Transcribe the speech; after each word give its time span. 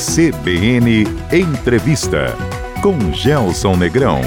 CBN 0.00 1.06
Entrevista 1.30 2.34
com 2.80 3.12
Gelson 3.12 3.76
Negrão. 3.76 4.22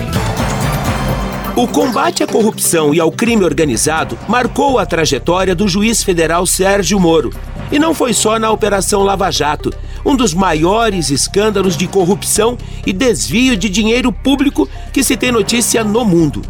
O 1.55 1.67
combate 1.67 2.21
à 2.21 2.27
corrupção 2.27 2.93
e 2.93 2.99
ao 2.99 3.11
crime 3.11 3.43
organizado 3.43 4.15
marcou 4.29 4.77
a 4.77 4.85
trajetória 4.85 5.55
do 5.55 5.67
juiz 5.67 6.03
federal 6.03 6.45
Sérgio 6.45 6.99
Moro. 6.99 7.31
E 7.71 7.79
não 7.79 7.95
foi 7.95 8.13
só 8.13 8.37
na 8.37 8.51
Operação 8.51 9.01
Lava 9.01 9.31
Jato, 9.31 9.73
um 10.05 10.15
dos 10.15 10.31
maiores 10.35 11.09
escândalos 11.09 11.75
de 11.75 11.87
corrupção 11.87 12.55
e 12.85 12.93
desvio 12.93 13.57
de 13.57 13.67
dinheiro 13.67 14.13
público 14.13 14.69
que 14.93 15.03
se 15.03 15.17
tem 15.17 15.31
notícia 15.31 15.83
no 15.83 16.05
mundo. 16.05 16.43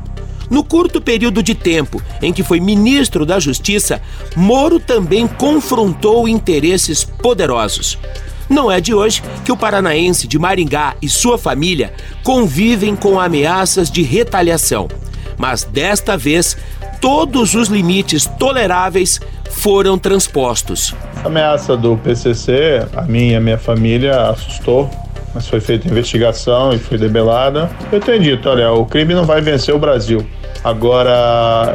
No 0.50 0.66
curto 0.66 1.00
período 1.00 1.42
de 1.42 1.56
tempo 1.56 2.02
em 2.22 2.34
que 2.34 2.44
foi 2.44 2.60
ministro 2.60 3.26
da 3.26 3.40
Justiça, 3.40 4.02
Moro 4.36 4.82
também 4.82 5.28
confrontou 5.28 6.28
interesses 6.28 7.06
poderosos. 7.06 7.98
Não 8.54 8.72
é 8.72 8.80
de 8.80 8.94
hoje 8.94 9.24
que 9.44 9.52
o 9.52 9.58
paranaense 9.58 10.28
de 10.28 10.38
Maringá 10.38 10.94
e 11.02 11.10
sua 11.10 11.40
família 11.40 11.92
convivem 12.22 12.96
com 12.96 13.20
ameaças 13.20 13.90
de 13.90 14.04
retaliação. 14.04 14.88
Mas 15.40 15.64
desta 15.64 16.16
vez, 16.16 16.56
todos 17.02 17.56
os 17.56 17.68
limites 17.68 18.28
toleráveis 18.38 19.20
foram 19.50 19.98
transpostos. 19.98 20.94
A 21.24 21.28
ameaça 21.28 21.76
do 21.76 21.98
PCC, 21.98 22.86
a 22.96 23.02
mim 23.02 23.30
e 23.30 23.36
a 23.36 23.40
minha 23.40 23.58
família, 23.58 24.30
assustou, 24.30 24.88
mas 25.34 25.48
foi 25.48 25.60
feita 25.60 25.88
investigação 25.88 26.72
e 26.74 26.78
foi 26.78 27.00
debelada. 27.00 27.72
Eu 27.92 28.00
tenho 28.00 28.22
dito, 28.22 28.48
olha, 28.48 28.72
o 28.72 28.86
crime 28.86 29.16
não 29.16 29.26
vai 29.26 29.42
vencer 29.42 29.74
o 29.74 29.80
Brasil. 29.80 30.24
Agora, 30.64 31.74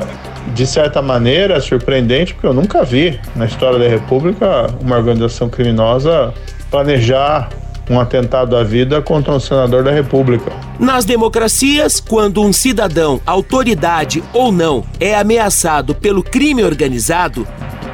de 0.54 0.64
certa 0.64 1.02
maneira, 1.02 1.54
é 1.54 1.60
surpreendente, 1.60 2.34
porque 2.34 2.46
eu 2.46 2.54
nunca 2.54 2.84
vi 2.84 3.18
na 3.34 3.46
história 3.46 3.80
da 3.80 3.88
República 3.88 4.68
uma 4.80 4.96
organização 4.96 5.48
criminosa 5.48 6.32
planejar 6.70 7.48
um 7.90 7.98
atentado 7.98 8.56
à 8.56 8.62
vida 8.62 9.00
contra 9.00 9.32
um 9.32 9.40
senador 9.40 9.82
da 9.82 9.90
República. 9.90 10.52
Nas 10.78 11.04
democracias, 11.04 12.00
quando 12.00 12.42
um 12.42 12.52
cidadão, 12.52 13.20
autoridade 13.24 14.22
ou 14.32 14.52
não, 14.52 14.84
é 15.00 15.14
ameaçado 15.14 15.94
pelo 15.94 16.22
crime 16.22 16.62
organizado, 16.62 17.46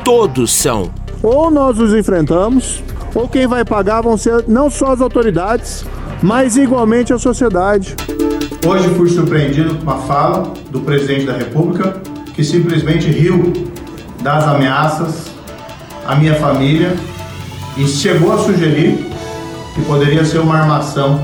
todos 0.05 0.53
são. 0.53 0.91
Ou 1.23 1.51
nós 1.51 1.79
os 1.79 1.95
enfrentamos, 1.95 2.83
ou 3.15 3.29
quem 3.29 3.47
vai 3.47 3.65
pagar 3.65 4.03
vão 4.03 4.17
ser 4.17 4.45
não 4.49 4.69
só 4.69 4.93
as 4.93 5.01
autoridades, 5.01 5.87
mas 6.23 6.57
igualmente 6.57 7.13
a 7.13 7.19
sociedade. 7.19 7.95
Hoje 8.67 8.89
fui 8.95 9.09
surpreendido 9.09 9.77
com 9.77 9.83
uma 9.83 9.99
fala 9.99 10.53
do 10.71 10.81
presidente 10.81 11.27
da 11.27 11.35
República 11.35 12.01
que 12.35 12.43
simplesmente 12.43 13.07
riu 13.07 13.53
das 14.23 14.45
ameaças 14.45 15.27
à 16.07 16.17
minha 16.17 16.35
família 16.35 16.97
e 17.77 17.87
chegou 17.87 18.33
a 18.33 18.39
sugerir 18.39 19.07
que 19.75 19.83
poderia 19.83 20.25
ser 20.25 20.39
uma 20.39 20.57
armação 20.57 21.21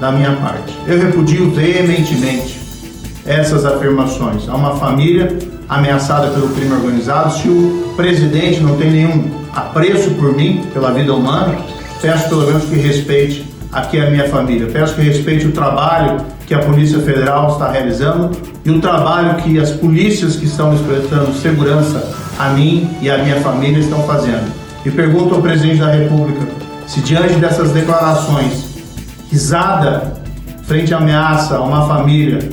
da 0.00 0.12
minha 0.12 0.32
parte. 0.36 0.76
Eu 0.86 0.98
repudio 0.98 1.50
veementemente 1.50 2.58
essas 3.24 3.64
afirmações. 3.64 4.48
Há 4.48 4.54
uma 4.54 4.76
família 4.76 5.36
ameaçada 5.68 6.28
pelo 6.28 6.48
crime 6.50 6.72
organizado. 6.72 7.34
Se 7.34 7.48
o 7.48 7.92
presidente 7.96 8.60
não 8.60 8.76
tem 8.76 8.90
nenhum 8.90 9.30
apreço 9.52 10.10
por 10.12 10.34
mim, 10.34 10.64
pela 10.72 10.92
vida 10.92 11.12
humana, 11.12 11.56
peço 12.00 12.28
pelo 12.28 12.46
menos 12.46 12.64
que 12.64 12.76
respeite 12.76 13.46
aqui 13.72 14.00
a 14.00 14.10
minha 14.10 14.28
família. 14.28 14.66
Peço 14.66 14.94
que 14.94 15.02
respeite 15.02 15.46
o 15.46 15.52
trabalho 15.52 16.24
que 16.46 16.54
a 16.54 16.60
Polícia 16.60 16.98
Federal 17.00 17.52
está 17.52 17.70
realizando 17.70 18.30
e 18.64 18.70
o 18.70 18.80
trabalho 18.80 19.42
que 19.42 19.58
as 19.58 19.70
polícias 19.70 20.36
que 20.36 20.46
estão 20.46 20.76
prestando 20.78 21.34
segurança 21.34 22.10
a 22.38 22.50
mim 22.50 22.88
e 23.02 23.10
a 23.10 23.18
minha 23.18 23.40
família 23.40 23.78
estão 23.78 24.02
fazendo. 24.04 24.67
E 24.88 24.90
pergunto 24.90 25.34
ao 25.34 25.42
presidente 25.42 25.80
da 25.80 25.90
República 25.90 26.48
se, 26.86 27.02
diante 27.02 27.34
dessas 27.34 27.72
declarações, 27.72 28.68
risada 29.30 30.18
frente 30.62 30.94
à 30.94 30.96
ameaça 30.96 31.56
a 31.56 31.62
uma 31.62 31.86
família 31.86 32.48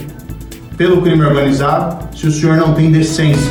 pelo 0.76 1.02
crime 1.02 1.24
organizado, 1.24 2.14
se 2.14 2.28
o 2.28 2.32
senhor 2.32 2.58
não 2.58 2.74
tem 2.74 2.92
decência. 2.92 3.50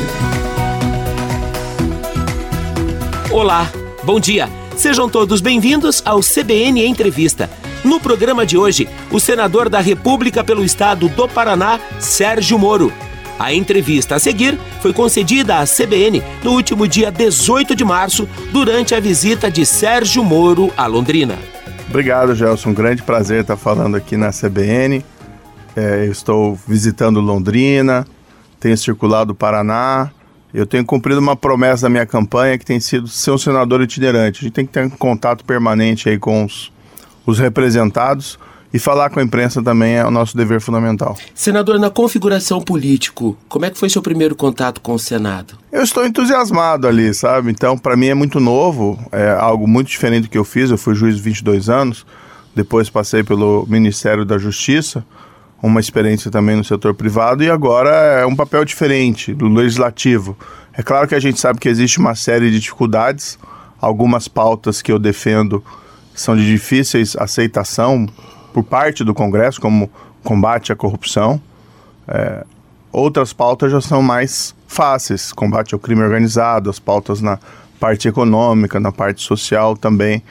Olá, 3.31 3.67
bom 4.03 4.19
dia. 4.19 4.47
Sejam 4.77 5.09
todos 5.09 5.41
bem-vindos 5.41 6.03
ao 6.05 6.19
CBN 6.19 6.85
Entrevista. 6.85 7.49
No 7.83 7.99
programa 7.99 8.45
de 8.45 8.55
hoje, 8.55 8.87
o 9.09 9.19
senador 9.19 9.67
da 9.67 9.79
República 9.79 10.43
pelo 10.43 10.63
Estado 10.63 11.09
do 11.09 11.27
Paraná, 11.27 11.79
Sérgio 11.99 12.59
Moro. 12.59 12.93
A 13.37 13.53
entrevista 13.53 14.15
a 14.15 14.19
seguir 14.19 14.57
foi 14.81 14.93
concedida 14.93 15.59
à 15.59 15.65
CBN 15.65 16.23
no 16.43 16.51
último 16.51 16.87
dia 16.87 17.11
18 17.11 17.75
de 17.75 17.83
março, 17.83 18.27
durante 18.51 18.95
a 18.95 18.99
visita 18.99 19.51
de 19.51 19.65
Sérgio 19.65 20.23
Moro 20.23 20.71
a 20.77 20.85
Londrina. 20.85 21.37
Obrigado, 21.89 22.33
Gelson. 22.33 22.69
Um 22.69 22.73
grande 22.73 23.03
prazer 23.03 23.41
estar 23.41 23.57
falando 23.57 23.95
aqui 23.95 24.15
na 24.15 24.31
CBN. 24.31 25.03
É, 25.75 26.05
eu 26.05 26.11
estou 26.11 26.57
visitando 26.67 27.19
Londrina, 27.19 28.07
tenho 28.59 28.77
circulado 28.77 29.33
o 29.33 29.35
Paraná. 29.35 30.09
Eu 30.53 30.65
tenho 30.65 30.85
cumprido 30.85 31.19
uma 31.19 31.35
promessa 31.35 31.83
da 31.83 31.89
minha 31.89 32.05
campanha 32.05 32.57
que 32.57 32.65
tem 32.65 32.79
sido 32.79 33.09
ser 33.09 33.31
um 33.31 33.37
senador 33.37 33.81
itinerante. 33.81 34.39
A 34.39 34.43
gente 34.43 34.53
tem 34.53 34.65
que 34.65 34.71
ter 34.71 34.85
um 34.85 34.89
contato 34.89 35.43
permanente 35.43 36.07
aí 36.07 36.17
com 36.17 36.45
os, 36.45 36.71
os 37.25 37.37
representados 37.37 38.39
e 38.73 38.79
falar 38.79 39.09
com 39.09 39.19
a 39.19 39.23
imprensa 39.23 39.63
também 39.63 39.95
é 39.95 40.05
o 40.05 40.11
nosso 40.11 40.35
dever 40.35 40.59
fundamental. 40.59 41.17
Senador, 41.33 41.79
na 41.79 41.89
configuração 41.89 42.61
político, 42.61 43.37
como 43.47 43.65
é 43.65 43.69
que 43.69 43.77
foi 43.77 43.89
seu 43.89 44.01
primeiro 44.01 44.35
contato 44.35 44.81
com 44.81 44.93
o 44.93 44.99
Senado? 44.99 45.57
Eu 45.71 45.83
estou 45.83 46.05
entusiasmado 46.05 46.87
ali, 46.87 47.13
sabe? 47.13 47.51
Então, 47.51 47.77
para 47.77 47.95
mim 47.95 48.07
é 48.07 48.13
muito 48.13 48.39
novo, 48.39 48.99
é 49.11 49.31
algo 49.31 49.67
muito 49.67 49.87
diferente 49.87 50.23
do 50.23 50.29
que 50.29 50.37
eu 50.37 50.43
fiz. 50.43 50.69
Eu 50.69 50.77
fui 50.77 50.93
juiz 50.93 51.17
22 51.17 51.69
anos, 51.69 52.05
depois 52.53 52.89
passei 52.89 53.23
pelo 53.23 53.65
Ministério 53.67 54.25
da 54.25 54.37
Justiça, 54.37 55.05
uma 55.61 55.79
experiência 55.79 56.29
também 56.29 56.55
no 56.55 56.63
setor 56.63 56.93
privado 56.93 57.43
e 57.43 57.49
agora 57.49 57.89
é 57.89 58.25
um 58.25 58.35
papel 58.35 58.63
diferente 58.65 59.33
do 59.33 59.47
legislativo. 59.47 60.37
É 60.73 60.83
claro 60.83 61.07
que 61.07 61.15
a 61.15 61.19
gente 61.19 61.39
sabe 61.39 61.59
que 61.59 61.69
existe 61.69 61.97
uma 61.97 62.13
série 62.13 62.51
de 62.51 62.59
dificuldades, 62.59 63.39
algumas 63.79 64.27
pautas 64.27 64.81
que 64.81 64.91
eu 64.91 64.99
defendo 64.99 65.63
são 66.13 66.35
de 66.35 66.45
difíceis 66.45 67.15
aceitação 67.15 68.07
por 68.55 68.63
parte 68.63 69.03
do 69.03 69.13
Congresso, 69.13 69.59
como 69.59 69.91
combate 70.23 70.71
à 70.71 70.77
corrupção. 70.77 71.41
É, 72.07 72.45
outras 72.89 73.33
pautas 73.33 73.69
já 73.69 73.81
são 73.81 74.01
mais 74.01 74.55
fáceis, 74.65 75.33
combate 75.33 75.73
ao 75.73 75.79
crime 75.79 76.01
organizado, 76.01 76.69
as 76.69 76.79
pautas 76.79 77.19
na 77.19 77.37
parte 77.81 78.07
econômica, 78.07 78.79
na 78.79 78.93
parte 78.93 79.21
social 79.21 79.75
também. 79.75 80.23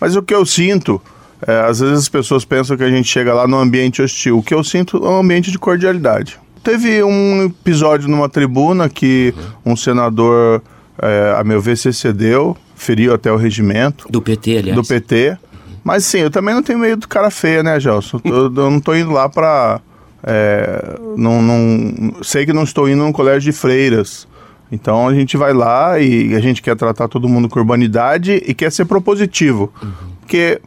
Mas 0.00 0.14
o 0.14 0.22
que 0.22 0.32
eu 0.32 0.46
sinto, 0.46 1.02
é, 1.44 1.58
às 1.62 1.80
vezes 1.80 1.98
as 1.98 2.08
pessoas 2.08 2.44
pensam 2.44 2.76
que 2.76 2.84
a 2.84 2.90
gente 2.90 3.08
chega 3.08 3.34
lá 3.34 3.48
num 3.48 3.58
ambiente 3.58 4.00
hostil. 4.00 4.38
O 4.38 4.44
que 4.44 4.54
eu 4.54 4.62
sinto 4.62 4.98
é 4.98 5.08
um 5.08 5.18
ambiente 5.18 5.50
de 5.50 5.58
cordialidade. 5.58 6.38
Teve 6.62 7.02
um 7.02 7.46
episódio 7.46 8.08
numa 8.08 8.28
tribuna 8.28 8.88
que 8.88 9.34
um 9.66 9.74
senador, 9.74 10.62
é, 11.00 11.34
a 11.36 11.42
meu 11.42 11.60
ver, 11.60 11.76
se 11.76 11.88
excedeu, 11.88 12.56
feriu 12.76 13.12
até 13.12 13.32
o 13.32 13.36
regimento. 13.36 14.06
Do 14.08 14.22
PT, 14.22 14.58
aliás. 14.58 14.76
Do 14.76 14.86
PT. 14.86 15.36
Mas 15.84 16.04
sim, 16.04 16.18
eu 16.18 16.30
também 16.30 16.54
não 16.54 16.62
tenho 16.62 16.78
medo 16.78 17.00
do 17.00 17.08
cara 17.08 17.30
feio, 17.30 17.62
né, 17.62 17.78
Gelson? 17.80 18.20
Eu, 18.24 18.44
eu 18.44 18.70
não 18.70 18.80
tô 18.80 18.94
indo 18.94 19.10
lá 19.10 19.28
pra. 19.28 19.80
É, 20.24 20.98
não, 21.16 21.42
não, 21.42 22.22
sei 22.22 22.46
que 22.46 22.52
não 22.52 22.62
estou 22.62 22.88
indo 22.88 23.02
num 23.02 23.12
colégio 23.12 23.50
de 23.50 23.52
freiras. 23.52 24.28
Então 24.70 25.06
a 25.06 25.14
gente 25.14 25.36
vai 25.36 25.52
lá 25.52 25.98
e 25.98 26.34
a 26.34 26.40
gente 26.40 26.62
quer 26.62 26.76
tratar 26.76 27.08
todo 27.08 27.28
mundo 27.28 27.48
com 27.48 27.58
urbanidade 27.58 28.42
e 28.46 28.54
quer 28.54 28.70
ser 28.70 28.84
propositivo. 28.86 29.72
Uhum. 29.82 29.92
Porque 30.20 30.60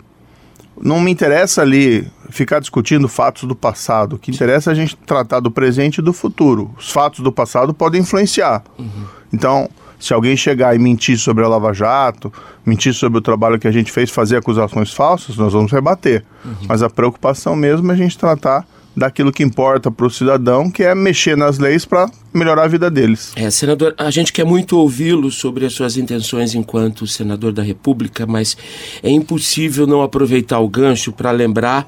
não 0.79 0.99
me 0.99 1.09
interessa 1.09 1.61
ali 1.61 2.07
ficar 2.29 2.59
discutindo 2.59 3.07
fatos 3.07 3.43
do 3.43 3.55
passado. 3.55 4.13
O 4.13 4.19
que 4.19 4.29
interessa 4.29 4.69
é 4.69 4.73
a 4.73 4.75
gente 4.75 4.95
tratar 4.95 5.39
do 5.39 5.49
presente 5.49 5.99
e 5.99 6.01
do 6.01 6.13
futuro. 6.13 6.71
Os 6.77 6.91
fatos 6.91 7.21
do 7.21 7.31
passado 7.31 7.73
podem 7.73 8.01
influenciar. 8.01 8.63
Uhum. 8.77 9.05
Então, 9.33 9.69
se 9.99 10.13
alguém 10.13 10.35
chegar 10.35 10.75
e 10.75 10.79
mentir 10.79 11.17
sobre 11.17 11.43
a 11.43 11.47
Lava 11.47 11.73
Jato, 11.73 12.31
mentir 12.65 12.93
sobre 12.93 13.19
o 13.19 13.21
trabalho 13.21 13.59
que 13.59 13.67
a 13.67 13.71
gente 13.71 13.91
fez, 13.91 14.09
fazer 14.09 14.37
acusações 14.37 14.93
falsas, 14.93 15.37
nós 15.37 15.53
vamos 15.53 15.71
rebater. 15.71 16.23
Uhum. 16.43 16.53
Mas 16.67 16.81
a 16.81 16.89
preocupação 16.89 17.55
mesmo 17.55 17.89
é 17.91 17.93
a 17.93 17.97
gente 17.97 18.17
tratar 18.17 18.65
daquilo 18.95 19.31
que 19.31 19.43
importa 19.43 19.91
para 19.91 20.05
o 20.05 20.09
cidadão, 20.09 20.69
que 20.71 20.83
é 20.83 20.95
mexer 20.95 21.35
nas 21.35 21.57
leis 21.57 21.85
para 21.85 22.09
melhorar 22.33 22.63
a 22.63 22.67
vida 22.67 22.89
deles. 22.89 23.31
É, 23.35 23.49
senador, 23.49 23.93
a 23.97 24.11
gente 24.11 24.33
quer 24.33 24.45
muito 24.45 24.77
ouvi-lo 24.77 25.31
sobre 25.31 25.65
as 25.65 25.73
suas 25.73 25.97
intenções 25.97 26.53
enquanto 26.53 27.07
senador 27.07 27.53
da 27.53 27.63
República, 27.63 28.25
mas 28.25 28.57
é 29.01 29.09
impossível 29.09 29.87
não 29.87 30.01
aproveitar 30.01 30.59
o 30.59 30.67
gancho 30.67 31.11
para 31.11 31.31
lembrar 31.31 31.87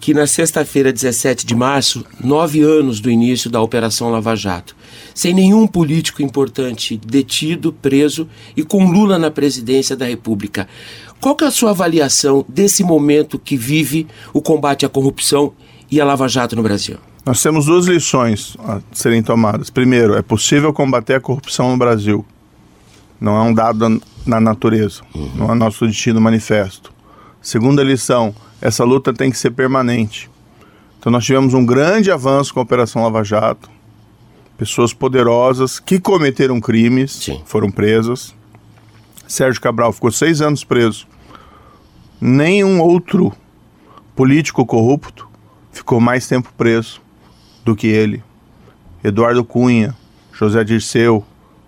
que 0.00 0.12
na 0.12 0.26
sexta-feira, 0.26 0.92
17 0.92 1.46
de 1.46 1.54
março, 1.54 2.04
nove 2.22 2.60
anos 2.60 3.00
do 3.00 3.10
início 3.10 3.48
da 3.48 3.60
Operação 3.60 4.10
Lava 4.10 4.34
Jato, 4.36 4.76
sem 5.14 5.32
nenhum 5.32 5.66
político 5.66 6.22
importante 6.22 7.00
detido, 7.06 7.72
preso 7.72 8.28
e 8.56 8.62
com 8.62 8.90
Lula 8.90 9.18
na 9.18 9.30
presidência 9.30 9.96
da 9.96 10.04
República. 10.04 10.68
Qual 11.20 11.34
que 11.34 11.44
é 11.44 11.46
a 11.46 11.50
sua 11.50 11.70
avaliação 11.70 12.44
desse 12.46 12.84
momento 12.84 13.38
que 13.38 13.56
vive 13.56 14.06
o 14.32 14.42
combate 14.42 14.84
à 14.84 14.90
corrupção 14.90 15.54
e 15.90 16.00
a 16.00 16.04
Lava 16.04 16.28
Jato 16.28 16.56
no 16.56 16.62
Brasil? 16.62 16.98
Nós 17.24 17.42
temos 17.42 17.66
duas 17.66 17.86
lições 17.86 18.56
a 18.60 18.80
serem 18.92 19.22
tomadas. 19.22 19.70
Primeiro, 19.70 20.14
é 20.14 20.22
possível 20.22 20.72
combater 20.72 21.14
a 21.14 21.20
corrupção 21.20 21.70
no 21.70 21.76
Brasil. 21.76 22.24
Não 23.20 23.36
é 23.36 23.42
um 23.42 23.54
dado 23.54 24.02
na 24.26 24.40
natureza, 24.40 25.02
uhum. 25.14 25.30
não 25.34 25.50
é 25.52 25.54
nosso 25.54 25.86
destino 25.86 26.20
manifesto. 26.20 26.92
Segunda 27.40 27.82
lição, 27.82 28.34
essa 28.60 28.84
luta 28.84 29.12
tem 29.12 29.30
que 29.30 29.38
ser 29.38 29.50
permanente. 29.50 30.30
Então 30.98 31.12
nós 31.12 31.24
tivemos 31.24 31.54
um 31.54 31.64
grande 31.64 32.10
avanço 32.10 32.52
com 32.52 32.60
a 32.60 32.62
Operação 32.62 33.02
Lava 33.02 33.22
Jato. 33.22 33.70
Pessoas 34.56 34.92
poderosas 34.92 35.78
que 35.78 35.98
cometeram 35.98 36.60
crimes 36.60 37.12
Sim. 37.12 37.42
foram 37.44 37.70
presas. 37.70 38.34
Sérgio 39.26 39.60
Cabral 39.60 39.92
ficou 39.92 40.10
seis 40.12 40.40
anos 40.40 40.64
preso. 40.64 41.06
Nenhum 42.20 42.80
outro 42.80 43.32
político 44.14 44.64
corrupto 44.64 45.23
ficou 45.74 46.00
mais 46.00 46.26
tempo 46.26 46.52
preso 46.56 47.00
do 47.64 47.76
que 47.76 47.86
ele. 47.86 48.22
Eduardo 49.02 49.44
Cunha, 49.44 49.94
José 50.32 50.64
Dirceu, 50.64 51.24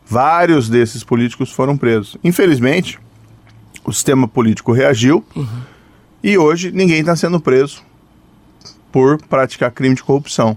vários 0.07 0.69
desses 0.69 1.05
políticos 1.05 1.53
foram 1.53 1.77
presos. 1.77 2.17
Infelizmente, 2.25 2.99
o 3.85 3.93
sistema 3.93 4.27
político 4.27 4.73
reagiu 4.73 5.25
e 6.23 6.39
hoje 6.39 6.73
ninguém 6.73 7.01
está 7.01 7.15
sendo 7.15 7.39
preso 7.39 7.83
por 8.91 9.21
praticar 9.23 9.71
crime 9.71 9.95
de 9.95 10.03
corrupção. 10.03 10.57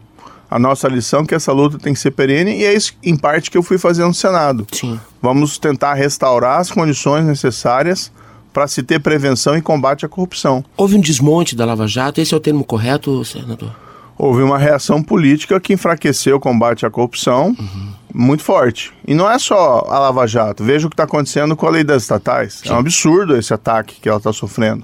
A 0.50 0.58
nossa 0.58 0.88
lição 0.88 1.22
é 1.22 1.26
que 1.26 1.36
essa 1.36 1.52
luta 1.52 1.78
tem 1.78 1.94
que 1.94 2.00
ser 2.00 2.12
perene 2.12 2.58
e 2.58 2.64
é 2.64 2.74
isso, 2.74 2.94
em 3.04 3.16
parte, 3.16 3.52
que 3.52 3.58
eu 3.58 3.62
fui 3.62 3.78
fazer 3.78 4.04
no 4.04 4.14
Senado. 4.14 4.66
Sim. 4.72 5.00
Vamos 5.22 5.60
tentar 5.60 5.94
restaurar 5.94 6.60
as 6.60 6.72
condições 6.72 7.24
necessárias 7.26 8.12
para 8.54 8.68
se 8.68 8.84
ter 8.84 9.00
prevenção 9.00 9.58
e 9.58 9.62
combate 9.62 10.06
à 10.06 10.10
corrupção. 10.10 10.64
Houve 10.76 10.96
um 10.96 11.02
desmonte 11.02 11.56
da 11.56 11.66
Lava 11.66 11.88
Jato, 11.88 12.20
esse 12.20 12.34
é 12.34 12.38
o 12.38 12.40
termo 12.40 12.64
correto, 12.64 13.24
senador? 13.24 13.76
Houve 14.18 14.42
uma 14.44 14.58
reação 14.58 15.02
política 15.02 15.60
que 15.60 15.74
enfraqueceu 15.74 16.36
o 16.36 16.40
combate 16.40 16.86
à 16.86 16.90
corrupção 16.90 17.56
muito 18.14 18.44
forte. 18.44 18.92
E 19.08 19.14
não 19.14 19.30
é 19.30 19.40
só 19.40 19.86
a 19.88 20.00
Lava 20.00 20.28
Jato. 20.28 20.64
Veja 20.64 20.88
o 20.88 20.90
que 20.90 20.94
está 20.94 21.04
acontecendo 21.04 21.56
com 21.56 21.66
a 21.66 21.70
lei 21.70 21.84
das 21.84 22.04
estatais. 22.04 22.62
É 22.66 22.74
um 22.74 22.78
absurdo 22.78 23.38
esse 23.38 23.54
ataque 23.54 24.00
que 24.02 24.10
ela 24.10 24.18
está 24.18 24.34
sofrendo. 24.34 24.84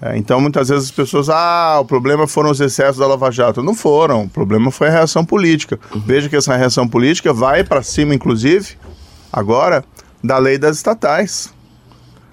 É, 0.00 0.16
então, 0.16 0.40
muitas 0.40 0.68
vezes 0.68 0.86
as 0.86 0.90
pessoas, 0.90 1.28
ah, 1.28 1.78
o 1.80 1.84
problema 1.84 2.26
foram 2.26 2.50
os 2.50 2.60
excessos 2.60 2.96
da 2.96 3.06
Lava 3.06 3.30
Jato. 3.30 3.62
Não 3.62 3.74
foram. 3.74 4.24
O 4.24 4.28
problema 4.28 4.70
foi 4.70 4.88
a 4.88 4.90
reação 4.90 5.24
política. 5.24 5.78
Veja 5.94 6.28
que 6.28 6.34
essa 6.34 6.56
reação 6.56 6.88
política 6.88 7.32
vai 7.32 7.62
para 7.62 7.82
cima, 7.82 8.14
inclusive, 8.14 8.76
agora, 9.32 9.84
da 10.22 10.38
lei 10.38 10.58
das 10.58 10.76
estatais. 10.76 11.52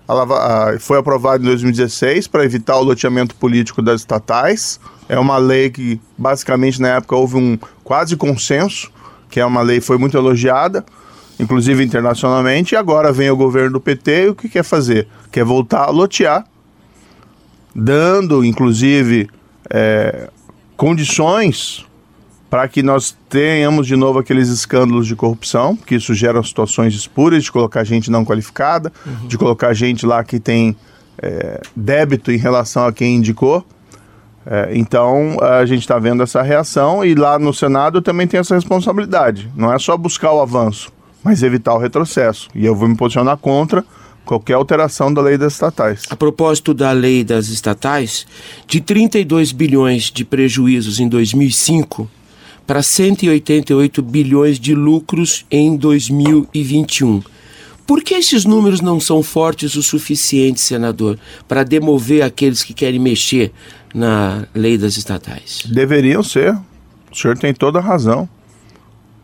A 0.10 0.14
Lava- 0.16 0.40
a- 0.74 0.80
foi 0.80 0.98
aprovado 0.98 1.44
em 1.44 1.46
2016 1.46 2.26
para 2.26 2.44
evitar 2.44 2.78
o 2.78 2.84
loteamento 2.84 3.36
político 3.36 3.80
das 3.80 4.02
estatais. 4.02 4.80
É 5.08 5.20
uma 5.20 5.38
lei 5.38 5.70
que, 5.70 6.02
basicamente, 6.18 6.82
na 6.82 6.88
época 6.96 7.16
houve 7.16 7.36
um 7.38 7.56
quase 7.84 8.18
consenso, 8.18 8.92
que 9.30 9.40
é 9.40 9.46
uma 9.46 9.62
lei 9.62 9.80
que 9.80 9.86
foi 9.86 10.00
muito 10.00 10.18
elogiada, 10.18 10.84
inclusive 11.40 11.84
internacionalmente, 11.84 12.74
e 12.74 12.76
agora 12.76 13.12
vem 13.14 13.30
o 13.30 13.36
governo 13.38 13.74
do 13.74 13.80
PT 13.80 14.24
e 14.26 14.30
o 14.30 14.36
que 14.36 14.50
quer 14.50 14.64
fazer? 14.64 15.08
Quer 15.32 15.46
voltar 15.46 15.84
a 15.84 15.92
lotear, 15.92 16.44
dando, 17.76 18.44
inclusive, 18.44 19.30
é, 19.70 20.28
condições 20.76 21.86
para 22.50 22.68
que 22.68 22.81
nós 22.81 23.16
tenhamos 23.30 23.86
de 23.86 23.96
novo 23.96 24.19
aqueles 24.19 24.50
escândalos 24.50 25.06
de 25.06 25.16
corrupção, 25.16 25.75
que 25.75 25.96
isso 25.96 26.13
gera 26.13 26.42
situações 26.42 26.96
espúrias 26.96 27.44
de 27.44 27.51
colocar 27.51 27.84
gente 27.84 28.10
não 28.10 28.25
qualificada, 28.25 28.92
de 29.28 29.38
colocar 29.38 29.74
gente 29.74 30.06
lá 30.06 30.24
que 30.24 30.40
tem 30.40 30.75
é, 31.22 31.62
débito 31.75 32.31
em 32.31 32.38
relação 32.38 32.86
a 32.86 32.94
quem 32.94 33.18
indicou. 33.18 33.63
É, 34.46 34.72
então 34.74 35.38
a 35.42 35.63
gente 35.66 35.81
está 35.81 36.00
vendo 36.00 36.24
essa 36.24 36.42
reação 36.42 37.06
e 37.06 37.13
lá 37.13 37.38
no 37.38 37.54
Senado 37.54 38.01
também 38.01 38.25
tem 38.25 38.40
essa 38.40 38.56
responsabilidade. 38.56 39.51
Não 39.56 39.72
é 39.72 39.78
só 39.78 39.96
buscar 39.96 40.31
o 40.31 40.42
avanço, 40.42 40.92
mas 41.24 41.44
evitar 41.44 41.75
o 41.75 41.78
retrocesso. 41.78 42.50
E 42.56 42.66
eu 42.66 42.75
vou 42.75 42.88
me 42.88 42.96
posicionar 42.96 43.38
contra 43.38 43.86
qualquer 44.25 44.54
alteração 44.54 45.13
da 45.13 45.22
lei 45.22 45.38
das 45.38 45.54
estatais. 45.54 46.04
A 46.10 46.16
propósito 46.16 46.74
da 46.74 46.92
lei 46.92 47.24
das 47.24 47.50
estatais, 47.50 48.25
de 48.66 48.81
32 48.81 49.51
bilhões 49.51 50.04
de 50.04 50.25
prejuízos 50.25 51.00
em 51.00 51.07
2005 51.07 52.10
para 52.69 52.83
188 52.83 54.00
bilhões 54.04 54.60
de 54.60 54.75
lucros 54.75 55.44
em 55.50 55.75
2021. 55.75 57.24
Por 57.88 58.04
que 58.04 58.13
esses 58.13 58.45
números 58.45 58.80
não 58.80 59.00
são 59.00 59.24
fortes 59.24 59.74
o 59.74 59.81
suficiente, 59.81 60.62
senador, 60.62 61.18
para 61.48 61.63
demover 61.63 62.21
aqueles 62.21 62.62
que 62.63 62.71
querem 62.71 63.00
mexer 63.00 63.51
na 63.92 64.45
lei 64.54 64.77
das 64.77 64.98
estatais? 64.98 65.63
Deveriam 65.66 66.21
ser. 66.21 66.54
O 67.12 67.16
senhor 67.16 67.36
tem 67.39 67.56
toda 67.56 67.80
a 67.80 67.81
razão. 67.81 68.30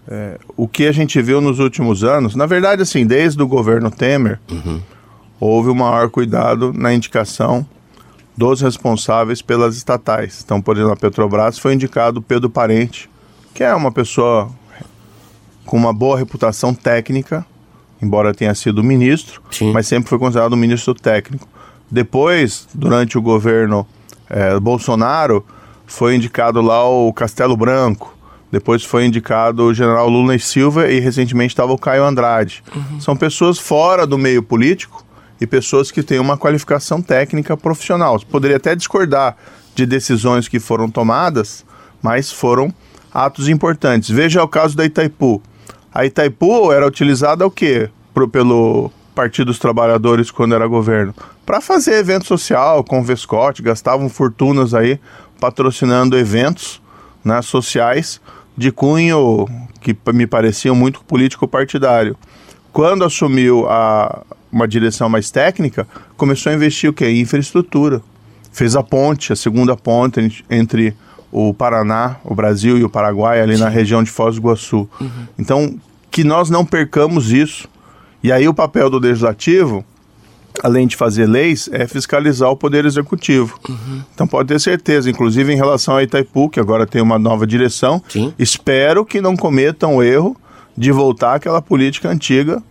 É, 0.07 0.39
o 0.57 0.67
que 0.67 0.87
a 0.87 0.91
gente 0.91 1.21
viu 1.21 1.39
nos 1.39 1.59
últimos 1.59 2.03
anos, 2.03 2.33
na 2.33 2.47
verdade, 2.47 2.81
assim, 2.81 3.05
desde 3.05 3.39
o 3.43 3.47
governo 3.47 3.91
Temer, 3.91 4.39
houve 5.39 5.69
um 5.69 5.75
maior 5.75 6.09
cuidado 6.09 6.73
na 6.73 6.91
indicação 6.91 7.63
dos 8.35 8.59
responsáveis 8.61 9.43
pelas 9.43 9.77
estatais. 9.77 10.41
Então, 10.43 10.59
por 10.59 10.75
exemplo, 10.75 10.93
a 10.93 10.97
Petrobras 10.97 11.59
foi 11.59 11.75
indicado 11.75 12.23
Pedro 12.23 12.49
Parente, 12.49 13.07
que 13.55 13.63
é 13.63 13.73
uma 13.73 13.89
pessoa 13.89 14.51
com 15.65 15.77
uma 15.77 15.93
boa 15.93 16.17
reputação 16.17 16.73
técnica, 16.73 17.45
embora 18.01 18.33
tenha 18.33 18.53
sido 18.53 18.83
ministro, 18.83 19.41
Sim. 19.49 19.71
mas 19.71 19.87
sempre 19.87 20.09
foi 20.09 20.19
considerado 20.19 20.51
um 20.53 20.57
ministro 20.57 20.93
técnico. 20.93 21.47
Depois, 21.89 22.67
durante 22.73 23.17
o 23.17 23.21
governo 23.21 23.87
eh, 24.29 24.59
Bolsonaro, 24.59 25.43
foi 25.87 26.15
indicado 26.15 26.61
lá 26.61 26.85
o 26.85 27.13
Castelo 27.13 27.55
Branco. 27.55 28.13
Depois 28.51 28.83
foi 28.83 29.05
indicado 29.05 29.63
o 29.63 29.73
general 29.73 30.09
Lula 30.09 30.35
e 30.35 30.39
Silva 30.39 30.91
e 30.91 30.99
recentemente 30.99 31.53
estava 31.53 31.71
o 31.71 31.77
Caio 31.77 32.03
Andrade. 32.03 32.61
São 32.99 33.15
pessoas 33.15 33.57
fora 33.57 34.05
do 34.05 34.17
meio 34.17 34.43
político 34.43 35.05
e 35.39 35.47
pessoas 35.47 35.91
que 35.91 36.03
têm 36.03 36.19
uma 36.19 36.37
qualificação 36.37 37.01
técnica 37.01 37.55
profissional. 37.55 38.19
Poderia 38.19 38.57
até 38.57 38.75
discordar 38.75 39.37
de 39.73 39.85
decisões 39.85 40.49
que 40.49 40.59
foram 40.59 40.89
tomadas, 40.89 41.65
mas 42.01 42.31
foram 42.31 42.73
atos 43.15 43.47
importantes. 43.47 44.09
Veja 44.09 44.43
o 44.43 44.47
caso 44.47 44.75
da 44.75 44.83
Itaipu. 44.83 45.41
A 45.93 46.05
Itaipu 46.05 46.71
era 46.73 46.85
utilizada 46.85 47.45
o 47.45 47.49
quê? 47.49 47.89
Pro- 48.13 48.27
pelo 48.27 48.91
Partido 49.15 49.45
dos 49.47 49.57
Trabalhadores 49.59 50.29
quando 50.29 50.53
era 50.53 50.67
governo? 50.67 51.15
Para 51.45 51.61
fazer 51.61 51.93
evento 51.93 52.25
social 52.27 52.83
com 52.83 52.99
o 52.99 53.03
Vescote, 53.03 53.61
gastavam 53.61 54.09
fortunas 54.09 54.73
aí 54.73 54.99
patrocinando 55.39 56.17
eventos 56.17 56.81
né, 57.23 57.41
sociais 57.41 58.19
de 58.57 58.71
cunho 58.71 59.47
que 59.79 59.95
me 60.13 60.27
pareciam 60.27 60.75
muito 60.75 61.01
político 61.05 61.47
partidário. 61.47 62.17
Quando 62.73 63.05
assumiu 63.05 63.65
a, 63.69 64.23
uma 64.51 64.67
direção 64.67 65.07
mais 65.07 65.31
técnica, 65.31 65.87
começou 66.17 66.51
a 66.51 66.55
investir 66.55 66.89
o 66.89 66.93
quê? 66.93 67.05
Em 67.07 67.21
infraestrutura. 67.21 68.01
Fez 68.51 68.75
a 68.75 68.83
ponte, 68.83 69.31
a 69.31 69.35
segunda 69.35 69.77
ponte 69.77 70.19
en- 70.19 70.31
entre 70.49 70.93
o 71.37 71.53
Paraná, 71.53 72.15
o 72.23 72.33
Brasil 72.33 72.77
e 72.77 72.85
o 72.85 72.89
Paraguai, 72.89 73.41
ali 73.41 73.57
na 73.57 73.67
região 73.67 74.01
de 74.01 74.09
Foz 74.09 74.35
do 74.35 74.39
Iguaçu. 74.39 74.87
Então, 75.37 75.77
que 76.09 76.23
nós 76.23 76.49
não 76.49 76.65
percamos 76.65 77.29
isso. 77.29 77.67
E 78.23 78.31
aí 78.31 78.47
o 78.47 78.53
papel 78.53 78.89
do 78.89 78.97
legislativo, 78.97 79.83
além 80.63 80.87
de 80.87 80.95
fazer 80.95 81.25
leis, 81.25 81.69
é 81.73 81.85
fiscalizar 81.87 82.49
o 82.49 82.55
poder 82.55 82.85
executivo. 82.85 83.59
Então 84.13 84.25
pode 84.25 84.47
ter 84.47 84.61
certeza, 84.61 85.09
inclusive 85.09 85.51
em 85.51 85.57
relação 85.57 85.97
a 85.97 86.03
Itaipu, 86.03 86.49
que 86.49 86.57
agora 86.57 86.87
tem 86.87 87.01
uma 87.01 87.19
nova 87.19 87.45
direção, 87.45 88.01
Sim. 88.07 88.33
espero 88.39 89.05
que 89.05 89.19
não 89.19 89.35
cometam 89.35 89.97
o 89.97 90.03
erro 90.03 90.37
de 90.77 90.89
voltar 90.89 91.35
àquela 91.35 91.61
política 91.61 92.07
antiga 92.09 92.63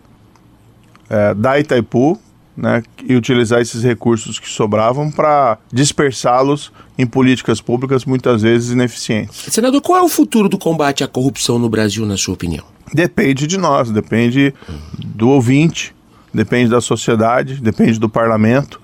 é, 1.10 1.34
da 1.34 1.60
Itaipu 1.60 2.18
né, 2.56 2.82
e 3.04 3.14
utilizar 3.16 3.60
esses 3.60 3.82
recursos 3.82 4.38
que 4.38 4.48
sobravam 4.48 5.10
para 5.10 5.58
dispersá-los 5.72 6.72
em 6.96 7.06
políticas 7.06 7.60
públicas 7.60 8.04
muitas 8.04 8.42
vezes 8.42 8.70
ineficientes. 8.70 9.52
Senador, 9.52 9.80
qual 9.80 9.98
é 9.98 10.02
o 10.02 10.08
futuro 10.08 10.48
do 10.48 10.58
combate 10.58 11.02
à 11.02 11.08
corrupção 11.08 11.58
no 11.58 11.68
Brasil, 11.68 12.06
na 12.06 12.16
sua 12.16 12.34
opinião? 12.34 12.64
Depende 12.92 13.46
de 13.46 13.58
nós, 13.58 13.90
depende 13.90 14.54
do 14.98 15.28
ouvinte, 15.28 15.94
depende 16.32 16.70
da 16.70 16.80
sociedade, 16.80 17.60
depende 17.60 17.98
do 17.98 18.08
parlamento. 18.08 18.80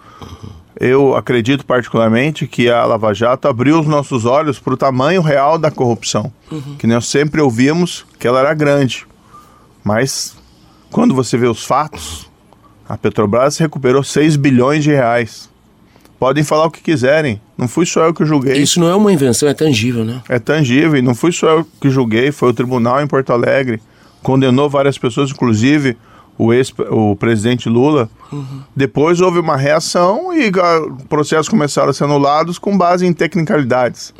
Eu 0.78 1.14
acredito 1.14 1.66
particularmente 1.66 2.46
que 2.46 2.70
a 2.70 2.84
Lava 2.86 3.12
Jato 3.12 3.46
abriu 3.46 3.78
os 3.78 3.86
nossos 3.86 4.24
olhos 4.24 4.58
para 4.58 4.72
o 4.72 4.76
tamanho 4.76 5.20
real 5.20 5.58
da 5.58 5.70
corrupção, 5.70 6.32
que 6.78 6.86
nós 6.86 7.06
sempre 7.06 7.40
ouvimos 7.40 8.06
que 8.18 8.26
ela 8.26 8.40
era 8.40 8.54
grande, 8.54 9.06
mas 9.84 10.34
quando 10.90 11.14
você 11.14 11.36
vê 11.36 11.46
os 11.46 11.64
fatos, 11.64 12.29
a 12.90 12.98
Petrobras 12.98 13.56
recuperou 13.56 14.02
6 14.02 14.34
bilhões 14.34 14.82
de 14.82 14.90
reais. 14.90 15.48
Podem 16.18 16.42
falar 16.42 16.66
o 16.66 16.70
que 16.72 16.82
quiserem, 16.82 17.40
não 17.56 17.68
fui 17.68 17.86
só 17.86 18.04
eu 18.04 18.12
que 18.12 18.24
julguei. 18.24 18.60
Isso 18.60 18.80
não 18.80 18.88
é 18.88 18.94
uma 18.96 19.12
invenção, 19.12 19.48
é 19.48 19.54
tangível, 19.54 20.04
né? 20.04 20.20
É 20.28 20.40
tangível, 20.40 20.96
e 20.96 21.02
não 21.02 21.14
fui 21.14 21.30
só 21.30 21.50
eu 21.50 21.66
que 21.80 21.88
julguei, 21.88 22.32
foi 22.32 22.50
o 22.50 22.52
tribunal 22.52 23.00
em 23.00 23.06
Porto 23.06 23.32
Alegre. 23.32 23.80
Condenou 24.24 24.68
várias 24.68 24.98
pessoas, 24.98 25.30
inclusive 25.30 25.96
o, 26.36 26.52
ex, 26.52 26.74
o 26.90 27.14
presidente 27.14 27.68
Lula. 27.68 28.10
Depois 28.74 29.20
houve 29.20 29.38
uma 29.38 29.56
reação 29.56 30.36
e 30.36 30.50
processos 31.08 31.48
começaram 31.48 31.90
a 31.90 31.92
ser 31.92 32.04
anulados 32.04 32.58
com 32.58 32.76
base 32.76 33.06
em 33.06 33.12
tecnicalidades. 33.12 34.12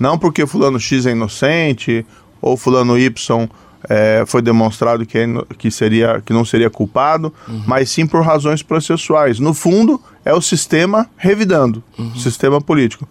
Não 0.00 0.18
porque 0.18 0.44
fulano 0.46 0.80
X 0.80 1.06
é 1.06 1.12
inocente 1.12 2.04
ou 2.42 2.56
fulano 2.56 2.98
Y 2.98 3.48
é, 3.88 4.24
foi 4.26 4.42
demonstrado 4.42 5.04
que, 5.06 5.18
que, 5.58 5.70
seria, 5.70 6.22
que 6.24 6.32
não 6.32 6.44
seria 6.44 6.70
culpado, 6.70 7.32
uhum. 7.48 7.62
mas 7.66 7.90
sim 7.90 8.06
por 8.06 8.22
razões 8.22 8.62
processuais. 8.62 9.38
No 9.38 9.54
fundo, 9.54 10.00
é 10.24 10.32
o 10.32 10.40
sistema 10.40 11.08
revidando, 11.16 11.82
uhum. 11.98 12.12
o 12.14 12.18
sistema 12.18 12.60
político. 12.60 13.08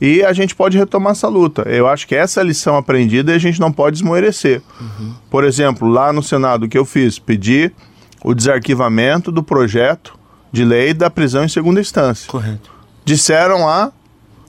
E 0.00 0.22
a 0.22 0.32
gente 0.32 0.54
pode 0.54 0.76
retomar 0.76 1.12
essa 1.12 1.28
luta. 1.28 1.62
Eu 1.62 1.88
acho 1.88 2.06
que 2.06 2.14
essa 2.14 2.40
é 2.40 2.42
a 2.42 2.44
lição 2.44 2.76
aprendida 2.76 3.32
e 3.32 3.34
a 3.34 3.38
gente 3.38 3.58
não 3.58 3.72
pode 3.72 3.96
esmorecer. 3.96 4.60
Uhum. 4.80 5.14
Por 5.30 5.44
exemplo, 5.44 5.88
lá 5.88 6.12
no 6.12 6.22
Senado, 6.22 6.66
o 6.66 6.68
que 6.68 6.76
eu 6.76 6.84
fiz? 6.84 7.18
Pedi 7.18 7.72
o 8.22 8.34
desarquivamento 8.34 9.32
do 9.32 9.42
projeto 9.42 10.18
de 10.52 10.64
lei 10.64 10.92
da 10.92 11.08
prisão 11.08 11.44
em 11.44 11.48
segunda 11.48 11.80
instância. 11.80 12.28
Correto. 12.28 12.70
Disseram 13.04 13.64
lá, 13.64 13.92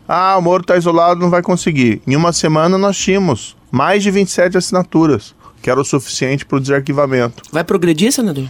ah, 0.07 0.38
o 0.38 0.41
Moro 0.41 0.62
está 0.62 0.75
isolado, 0.75 1.19
não 1.19 1.29
vai 1.29 1.41
conseguir. 1.41 2.01
Em 2.07 2.15
uma 2.15 2.34
semana 2.34 2.77
nós 2.77 2.98
tínhamos 2.98 3.55
mais 3.72 4.01
de 4.01 4.10
27 4.10 4.57
assinaturas, 4.57 5.36
que 5.62 5.70
era 5.70 5.80
o 5.80 5.86
suficiente 5.86 6.46
para 6.46 6.58
o 6.58 6.62
desarquivamento. 6.62 7.44
Vai 7.52 7.64
progredir, 7.64 8.12
senador? 8.12 8.46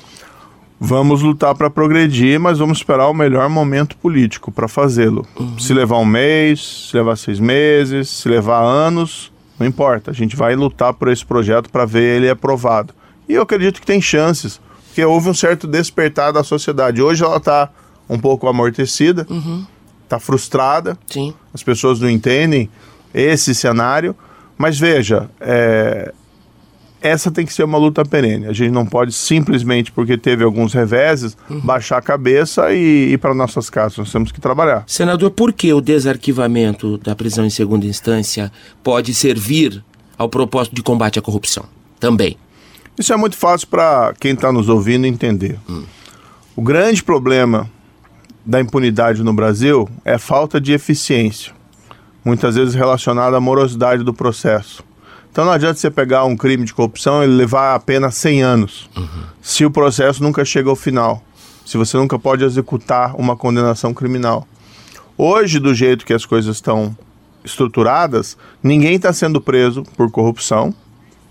Vamos 0.80 1.24
lutar 1.24 1.56
para 1.56 1.70
progredir, 1.70 2.40
mas 2.40 2.60
vamos 2.60 2.78
esperar 2.78 3.08
o 3.08 3.14
melhor 3.14 3.50
momento 3.50 3.98
político 3.98 4.52
para 4.52 4.68
fazê-lo. 4.68 5.26
Uhum. 5.40 5.58
Se 5.58 5.74
levar 5.74 5.98
um 5.98 6.06
mês, 6.06 6.90
se 6.92 6.98
levar 6.98 7.16
seis 7.16 7.40
meses, 7.40 8.10
se 8.10 8.30
levar 8.30 8.62
anos, 8.62 9.32
não 9.58 9.66
importa. 9.66 10.12
A 10.12 10.14
gente 10.14 10.36
vai 10.36 10.56
lutar 10.56 10.94
por 10.94 11.08
esse 11.08 11.26
projeto 11.26 11.72
para 11.72 11.84
ver 11.84 12.18
ele 12.18 12.30
aprovado. 12.30 12.94
E 13.28 13.34
eu 13.34 13.42
acredito 13.42 13.82
que 13.82 13.88
tem 13.88 14.00
chances, 14.00 14.62
porque 14.86 15.04
houve 15.04 15.30
um 15.30 15.34
certo 15.34 15.66
despertar 15.66 16.32
da 16.32 16.44
sociedade. 16.44 17.02
Hoje 17.02 17.24
ela 17.24 17.38
está 17.38 17.70
um 18.08 18.20
pouco 18.20 18.48
amortecida, 18.48 19.24
está 20.04 20.18
uhum. 20.18 20.22
frustrada. 20.22 20.96
Sim. 21.08 21.34
As 21.52 21.64
pessoas 21.64 22.00
não 22.00 22.10
entendem 22.10 22.70
esse 23.14 23.56
cenário. 23.56 24.16
Mas 24.58 24.80
veja, 24.80 25.30
é, 25.40 26.14
essa 27.02 27.32
tem 27.32 27.46
que 27.46 27.54
ser 27.54 27.64
uma 27.64 27.78
luta 27.78 28.04
perene. 28.04 28.48
A 28.48 28.54
gente 28.54 28.72
não 28.72 28.86
pode 28.86 29.12
simplesmente, 29.12 29.92
porque 29.92 30.18
teve 30.18 30.44
alguns 30.44 30.74
reveses, 30.74 31.38
uhum. 31.50 31.60
baixar 31.62 31.98
a 31.98 32.02
cabeça 32.02 32.74
e 32.74 33.14
ir 33.14 33.18
para 33.18 33.34
nossas 33.34 33.70
casas. 33.70 33.98
Nós 33.98 34.12
temos 34.12 34.32
que 34.32 34.42
trabalhar. 34.42 34.84
Senador, 34.88 35.32
por 35.32 35.54
que 35.54 35.74
o 35.74 35.82
desarquivamento 35.82 36.98
da 36.98 37.16
prisão 37.16 37.46
em 37.46 37.50
segunda 37.50 37.86
instância 37.86 38.52
pode 38.84 39.14
servir 39.14 39.84
ao 40.18 40.28
propósito 40.30 40.76
de 40.76 40.82
combate 40.82 41.20
à 41.20 41.22
corrupção? 41.22 41.66
Também. 42.00 42.38
Isso 42.98 43.14
é 43.14 43.18
muito 43.18 43.38
fácil 43.38 43.68
para 43.68 44.14
quem 44.20 44.34
está 44.34 44.52
nos 44.52 44.70
ouvindo 44.70 45.06
entender. 45.06 45.60
Hum. 45.70 45.84
O 46.56 46.62
grande 46.62 47.04
problema 47.04 47.70
da 48.44 48.60
impunidade 48.60 49.22
no 49.22 49.34
Brasil 49.34 49.88
é 50.04 50.18
falta 50.18 50.60
de 50.60 50.72
eficiência, 50.72 51.54
muitas 52.26 52.56
vezes 52.56 52.74
relacionada 52.74 53.38
à 53.38 53.40
morosidade 53.40 54.04
do 54.04 54.14
processo. 54.14 54.87
Então 55.38 55.46
não 55.46 55.52
adianta 55.52 55.76
você 55.78 55.92
pegar 55.92 56.26
um 56.26 56.36
crime 56.36 56.66
de 56.66 56.74
corrupção 56.74 57.24
e 57.24 57.28
levar 57.28 57.76
apenas 57.76 58.16
100 58.16 58.42
anos, 58.42 58.90
uhum. 58.98 59.08
se 59.40 59.64
o 59.64 59.70
processo 59.70 60.24
nunca 60.24 60.44
chega 60.44 60.68
ao 60.68 60.76
final, 60.76 61.22
se 61.64 61.78
você 61.78 61.96
nunca 61.96 62.18
pode 62.18 62.44
executar 62.44 63.16
uma 63.16 63.36
condenação 63.36 63.94
criminal. 63.94 64.48
Hoje, 65.16 65.60
do 65.60 65.76
jeito 65.76 66.08
que 66.08 66.14
as 66.14 66.26
coisas 66.26 66.56
estão 66.56 66.98
estruturadas, 67.46 68.36
ninguém 68.64 68.96
está 68.96 69.14
sendo 69.14 69.40
preso 69.40 69.84
por 69.96 70.10
corrupção, 70.10 70.74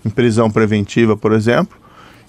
em 0.05 0.09
prisão 0.09 0.49
preventiva, 0.49 1.17
por 1.17 1.33
exemplo, 1.33 1.77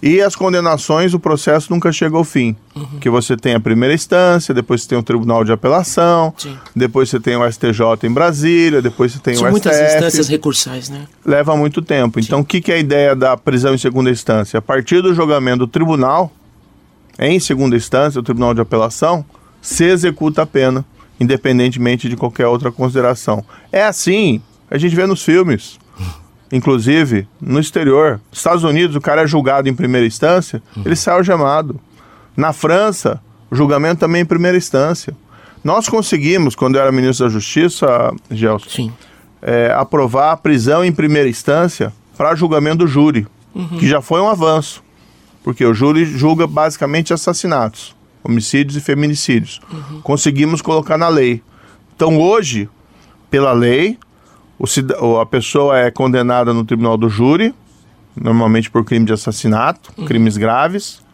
e 0.00 0.20
as 0.20 0.36
condenações, 0.36 1.12
o 1.12 1.18
processo 1.18 1.72
nunca 1.72 1.90
chega 1.90 2.16
ao 2.16 2.22
fim. 2.22 2.54
Uhum. 2.74 3.00
Que 3.00 3.10
você 3.10 3.36
tem 3.36 3.54
a 3.54 3.60
primeira 3.60 3.94
instância, 3.94 4.54
depois 4.54 4.82
você 4.82 4.88
tem 4.88 4.98
o 4.98 5.02
Tribunal 5.02 5.44
de 5.44 5.50
Apelação, 5.50 6.32
Sim. 6.36 6.56
depois 6.74 7.10
você 7.10 7.18
tem 7.18 7.36
o 7.36 7.50
STJ 7.50 8.04
em 8.04 8.12
Brasília, 8.12 8.80
depois 8.80 9.12
você 9.12 9.18
tem 9.18 9.34
São 9.34 9.44
o 9.44 9.46
STF. 9.46 9.50
muitas 9.50 9.94
instâncias 9.94 10.28
recursais, 10.28 10.88
né? 10.88 11.06
Leva 11.24 11.56
muito 11.56 11.82
tempo. 11.82 12.20
Sim. 12.20 12.26
Então, 12.26 12.40
o 12.40 12.44
que, 12.44 12.60
que 12.60 12.70
é 12.70 12.76
a 12.76 12.78
ideia 12.78 13.16
da 13.16 13.36
prisão 13.36 13.74
em 13.74 13.78
segunda 13.78 14.08
instância? 14.10 14.58
A 14.58 14.62
partir 14.62 15.02
do 15.02 15.12
julgamento 15.12 15.58
do 15.58 15.66
tribunal, 15.66 16.30
em 17.18 17.40
segunda 17.40 17.74
instância, 17.74 18.20
o 18.20 18.22
Tribunal 18.22 18.54
de 18.54 18.60
Apelação, 18.60 19.24
se 19.60 19.84
executa 19.84 20.42
a 20.42 20.46
pena, 20.46 20.84
independentemente 21.18 22.08
de 22.08 22.16
qualquer 22.16 22.46
outra 22.46 22.70
consideração. 22.70 23.44
É 23.72 23.82
assim, 23.82 24.40
a 24.70 24.78
gente 24.78 24.94
vê 24.94 25.04
nos 25.06 25.24
filmes 25.24 25.76
inclusive, 26.52 27.26
no 27.40 27.60
exterior. 27.60 28.20
Nos 28.30 28.38
Estados 28.38 28.64
Unidos, 28.64 28.96
o 28.96 29.00
cara 29.00 29.22
é 29.22 29.26
julgado 29.26 29.68
em 29.68 29.74
primeira 29.74 30.06
instância, 30.06 30.62
uhum. 30.76 30.82
ele 30.84 30.96
sai 30.96 31.14
algemado. 31.14 31.78
Na 32.36 32.52
França, 32.52 33.20
o 33.50 33.56
julgamento 33.56 34.00
também 34.00 34.20
é 34.20 34.22
em 34.22 34.26
primeira 34.26 34.56
instância. 34.56 35.14
Nós 35.62 35.88
conseguimos, 35.88 36.54
quando 36.54 36.76
eu 36.76 36.82
era 36.82 36.92
ministro 36.92 37.26
da 37.26 37.32
Justiça, 37.32 38.12
Gelson, 38.30 38.92
é, 39.42 39.72
aprovar 39.74 40.32
a 40.32 40.36
prisão 40.36 40.84
em 40.84 40.92
primeira 40.92 41.28
instância 41.28 41.92
para 42.16 42.34
julgamento 42.34 42.78
do 42.78 42.86
júri, 42.86 43.26
uhum. 43.54 43.78
que 43.78 43.86
já 43.86 44.00
foi 44.00 44.20
um 44.20 44.28
avanço. 44.28 44.82
Porque 45.42 45.64
o 45.64 45.72
júri 45.72 46.04
julga 46.04 46.46
basicamente 46.46 47.12
assassinatos, 47.12 47.94
homicídios 48.22 48.76
e 48.76 48.80
feminicídios. 48.80 49.60
Uhum. 49.72 50.00
Conseguimos 50.02 50.60
colocar 50.60 50.98
na 50.98 51.08
lei. 51.08 51.42
Então 51.94 52.20
hoje, 52.20 52.68
pela 53.30 53.52
lei, 53.52 53.98
o, 54.58 55.18
a 55.18 55.26
pessoa 55.26 55.78
é 55.78 55.90
condenada 55.90 56.52
no 56.52 56.64
tribunal 56.64 56.96
do 56.96 57.08
júri, 57.08 57.54
normalmente 58.16 58.70
por 58.70 58.84
crime 58.84 59.06
de 59.06 59.12
assassinato, 59.12 59.92
uhum. 59.96 60.04
crimes 60.04 60.36
graves. 60.36 61.06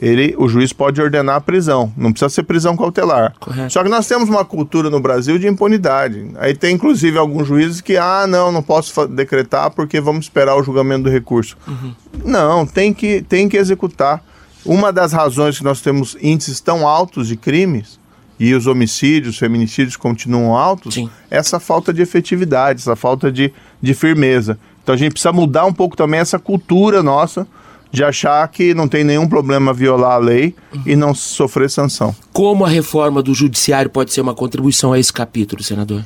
Ele, 0.00 0.32
o 0.38 0.46
juiz 0.46 0.72
pode 0.72 1.02
ordenar 1.02 1.36
a 1.36 1.40
prisão, 1.40 1.92
não 1.96 2.12
precisa 2.12 2.28
ser 2.28 2.44
prisão 2.44 2.76
cautelar. 2.76 3.34
Correto. 3.40 3.72
Só 3.72 3.82
que 3.82 3.88
nós 3.88 4.06
temos 4.06 4.28
uma 4.28 4.44
cultura 4.44 4.88
no 4.88 5.00
Brasil 5.00 5.38
de 5.38 5.48
impunidade. 5.48 6.30
Aí 6.36 6.54
tem 6.54 6.76
inclusive 6.76 7.18
alguns 7.18 7.48
juízes 7.48 7.80
que, 7.80 7.96
ah, 7.96 8.24
não, 8.28 8.52
não 8.52 8.62
posso 8.62 9.08
decretar 9.08 9.72
porque 9.72 10.00
vamos 10.00 10.26
esperar 10.26 10.54
o 10.54 10.62
julgamento 10.62 11.04
do 11.04 11.10
recurso. 11.10 11.56
Uhum. 11.66 11.94
Não, 12.24 12.64
tem 12.64 12.94
que, 12.94 13.22
tem 13.22 13.48
que 13.48 13.56
executar. 13.56 14.22
Uma 14.64 14.92
das 14.92 15.12
razões 15.12 15.58
que 15.58 15.64
nós 15.64 15.80
temos 15.80 16.16
índices 16.20 16.60
tão 16.60 16.86
altos 16.86 17.26
de 17.26 17.36
crimes 17.36 17.98
e 18.38 18.54
os 18.54 18.66
homicídios, 18.66 19.34
os 19.34 19.38
feminicídios 19.38 19.96
continuam 19.96 20.56
altos, 20.56 20.94
Sim. 20.94 21.10
essa 21.30 21.58
falta 21.58 21.92
de 21.92 22.02
efetividade, 22.02 22.80
essa 22.80 22.94
falta 22.96 23.32
de, 23.32 23.52
de 23.82 23.94
firmeza. 23.94 24.58
Então 24.82 24.94
a 24.94 24.98
gente 24.98 25.12
precisa 25.12 25.32
mudar 25.32 25.66
um 25.66 25.72
pouco 25.72 25.96
também 25.96 26.20
essa 26.20 26.38
cultura 26.38 27.02
nossa 27.02 27.46
de 27.90 28.04
achar 28.04 28.46
que 28.48 28.74
não 28.74 28.86
tem 28.86 29.02
nenhum 29.02 29.26
problema 29.26 29.72
violar 29.72 30.12
a 30.12 30.18
lei 30.18 30.54
uhum. 30.74 30.82
e 30.86 30.96
não 30.96 31.14
sofrer 31.14 31.70
sanção. 31.70 32.14
Como 32.32 32.64
a 32.64 32.68
reforma 32.68 33.22
do 33.22 33.34
judiciário 33.34 33.90
pode 33.90 34.12
ser 34.12 34.20
uma 34.20 34.34
contribuição 34.34 34.92
a 34.92 34.98
esse 34.98 35.12
capítulo, 35.12 35.62
senador? 35.62 36.04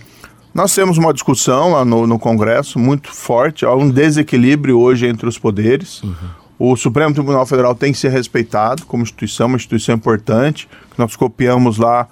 Nós 0.55 0.75
temos 0.75 0.99
uma 0.99 1.13
discussão 1.13 1.73
lá 1.73 1.85
no, 1.85 2.07
no 2.07 2.19
Congresso 2.19 2.79
muito 2.79 3.13
forte, 3.13 3.65
há 3.65 3.75
um 3.75 3.91
desequilíbrio 3.91 4.79
hoje 4.79 5.07
entre 5.07 5.27
os 5.27 5.39
poderes. 5.39 6.03
Uhum. 6.03 6.15
O 6.59 6.77
Supremo 6.77 7.13
Tribunal 7.13 7.45
Federal 7.47 7.75
tem 7.75 7.91
que 7.93 7.99
ser 7.99 8.11
respeitado 8.11 8.85
como 8.87 9.03
instituição, 9.03 9.49
uma 9.49 9.57
instituição 9.57 9.95
importante, 9.95 10.69
que 10.93 10.99
nós 10.99 11.17
copiamos 11.17 11.79
lá 11.79 12.07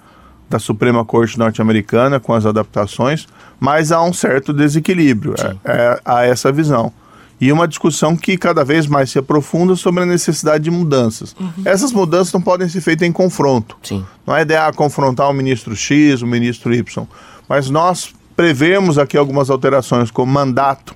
da 0.51 0.59
Suprema 0.59 1.03
Corte 1.03 1.39
norte-americana 1.39 2.19
com 2.19 2.33
as 2.33 2.45
adaptações, 2.45 3.27
mas 3.59 3.91
há 3.91 4.03
um 4.03 4.13
certo 4.13 4.53
desequilíbrio 4.53 5.35
é, 5.39 5.55
é, 5.65 6.01
a 6.03 6.25
essa 6.25 6.51
visão. 6.51 6.91
E 7.39 7.51
uma 7.51 7.67
discussão 7.67 8.15
que 8.15 8.37
cada 8.37 8.63
vez 8.63 8.85
mais 8.85 9.09
se 9.09 9.17
aprofunda 9.17 9.75
sobre 9.75 10.03
a 10.03 10.05
necessidade 10.05 10.63
de 10.63 10.69
mudanças. 10.69 11.35
Uhum. 11.39 11.51
Essas 11.65 11.91
mudanças 11.91 12.31
não 12.31 12.41
podem 12.41 12.69
ser 12.69 12.81
feitas 12.81 13.07
em 13.07 13.11
confronto. 13.11 13.75
Sim. 13.81 14.05
Não 14.27 14.35
é 14.35 14.43
ideia 14.43 14.71
confrontar 14.73 15.27
o 15.27 15.33
ministro 15.33 15.75
X, 15.75 16.21
o 16.21 16.27
ministro 16.27 16.71
Y. 16.71 17.07
Mas 17.49 17.67
nós 17.67 18.13
prevemos 18.35 18.99
aqui 18.99 19.17
algumas 19.17 19.49
alterações, 19.49 20.11
como 20.11 20.31
mandato 20.31 20.95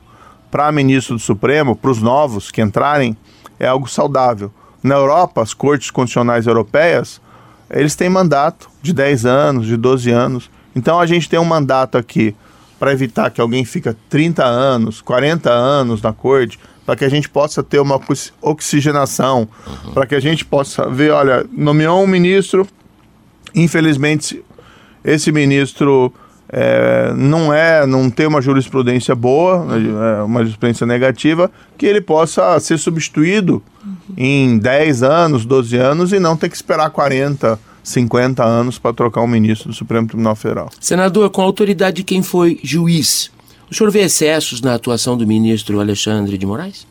para 0.51 0.71
ministro 0.71 1.15
do 1.15 1.21
Supremo, 1.21 1.75
para 1.75 1.89
os 1.89 2.01
novos 2.01 2.51
que 2.51 2.61
entrarem, 2.61 3.17
é 3.59 3.67
algo 3.67 3.89
saudável. 3.89 4.51
Na 4.83 4.95
Europa, 4.95 5.41
as 5.41 5.53
cortes 5.53 5.89
constitucionais 5.89 6.45
europeias 6.45 7.19
eles 7.75 7.95
têm 7.95 8.09
mandato 8.09 8.69
de 8.81 8.93
10 8.93 9.25
anos, 9.25 9.67
de 9.67 9.75
12 9.77 10.09
anos. 10.09 10.49
Então 10.75 10.99
a 10.99 11.05
gente 11.05 11.29
tem 11.29 11.39
um 11.39 11.45
mandato 11.45 11.97
aqui 11.97 12.35
para 12.79 12.91
evitar 12.91 13.29
que 13.29 13.39
alguém 13.39 13.63
fica 13.65 13.95
30 14.09 14.43
anos, 14.43 15.01
40 15.01 15.49
anos 15.51 16.01
na 16.01 16.13
corte, 16.13 16.59
para 16.85 16.95
que 16.95 17.05
a 17.05 17.09
gente 17.09 17.29
possa 17.29 17.63
ter 17.63 17.79
uma 17.79 17.99
oxigenação, 18.41 19.47
uhum. 19.67 19.93
para 19.93 20.05
que 20.05 20.15
a 20.15 20.19
gente 20.19 20.45
possa 20.45 20.89
ver, 20.89 21.11
olha, 21.11 21.45
nomeou 21.51 22.03
um 22.03 22.07
ministro, 22.07 22.67
infelizmente 23.53 24.43
esse 25.03 25.31
ministro 25.31 26.13
é, 26.49 27.13
não 27.15 27.51
é, 27.53 27.85
não 27.85 28.09
tem 28.09 28.27
uma 28.27 28.41
jurisprudência 28.41 29.15
boa, 29.15 29.65
é, 29.75 30.23
uma 30.23 30.41
jurisprudência 30.41 30.85
negativa, 30.85 31.51
que 31.77 31.85
ele 31.85 32.01
possa 32.01 32.59
ser 32.59 32.77
substituído 32.77 33.61
uhum. 33.83 33.95
em 34.17 34.57
10 34.57 35.03
anos, 35.03 35.45
12 35.45 35.75
anos 35.77 36.13
e 36.13 36.19
não 36.19 36.37
ter 36.37 36.49
que 36.49 36.55
esperar 36.55 36.89
40, 36.89 37.59
50 37.83 38.43
anos 38.43 38.77
para 38.77 38.93
trocar 38.93 39.21
um 39.21 39.27
ministro 39.27 39.69
do 39.69 39.75
Supremo 39.75 40.07
Tribunal 40.07 40.35
Federal. 40.35 40.69
Senador, 40.79 41.29
com 41.29 41.41
a 41.41 41.45
autoridade 41.45 41.97
de 41.97 42.03
quem 42.03 42.21
foi 42.21 42.59
juiz, 42.63 43.31
o 43.69 43.73
senhor 43.73 43.89
vê 43.89 44.01
excessos 44.01 44.61
na 44.61 44.75
atuação 44.75 45.17
do 45.17 45.25
ministro 45.25 45.79
Alexandre 45.79 46.37
de 46.37 46.45
Moraes? 46.45 46.87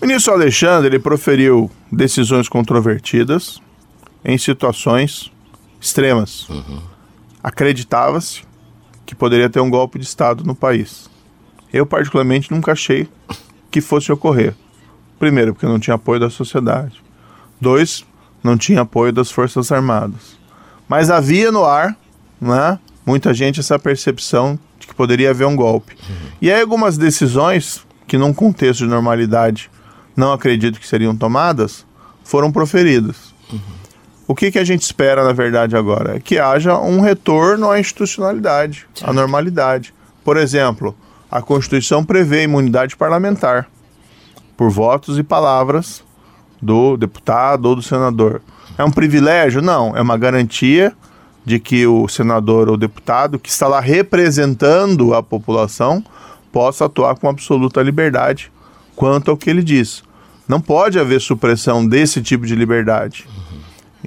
O 0.00 0.06
ministro 0.06 0.32
Alexandre 0.32 0.88
ele 0.88 0.98
proferiu 0.98 1.70
decisões 1.90 2.48
controvertidas 2.48 3.60
em 4.24 4.38
situações 4.38 5.30
extremas. 5.80 6.48
Uhum. 6.48 6.80
Acreditava-se 7.42 8.42
que 9.06 9.14
poderia 9.14 9.50
ter 9.50 9.60
um 9.60 9.70
golpe 9.70 9.98
de 9.98 10.04
Estado 10.04 10.44
no 10.44 10.54
país. 10.54 11.10
Eu, 11.72 11.86
particularmente, 11.86 12.50
nunca 12.50 12.72
achei 12.72 13.08
que 13.70 13.80
fosse 13.80 14.12
ocorrer. 14.12 14.54
Primeiro, 15.18 15.54
porque 15.54 15.66
não 15.66 15.78
tinha 15.78 15.94
apoio 15.94 16.20
da 16.20 16.28
sociedade. 16.28 17.02
Dois, 17.60 18.04
não 18.42 18.56
tinha 18.56 18.82
apoio 18.82 19.12
das 19.12 19.30
Forças 19.30 19.70
Armadas. 19.72 20.36
Mas 20.88 21.10
havia 21.10 21.50
no 21.50 21.64
ar, 21.64 21.96
né, 22.40 22.78
muita 23.06 23.32
gente 23.32 23.60
essa 23.60 23.78
percepção 23.78 24.58
de 24.78 24.86
que 24.86 24.94
poderia 24.94 25.30
haver 25.30 25.46
um 25.46 25.56
golpe. 25.56 25.96
E 26.40 26.50
aí 26.50 26.60
algumas 26.60 26.98
decisões 26.98 27.86
que 28.06 28.18
num 28.18 28.34
contexto 28.34 28.80
de 28.80 28.90
normalidade 28.90 29.70
não 30.16 30.32
acredito 30.32 30.78
que 30.78 30.86
seriam 30.86 31.16
tomadas, 31.16 31.86
foram 32.24 32.52
proferidas. 32.52 33.32
Uhum. 33.50 33.60
O 34.26 34.34
que, 34.34 34.50
que 34.50 34.58
a 34.58 34.64
gente 34.64 34.82
espera, 34.82 35.24
na 35.24 35.32
verdade, 35.32 35.76
agora? 35.76 36.16
É 36.16 36.20
que 36.20 36.38
haja 36.38 36.78
um 36.78 37.00
retorno 37.00 37.70
à 37.70 37.80
institucionalidade, 37.80 38.86
certo. 38.94 39.10
à 39.10 39.12
normalidade. 39.12 39.92
Por 40.24 40.36
exemplo, 40.36 40.94
a 41.30 41.42
Constituição 41.42 42.04
prevê 42.04 42.44
imunidade 42.44 42.96
parlamentar 42.96 43.68
por 44.56 44.70
votos 44.70 45.18
e 45.18 45.22
palavras 45.22 46.04
do 46.60 46.96
deputado 46.96 47.66
ou 47.66 47.76
do 47.76 47.82
senador. 47.82 48.40
É 48.78 48.84
um 48.84 48.90
privilégio? 48.90 49.60
Não, 49.60 49.96
é 49.96 50.00
uma 50.00 50.16
garantia 50.16 50.92
de 51.44 51.58
que 51.58 51.86
o 51.86 52.06
senador 52.06 52.68
ou 52.68 52.76
deputado 52.76 53.38
que 53.38 53.48
está 53.48 53.66
lá 53.66 53.80
representando 53.80 55.12
a 55.14 55.22
população 55.22 56.04
possa 56.52 56.84
atuar 56.84 57.16
com 57.16 57.28
absoluta 57.28 57.82
liberdade 57.82 58.52
quanto 58.94 59.30
ao 59.30 59.36
que 59.36 59.50
ele 59.50 59.62
diz. 59.62 60.04
Não 60.46 60.60
pode 60.60 60.98
haver 60.98 61.20
supressão 61.20 61.86
desse 61.86 62.22
tipo 62.22 62.46
de 62.46 62.54
liberdade. 62.54 63.26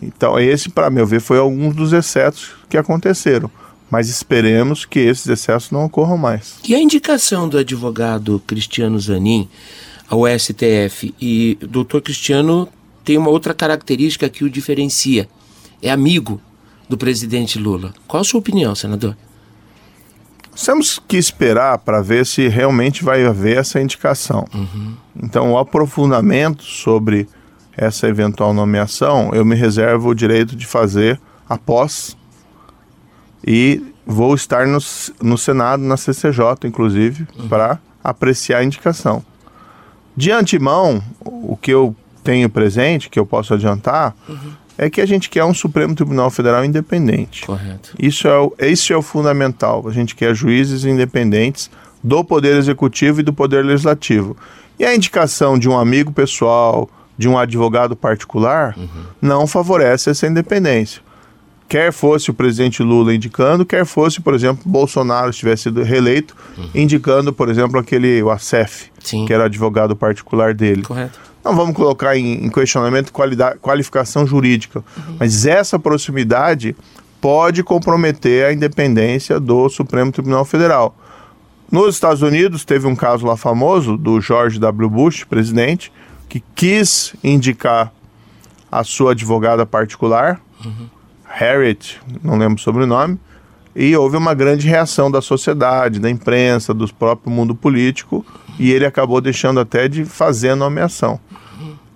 Então, 0.01 0.39
esse, 0.39 0.69
para 0.69 0.89
meu 0.89 1.05
ver, 1.05 1.21
foi 1.21 1.37
alguns 1.37 1.75
dos 1.75 1.93
excessos 1.93 2.53
que 2.69 2.77
aconteceram. 2.77 3.49
Mas 3.89 4.09
esperemos 4.09 4.83
que 4.83 4.99
esses 4.99 5.27
excessos 5.27 5.71
não 5.71 5.85
ocorram 5.85 6.17
mais. 6.17 6.55
E 6.67 6.73
a 6.73 6.79
indicação 6.79 7.47
do 7.47 7.57
advogado 7.57 8.41
Cristiano 8.45 8.99
Zanin 8.99 9.47
ao 10.09 10.23
STF 10.27 11.13
e 11.21 11.57
o 11.61 11.67
doutor 11.67 12.01
Cristiano 12.01 12.67
tem 13.03 13.17
uma 13.17 13.29
outra 13.29 13.53
característica 13.53 14.27
que 14.27 14.43
o 14.43 14.49
diferencia. 14.49 15.29
É 15.81 15.91
amigo 15.91 16.41
do 16.89 16.97
presidente 16.97 17.59
Lula. 17.59 17.93
Qual 18.07 18.21
a 18.21 18.23
sua 18.23 18.39
opinião, 18.39 18.73
senador? 18.73 19.15
temos 20.63 21.01
que 21.05 21.17
esperar 21.17 21.79
para 21.79 22.01
ver 22.01 22.25
se 22.25 22.47
realmente 22.47 23.03
vai 23.03 23.25
haver 23.25 23.57
essa 23.57 23.81
indicação. 23.81 24.47
Uhum. 24.53 24.93
Então, 25.21 25.51
o 25.51 25.57
aprofundamento 25.57 26.63
sobre 26.63 27.27
essa 27.77 28.07
eventual 28.07 28.53
nomeação, 28.53 29.31
eu 29.33 29.43
me 29.43 29.55
reservo 29.55 30.09
o 30.09 30.15
direito 30.15 30.55
de 30.55 30.65
fazer 30.65 31.19
após 31.47 32.15
e 33.45 33.81
vou 34.05 34.33
estar 34.33 34.65
no, 34.67 34.79
no 35.21 35.37
Senado, 35.37 35.83
na 35.83 35.97
CCJ, 35.97 36.65
inclusive, 36.65 37.27
uhum. 37.37 37.47
para 37.47 37.79
apreciar 38.03 38.59
a 38.59 38.63
indicação. 38.63 39.23
De 40.15 40.31
antemão, 40.31 41.03
o 41.19 41.57
que 41.57 41.71
eu 41.71 41.95
tenho 42.23 42.49
presente, 42.49 43.09
que 43.09 43.19
eu 43.19 43.25
posso 43.25 43.53
adiantar, 43.53 44.15
uhum. 44.27 44.53
é 44.77 44.89
que 44.89 45.01
a 45.01 45.05
gente 45.05 45.29
quer 45.29 45.43
um 45.43 45.53
Supremo 45.53 45.93
Tribunal 45.93 46.29
Federal 46.31 46.63
independente. 46.63 47.45
Correto. 47.45 47.93
Isso 47.99 48.27
é, 48.27 48.39
o, 48.39 48.53
esse 48.57 48.93
é 48.93 48.97
o 48.97 49.01
fundamental. 49.01 49.87
A 49.87 49.91
gente 49.91 50.15
quer 50.15 50.33
juízes 50.33 50.85
independentes 50.85 51.69
do 52.03 52.23
Poder 52.23 52.55
Executivo 52.55 53.19
e 53.19 53.23
do 53.23 53.33
Poder 53.33 53.65
Legislativo. 53.65 54.37
E 54.79 54.85
a 54.85 54.95
indicação 54.95 55.57
de 55.57 55.69
um 55.69 55.77
amigo 55.77 56.11
pessoal, 56.11 56.89
de 57.17 57.27
um 57.27 57.37
advogado 57.37 57.95
particular, 57.95 58.75
uhum. 58.77 59.05
não 59.21 59.47
favorece 59.47 60.09
essa 60.09 60.27
independência. 60.27 61.01
Quer 61.67 61.91
fosse 61.91 62.29
o 62.29 62.33
presidente 62.33 62.83
Lula 62.83 63.13
indicando, 63.13 63.65
quer 63.65 63.85
fosse, 63.85 64.21
por 64.21 64.35
exemplo, 64.35 64.61
Bolsonaro 64.65 65.31
tivesse 65.31 65.63
sido 65.63 65.81
reeleito, 65.81 66.35
uhum. 66.57 66.69
indicando, 66.75 67.33
por 67.33 67.49
exemplo, 67.49 67.79
aquele 67.79 68.21
o 68.21 68.29
Acef, 68.29 68.91
Sim. 68.99 69.25
que 69.25 69.33
era 69.33 69.45
advogado 69.45 69.95
particular 69.95 70.53
dele. 70.53 70.83
Correto. 70.83 71.19
Não 71.43 71.55
vamos 71.55 71.75
colocar 71.75 72.17
em, 72.17 72.45
em 72.45 72.49
questionamento 72.49 73.11
qualidade, 73.11 73.57
qualificação 73.59 74.27
jurídica, 74.27 74.83
uhum. 74.97 75.15
mas 75.19 75.45
essa 75.45 75.79
proximidade 75.79 76.75
pode 77.19 77.63
comprometer 77.63 78.45
a 78.45 78.53
independência 78.53 79.39
do 79.39 79.67
Supremo 79.67 80.11
Tribunal 80.11 80.45
Federal. 80.45 80.95
Nos 81.71 81.95
Estados 81.95 82.21
Unidos, 82.21 82.63
teve 82.63 82.85
um 82.85 82.95
caso 82.95 83.25
lá 83.25 83.35
famoso 83.35 83.97
do 83.97 84.21
George 84.21 84.59
W. 84.59 84.89
Bush, 84.89 85.23
presidente, 85.23 85.91
que 86.27 86.43
quis 86.55 87.15
indicar 87.23 87.91
a 88.71 88.83
sua 88.83 89.11
advogada 89.11 89.65
particular, 89.65 90.41
uhum. 90.63 90.89
Harriet, 91.23 91.99
não 92.23 92.37
lembro 92.37 92.55
o 92.55 92.59
sobrenome, 92.59 93.19
e 93.75 93.95
houve 93.95 94.15
uma 94.15 94.33
grande 94.33 94.67
reação 94.67 95.11
da 95.11 95.21
sociedade, 95.21 95.99
da 95.99 96.09
imprensa, 96.09 96.73
do 96.73 96.91
próprio 96.93 97.31
mundo 97.31 97.53
político, 97.53 98.25
e 98.57 98.71
ele 98.71 98.85
acabou 98.85 99.19
deixando 99.19 99.59
até 99.59 99.87
de 99.87 100.05
fazer 100.05 100.51
a 100.51 100.55
nomeação. 100.55 101.19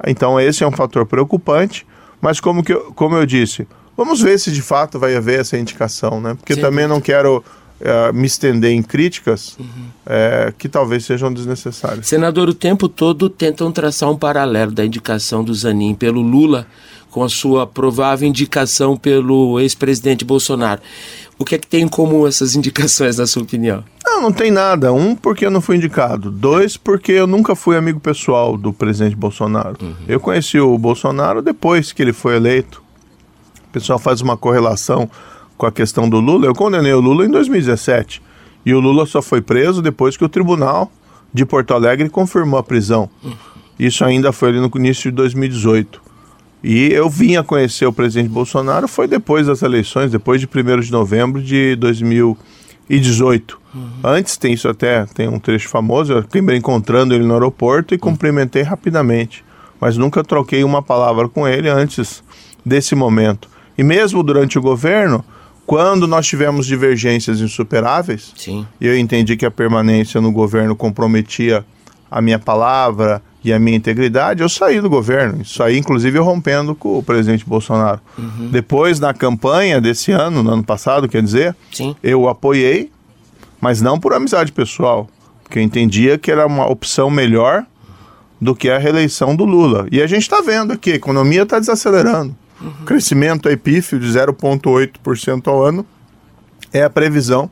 Então 0.06 0.40
esse 0.40 0.64
é 0.64 0.68
um 0.68 0.72
fator 0.72 1.06
preocupante, 1.06 1.86
mas 2.22 2.40
como, 2.40 2.64
que 2.64 2.74
eu, 2.74 2.92
como 2.94 3.16
eu 3.16 3.26
disse, 3.26 3.68
vamos 3.96 4.22
ver 4.22 4.40
se 4.40 4.52
de 4.52 4.62
fato 4.62 5.00
vai 5.00 5.16
haver 5.16 5.40
essa 5.40 5.58
indicação, 5.58 6.22
né? 6.22 6.36
Porque 6.36 6.56
Sim, 6.56 6.62
também 6.62 6.88
não 6.88 7.02
quero 7.02 7.44
uh, 7.82 8.14
me 8.14 8.28
estender 8.28 8.72
em 8.72 8.82
críticas 8.82 9.58
uhum. 9.60 9.66
uh, 9.66 10.54
que 10.58 10.68
talvez 10.70 11.06
sejam 11.06 11.34
desnecessárias. 11.34 12.08
Senador, 12.08 12.50
o 12.50 12.54
tempo 12.54 12.88
todo 12.88 13.30
tentam 13.30 13.72
traçar 13.72 14.10
um 14.10 14.18
paralelo 14.18 14.72
da 14.72 14.86
indicação 14.86 15.44
do 15.44 15.54
Zanin 15.54 15.96
pelo 15.96 16.22
Lula 16.22 16.68
com 17.10 17.24
a 17.24 17.30
sua 17.30 17.66
provável 17.66 18.28
indicação 18.28 18.96
pelo 18.96 19.60
ex-presidente 19.60 20.24
Bolsonaro. 20.24 20.82
O 21.38 21.46
que 21.46 21.56
é 21.56 21.58
que 21.58 21.68
tem 21.68 21.84
em 21.84 21.88
comum 21.88 22.28
essas 22.28 22.54
indicações, 22.56 23.18
na 23.18 23.26
sua 23.26 23.44
opinião? 23.44 23.84
Não, 24.06 24.22
não 24.22 24.32
tem 24.32 24.52
nada. 24.52 24.94
Um, 24.94 25.16
porque 25.16 25.46
eu 25.46 25.52
não 25.52 25.62
fui 25.62 25.78
indicado. 25.78 26.30
Dois, 26.30 26.78
porque 26.78 27.12
eu 27.14 27.26
nunca 27.26 27.56
fui 27.56 27.78
amigo 27.78 28.00
pessoal 28.00 28.58
do 28.58 28.74
presidente 28.74 29.16
Bolsonaro. 29.16 29.78
Uhum. 29.82 29.96
Eu 30.08 30.20
conheci 30.20 30.60
o 30.60 30.78
Bolsonaro 30.78 31.42
depois 31.42 31.92
que 31.92 32.02
ele 32.02 32.14
foi 32.14 32.36
eleito. 32.36 32.84
O 33.70 33.72
pessoal 33.72 34.00
faz 34.00 34.20
uma 34.20 34.36
correlação 34.36 35.10
com 35.60 35.66
a 35.66 35.72
questão 35.72 36.10
do 36.10 36.22
Lula. 36.22 36.46
Eu 36.46 36.56
condenei 36.56 36.94
o 36.94 37.02
Lula 37.02 37.26
em 37.26 37.30
2017. 37.30 38.22
E 38.66 38.74
o 38.74 38.80
Lula 38.80 39.06
só 39.06 39.22
foi 39.22 39.42
preso 39.42 39.82
depois 39.82 40.16
que 40.16 40.24
o 40.24 40.30
tribunal 40.30 40.90
de 41.34 41.46
Porto 41.46 41.74
Alegre 41.74 42.10
confirmou 42.10 42.58
a 42.58 42.64
prisão. 42.64 43.10
Isso 43.78 44.04
ainda 44.06 44.32
foi 44.32 44.50
ali 44.50 44.60
no 44.60 44.72
início 44.76 45.12
de 45.12 45.18
2018. 45.18 46.02
E 46.64 46.92
eu 46.94 47.10
vim 47.10 47.36
a 47.36 47.44
conhecer 47.44 47.86
o 47.86 47.94
presidente 47.94 48.30
Bolsonaro 48.30 48.88
foi 48.88 49.06
depois 49.06 49.48
das 49.48 49.62
eleições, 49.62 50.12
depois 50.12 50.42
de 50.42 50.48
1 50.48 50.80
de 50.80 50.92
novembro 50.92 51.42
de 51.42 51.76
2018. 51.76 53.60
Uhum. 53.74 53.82
Antes 54.04 54.38
tem 54.38 54.54
isso 54.54 54.68
até, 54.68 55.06
tem 55.08 55.28
um 55.28 55.40
trecho 55.40 55.68
famoso, 55.70 56.14
eu 56.14 56.18
acabei 56.20 56.58
encontrando 56.58 57.14
ele 57.14 57.26
no 57.26 57.34
aeroporto 57.34 57.94
e 57.94 57.96
uhum. 57.96 58.00
cumprimentei 58.00 58.62
rapidamente. 58.62 59.44
Mas 59.80 59.98
nunca 59.98 60.24
troquei 60.24 60.64
uma 60.64 60.82
palavra 60.82 61.28
com 61.28 61.48
ele 61.48 61.70
antes 61.70 62.24
desse 62.66 62.96
momento. 62.96 63.50
E 63.78 63.84
mesmo 63.84 64.22
durante 64.24 64.58
o 64.58 64.62
governo, 64.62 65.24
quando 65.70 66.08
nós 66.08 66.26
tivemos 66.26 66.66
divergências 66.66 67.42
insuperáveis, 67.42 68.34
Sim. 68.36 68.66
e 68.82 68.88
eu 68.88 68.98
entendi 68.98 69.38
que 69.38 69.46
a 69.46 69.52
permanência 69.52 70.20
no 70.20 70.32
governo 70.32 70.76
comprometia 70.76 71.64
a 72.10 72.20
minha 72.24 72.40
palavra, 72.40 73.22
e 73.44 73.54
a 73.54 73.60
minha 73.60 73.78
integridade, 73.78 74.42
eu 74.42 74.50
saí 74.50 74.82
do 74.82 74.90
governo. 74.90 75.46
Saí, 75.46 75.78
inclusive, 75.78 76.18
rompendo 76.18 76.74
com 76.74 76.98
o 76.98 77.04
presidente 77.04 77.46
Bolsonaro. 77.46 78.02
Uhum. 78.18 78.50
Depois, 78.52 79.00
na 79.00 79.14
campanha 79.14 79.80
desse 79.80 80.12
ano, 80.12 80.42
no 80.42 80.50
ano 80.50 80.64
passado, 80.64 81.08
quer 81.08 81.22
dizer, 81.22 81.56
Sim. 81.72 81.96
eu 82.02 82.28
apoiei, 82.28 82.92
mas 83.62 83.80
não 83.80 84.00
por 84.00 84.12
amizade 84.12 84.52
pessoal, 84.52 85.08
porque 85.44 85.60
eu 85.60 85.64
entendia 85.64 86.18
que 86.18 86.32
era 86.32 86.48
uma 86.48 86.68
opção 86.68 87.12
melhor 87.12 87.64
do 88.42 88.56
que 88.56 88.72
a 88.72 88.80
reeleição 88.80 89.36
do 89.36 89.46
Lula. 89.46 89.86
E 89.92 90.02
a 90.02 90.08
gente 90.08 90.24
está 90.24 90.42
vendo 90.42 90.74
aqui, 90.74 90.94
a 90.94 90.96
economia 90.96 91.44
está 91.44 91.60
desacelerando. 91.60 92.36
Uhum. 92.62 92.86
Crescimento 92.86 93.48
é 93.48 93.56
pífio 93.56 94.00
de 94.00 94.08
0,8% 94.08 95.48
ao 95.48 95.64
ano 95.64 95.86
é 96.72 96.84
a 96.84 96.90
previsão 96.90 97.50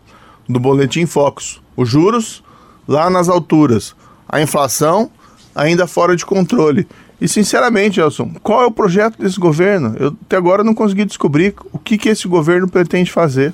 do 0.48 0.60
Boletim 0.60 1.06
Focus. 1.06 1.62
Os 1.76 1.90
juros 1.90 2.44
lá 2.88 3.10
nas 3.10 3.30
alturas. 3.30 3.96
A 4.28 4.42
inflação 4.42 5.10
ainda 5.56 5.88
fora 5.88 6.16
de 6.16 6.26
controle. 6.26 6.88
E 7.20 7.28
sinceramente, 7.28 8.00
Elson, 8.00 8.32
qual 8.44 8.62
é 8.62 8.66
o 8.66 8.72
projeto 8.72 9.18
desse 9.18 9.40
governo? 9.40 9.96
Eu 10.00 10.16
até 10.26 10.38
agora 10.38 10.64
não 10.64 10.74
consegui 10.74 11.04
descobrir 11.04 11.56
o 11.72 11.80
que, 11.80 11.98
que 11.98 12.10
esse 12.10 12.28
governo 12.28 12.68
pretende 12.68 13.12
fazer. 13.12 13.54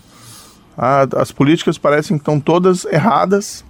Ah, 0.78 1.08
as 1.16 1.32
políticas 1.32 1.78
parecem 1.78 2.18
que 2.18 2.22
estão 2.22 2.40
todas 2.40 2.84
erradas. 2.86 3.64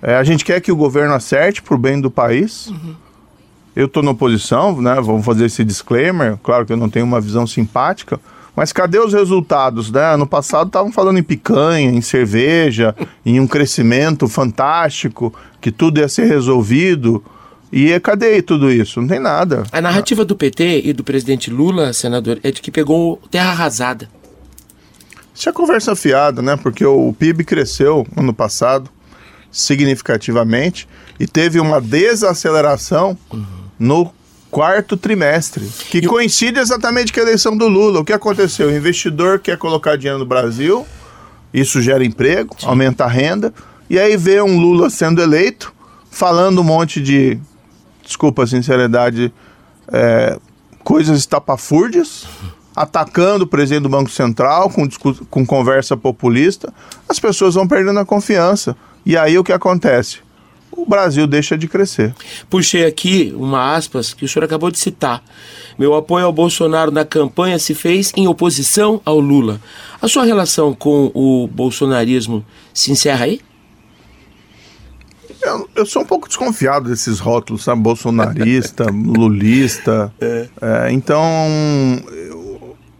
É, 0.00 0.14
a 0.14 0.22
gente 0.22 0.44
quer 0.44 0.60
que 0.60 0.70
o 0.70 0.76
governo 0.76 1.14
acerte 1.14 1.62
para 1.62 1.74
o 1.74 1.78
bem 1.78 2.00
do 2.00 2.10
país. 2.10 2.68
Uhum. 2.68 2.94
Eu 3.74 3.86
estou 3.86 4.02
na 4.02 4.12
oposição, 4.12 4.80
né? 4.80 4.94
Vamos 5.00 5.24
fazer 5.24 5.46
esse 5.46 5.64
disclaimer. 5.64 6.38
Claro 6.42 6.64
que 6.64 6.72
eu 6.72 6.76
não 6.76 6.88
tenho 6.88 7.04
uma 7.04 7.20
visão 7.20 7.46
simpática, 7.46 8.20
mas 8.54 8.72
cadê 8.72 8.98
os 9.00 9.12
resultados? 9.12 9.90
Né? 9.90 10.14
Ano 10.14 10.26
passado 10.26 10.68
estavam 10.68 10.92
falando 10.92 11.18
em 11.18 11.22
picanha, 11.22 11.90
em 11.90 12.00
cerveja, 12.00 12.94
em 13.26 13.40
um 13.40 13.46
crescimento 13.46 14.28
fantástico, 14.28 15.34
que 15.60 15.72
tudo 15.72 15.98
ia 15.98 16.08
ser 16.08 16.26
resolvido. 16.26 17.24
E 17.72 17.98
cadê 17.98 18.40
tudo 18.40 18.70
isso? 18.70 19.00
Não 19.00 19.08
tem 19.08 19.18
nada. 19.18 19.64
A 19.72 19.80
narrativa 19.80 20.24
do 20.24 20.36
PT 20.36 20.82
e 20.84 20.92
do 20.92 21.02
presidente 21.02 21.50
Lula, 21.50 21.92
senador, 21.92 22.38
é 22.44 22.52
de 22.52 22.62
que 22.62 22.70
pegou 22.70 23.20
terra 23.28 23.50
arrasada. 23.50 24.08
Isso 25.34 25.48
é 25.48 25.52
conversa 25.52 25.96
fiada, 25.96 26.40
né? 26.40 26.56
Porque 26.56 26.86
o 26.86 27.12
PIB 27.12 27.42
cresceu 27.42 28.06
ano 28.16 28.32
passado 28.32 28.88
significativamente 29.50 30.86
e 31.18 31.26
teve 31.26 31.58
uma 31.58 31.80
desaceleração 31.80 33.18
uhum. 33.32 33.63
No 33.78 34.12
quarto 34.50 34.96
trimestre, 34.96 35.68
que 35.90 35.98
E 35.98 36.06
coincide 36.06 36.60
exatamente 36.60 37.12
com 37.12 37.18
a 37.18 37.24
eleição 37.24 37.56
do 37.56 37.66
Lula. 37.66 38.00
O 38.00 38.04
que 38.04 38.12
aconteceu? 38.12 38.68
O 38.68 38.76
investidor 38.76 39.40
quer 39.40 39.58
colocar 39.58 39.96
dinheiro 39.96 40.20
no 40.20 40.24
Brasil, 40.24 40.86
isso 41.52 41.82
gera 41.82 42.04
emprego, 42.04 42.56
aumenta 42.62 43.04
a 43.04 43.08
renda, 43.08 43.52
e 43.90 43.98
aí 43.98 44.16
vê 44.16 44.40
um 44.40 44.58
Lula 44.60 44.90
sendo 44.90 45.20
eleito, 45.20 45.72
falando 46.08 46.60
um 46.60 46.64
monte 46.64 47.00
de, 47.00 47.38
desculpa 48.04 48.44
a 48.44 48.46
sinceridade, 48.46 49.32
é, 49.88 50.38
coisas 50.84 51.18
estapafúrdias, 51.18 52.24
atacando 52.76 53.44
o 53.44 53.46
presidente 53.46 53.82
do 53.82 53.88
Banco 53.88 54.10
Central 54.10 54.70
com, 54.70 54.88
com 55.30 55.46
conversa 55.46 55.96
populista, 55.96 56.72
as 57.08 57.18
pessoas 57.18 57.54
vão 57.54 57.66
perdendo 57.66 57.98
a 58.00 58.04
confiança. 58.04 58.76
E 59.06 59.16
aí 59.16 59.38
o 59.38 59.44
que 59.44 59.52
acontece? 59.52 60.23
O 60.76 60.84
Brasil 60.86 61.26
deixa 61.26 61.56
de 61.56 61.66
crescer. 61.68 62.14
Puxei 62.50 62.84
aqui 62.84 63.32
uma 63.36 63.74
aspas 63.74 64.12
que 64.12 64.24
o 64.24 64.28
senhor 64.28 64.44
acabou 64.44 64.70
de 64.70 64.78
citar. 64.78 65.22
Meu 65.78 65.94
apoio 65.94 66.26
ao 66.26 66.32
Bolsonaro 66.32 66.90
na 66.90 67.04
campanha 67.04 67.58
se 67.58 67.74
fez 67.74 68.12
em 68.16 68.26
oposição 68.28 69.00
ao 69.04 69.18
Lula. 69.18 69.60
A 70.00 70.08
sua 70.08 70.24
relação 70.24 70.74
com 70.74 71.10
o 71.14 71.48
bolsonarismo 71.48 72.44
se 72.72 72.90
encerra 72.92 73.24
aí? 73.24 73.40
Eu, 75.42 75.68
eu 75.76 75.86
sou 75.86 76.02
um 76.02 76.06
pouco 76.06 76.26
desconfiado 76.28 76.88
desses 76.88 77.18
rótulos, 77.18 77.64
sabe? 77.64 77.80
Bolsonarista, 77.82 78.84
lulista. 78.90 80.12
É, 80.20 80.90
então, 80.90 81.20
eu- 82.12 82.43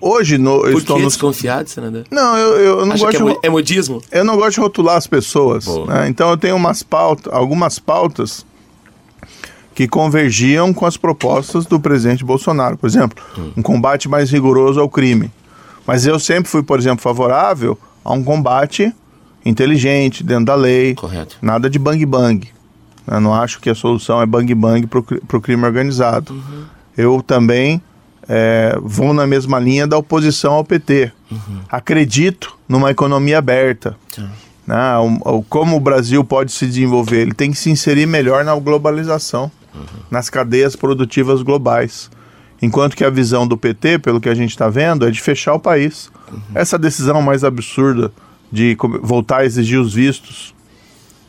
hoje 0.04 0.38
no, 0.38 0.56
eu 0.66 0.72
Por 0.72 0.78
estou 0.78 0.96
que 0.96 1.02
no... 1.02 1.08
desconfiado, 1.08 1.68
senador? 1.68 2.04
Não, 2.10 2.36
eu, 2.36 2.56
eu 2.60 2.86
não 2.86 2.94
Acha 2.94 3.04
gosto 3.04 3.28
é, 3.28 3.32
de... 3.32 3.38
é 3.42 3.50
modismo? 3.50 4.02
Eu 4.12 4.24
não 4.24 4.36
gosto 4.36 4.54
de 4.54 4.60
rotular 4.60 4.96
as 4.96 5.06
pessoas. 5.06 5.66
Né? 5.66 6.08
Então 6.08 6.30
eu 6.30 6.36
tenho 6.36 6.56
umas 6.56 6.82
pautas, 6.82 7.32
algumas 7.32 7.78
pautas 7.78 8.44
que 9.74 9.88
convergiam 9.88 10.72
com 10.72 10.86
as 10.86 10.96
propostas 10.96 11.66
do 11.66 11.80
presidente 11.80 12.24
Bolsonaro. 12.24 12.76
Por 12.76 12.86
exemplo, 12.86 13.22
um 13.56 13.62
combate 13.62 14.08
mais 14.08 14.30
rigoroso 14.30 14.80
ao 14.80 14.88
crime. 14.88 15.32
Mas 15.86 16.06
eu 16.06 16.18
sempre 16.18 16.48
fui, 16.48 16.62
por 16.62 16.78
exemplo, 16.78 17.02
favorável 17.02 17.76
a 18.04 18.12
um 18.12 18.22
combate 18.22 18.94
inteligente, 19.44 20.22
dentro 20.22 20.46
da 20.46 20.54
lei. 20.54 20.94
Correto. 20.94 21.36
Nada 21.42 21.68
de 21.68 21.78
bang 21.78 22.04
bang. 22.06 22.48
Eu 23.06 23.20
não 23.20 23.34
acho 23.34 23.60
que 23.60 23.68
a 23.68 23.74
solução 23.74 24.22
é 24.22 24.26
bang 24.26 24.54
bang 24.54 24.86
para 24.86 25.36
o 25.36 25.40
crime 25.40 25.64
organizado. 25.64 26.34
Eu 26.96 27.22
também 27.22 27.82
é, 28.28 28.76
vou 28.82 29.12
na 29.14 29.26
mesma 29.26 29.58
linha 29.58 29.86
da 29.86 29.96
oposição 29.98 30.52
ao 30.54 30.64
PT. 30.64 31.10
Acredito 31.68 32.56
numa 32.68 32.90
economia 32.90 33.38
aberta. 33.38 33.96
né? 34.66 34.96
O- 34.96 35.36
o- 35.38 35.42
como 35.42 35.76
o 35.76 35.80
Brasil 35.80 36.24
pode 36.24 36.50
se 36.52 36.66
desenvolver? 36.66 37.18
Ele 37.20 37.34
tem 37.34 37.50
que 37.50 37.58
se 37.58 37.70
inserir 37.70 38.06
melhor 38.06 38.44
na 38.44 38.54
globalização, 38.54 39.50
nas 40.10 40.30
cadeias 40.30 40.74
produtivas 40.74 41.42
globais. 41.42 42.10
Enquanto 42.62 42.96
que 42.96 43.04
a 43.04 43.10
visão 43.10 43.46
do 43.46 43.58
PT, 43.58 43.98
pelo 43.98 44.20
que 44.20 44.28
a 44.28 44.34
gente 44.34 44.50
está 44.50 44.70
vendo, 44.70 45.06
é 45.06 45.10
de 45.10 45.20
fechar 45.20 45.52
o 45.54 45.58
país. 45.60 46.10
Essa 46.54 46.78
decisão 46.78 47.20
mais 47.20 47.44
absurda 47.44 48.10
de 48.50 48.74
voltar 49.02 49.38
a 49.40 49.44
exigir 49.44 49.78
os 49.78 49.92
vistos 49.92 50.54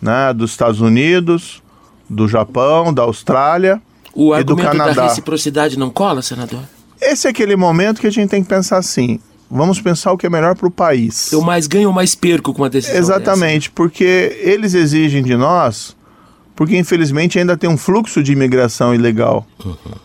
né, 0.02 0.32
dos 0.34 0.52
Estados 0.52 0.80
Unidos, 0.80 1.62
do 2.10 2.28
Japão, 2.28 2.94
da 2.94 3.02
Austrália 3.02 3.82
O 4.14 4.28
e 4.36 4.44
do 4.44 4.54
argumento 4.54 4.78
da 4.78 4.84
Canadá. 4.86 5.04
reciprocidade 5.10 5.78
não 5.78 5.90
cola, 5.90 6.22
senador? 6.22 6.62
Esse 7.06 7.28
é 7.28 7.30
aquele 7.30 7.56
momento 7.56 8.02
que 8.02 8.08
a 8.08 8.12
gente 8.12 8.30
tem 8.30 8.44
que 8.44 8.50
pensar 8.50 8.78
assim: 8.78 9.20
vamos 9.50 9.80
pensar 9.80 10.12
o 10.12 10.18
que 10.18 10.26
é 10.26 10.30
melhor 10.30 10.56
para 10.56 10.68
o 10.68 10.72
país. 10.72 11.32
Eu 11.32 11.42
mais 11.42 11.68
ganho 11.68 11.88
ou 11.90 11.94
mais 11.94 12.16
perco 12.16 12.54
com 12.54 12.62
uma 12.62 12.70
decisão 12.70 12.98
Exatamente, 12.98 13.70
porque 13.72 14.38
eles 14.42 14.74
exigem 14.74 15.24
de 15.24 15.36
nós, 15.36 15.96
porque 16.56 16.78
infelizmente 16.78 17.38
ainda 17.40 17.56
tem 17.56 17.70
um 17.70 17.78
fluxo 17.78 18.24
de 18.24 18.32
imigração 18.32 18.94
ilegal 18.94 19.46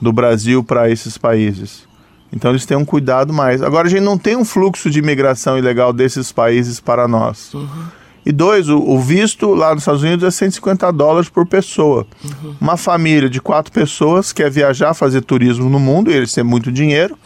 do 0.00 0.12
Brasil 0.12 0.62
para 0.62 0.90
esses 0.90 1.16
países. 1.16 1.88
Então 2.32 2.52
eles 2.52 2.64
têm 2.64 2.76
um 2.76 2.84
cuidado 2.84 3.32
mais. 3.32 3.60
Agora 3.62 3.88
a 3.88 3.90
gente 3.90 4.02
não 4.02 4.16
tem 4.16 4.36
um 4.36 4.44
fluxo 4.44 4.88
de 4.88 4.98
imigração 4.98 5.58
ilegal 5.58 5.92
desses 5.92 6.30
países 6.30 6.78
para 6.78 7.08
nós. 7.08 7.52
E 8.24 8.32
dois, 8.32 8.68
o, 8.68 8.78
o 8.78 9.00
visto 9.00 9.54
lá 9.54 9.72
nos 9.72 9.82
Estados 9.82 10.02
Unidos 10.02 10.24
é 10.24 10.30
150 10.30 10.92
dólares 10.92 11.28
por 11.28 11.46
pessoa. 11.46 12.06
Uma 12.60 12.76
família 12.76 13.28
de 13.28 13.40
quatro 13.40 13.72
pessoas 13.72 14.32
quer 14.32 14.50
viajar, 14.50 14.92
fazer 14.94 15.22
turismo 15.22 15.70
no 15.70 15.80
mundo, 15.80 16.10
e 16.10 16.14
eles 16.14 16.32
têm 16.32 16.44
muito 16.44 16.70
dinheiro, 16.70 17.16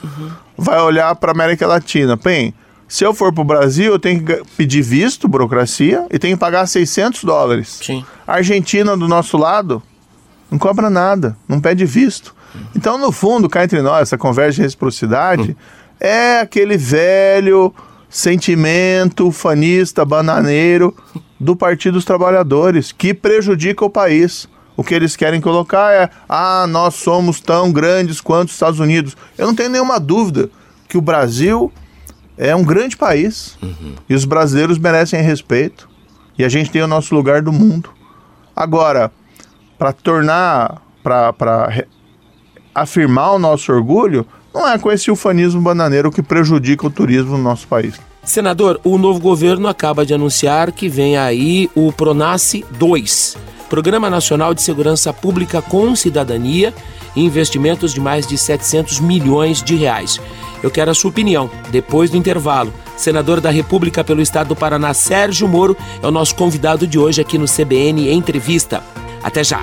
vai 0.57 0.81
olhar 0.81 1.15
para 1.17 1.33
América 1.33 1.67
Latina. 1.67 2.17
Bem, 2.17 2.55
se 2.87 3.05
eu 3.05 3.13
for 3.13 3.33
para 3.33 3.43
o 3.43 3.45
Brasil, 3.45 3.93
eu 3.93 3.99
tenho 3.99 4.23
que 4.23 4.43
pedir 4.57 4.83
visto, 4.83 5.27
burocracia, 5.27 6.07
e 6.11 6.19
tenho 6.19 6.37
que 6.37 6.41
pagar 6.41 6.67
600 6.67 7.25
dólares. 7.25 7.81
Sim. 7.83 8.05
A 8.27 8.35
Argentina, 8.35 8.97
do 8.97 9.09
nosso 9.09 9.37
lado, 9.37 9.83
não 10.51 10.59
cobra 10.59 10.89
nada, 10.89 11.37
não 11.49 11.61
pede 11.61 11.85
visto. 11.85 12.35
Então, 12.77 12.97
no 12.99 13.11
fundo, 13.11 13.49
cá 13.49 13.65
entre 13.65 13.83
nós, 13.83 14.03
essa 14.03 14.19
conversa 14.19 14.57
de 14.57 14.63
reciprocidade 14.63 15.57
é 15.99 16.41
aquele 16.41 16.77
velho 16.77 17.75
sentimento 18.15 19.33
fanista, 19.33 20.05
bananeiro 20.05 20.97
do 21.39 21.57
Partido 21.57 21.95
dos 21.95 22.05
Trabalhadores, 22.05 22.93
que 22.93 23.13
prejudica 23.13 23.85
o 23.85 23.91
país. 23.91 24.49
O 24.77 24.85
que 24.85 24.95
eles 24.95 25.17
querem 25.17 25.41
colocar 25.41 25.93
é: 25.93 26.09
ah, 26.29 26.65
nós 26.69 26.95
somos 26.95 27.41
tão 27.41 27.73
grandes 27.73 28.21
quanto 28.21 28.49
os 28.49 28.55
Estados 28.55 28.79
Unidos. 28.79 29.17
Eu 29.37 29.49
não 29.49 29.55
tenho 29.55 29.69
nenhuma 29.69 29.99
dúvida 29.99 30.49
que 30.89 30.97
o 30.97 31.01
Brasil 31.01 31.73
é 32.39 32.55
um 32.55 32.63
grande 32.63 32.97
país 32.97 33.59
e 34.09 34.15
os 34.15 34.25
brasileiros 34.25 34.79
merecem 34.79 35.21
respeito 35.21 35.89
e 36.39 36.45
a 36.45 36.49
gente 36.49 36.71
tem 36.71 36.83
o 36.83 36.87
nosso 36.87 37.17
lugar 37.17 37.43
do 37.43 37.53
mundo. 37.53 37.91
Agora, 38.55 39.11
para 39.77 39.93
tornar, 39.93 40.81
para 41.03 41.85
afirmar 42.73 43.33
o 43.33 43.39
nosso 43.41 43.73
orgulho, 43.73 44.25
não 44.55 44.69
é 44.69 44.79
com 44.79 44.93
esse 44.93 45.11
ufanismo 45.11 45.61
bananeiro 45.61 46.13
que 46.13 46.23
prejudica 46.23 46.87
o 46.87 46.91
turismo 46.91 47.37
no 47.37 47.43
nosso 47.43 47.67
país. 47.67 47.95
Senador, 48.23 48.81
o 48.85 48.97
novo 48.97 49.19
governo 49.19 49.69
acaba 49.69 50.07
de 50.07 50.15
anunciar 50.15 50.73
que 50.73 50.89
vem 50.89 51.17
aí 51.17 51.69
o 51.75 51.93
Pronace 51.93 52.65
2, 52.79 53.37
Programa 53.69 54.09
Nacional 54.09 54.55
de 54.55 54.63
Segurança 54.63 55.13
Pública 55.13 55.61
com 55.61 55.95
Cidadania 55.95 56.73
e 57.15 57.23
investimentos 57.23 57.93
de 57.93 58.01
mais 58.01 58.27
de 58.27 58.39
700 58.39 59.01
milhões 59.01 59.63
de 59.63 59.75
reais. 59.75 60.19
Eu 60.63 60.71
quero 60.71 60.91
a 60.91 60.95
sua 60.95 61.11
opinião 61.11 61.51
depois 61.71 62.09
do 62.09 62.17
intervalo. 62.17 62.73
Senador 62.97 63.41
da 63.41 63.51
República 63.51 64.03
pelo 64.03 64.23
Estado 64.23 64.49
do 64.49 64.57
Paraná, 64.57 64.95
Sérgio 64.95 65.47
Moro, 65.47 65.77
é 66.03 66.07
o 66.07 66.11
nosso 66.11 66.35
convidado 66.35 66.87
de 66.87 66.99
hoje 66.99 67.21
aqui 67.21 67.37
no 67.37 67.47
CBN 67.47 68.11
Entrevista. 68.11 68.83
Até 69.23 69.45
já. 69.45 69.61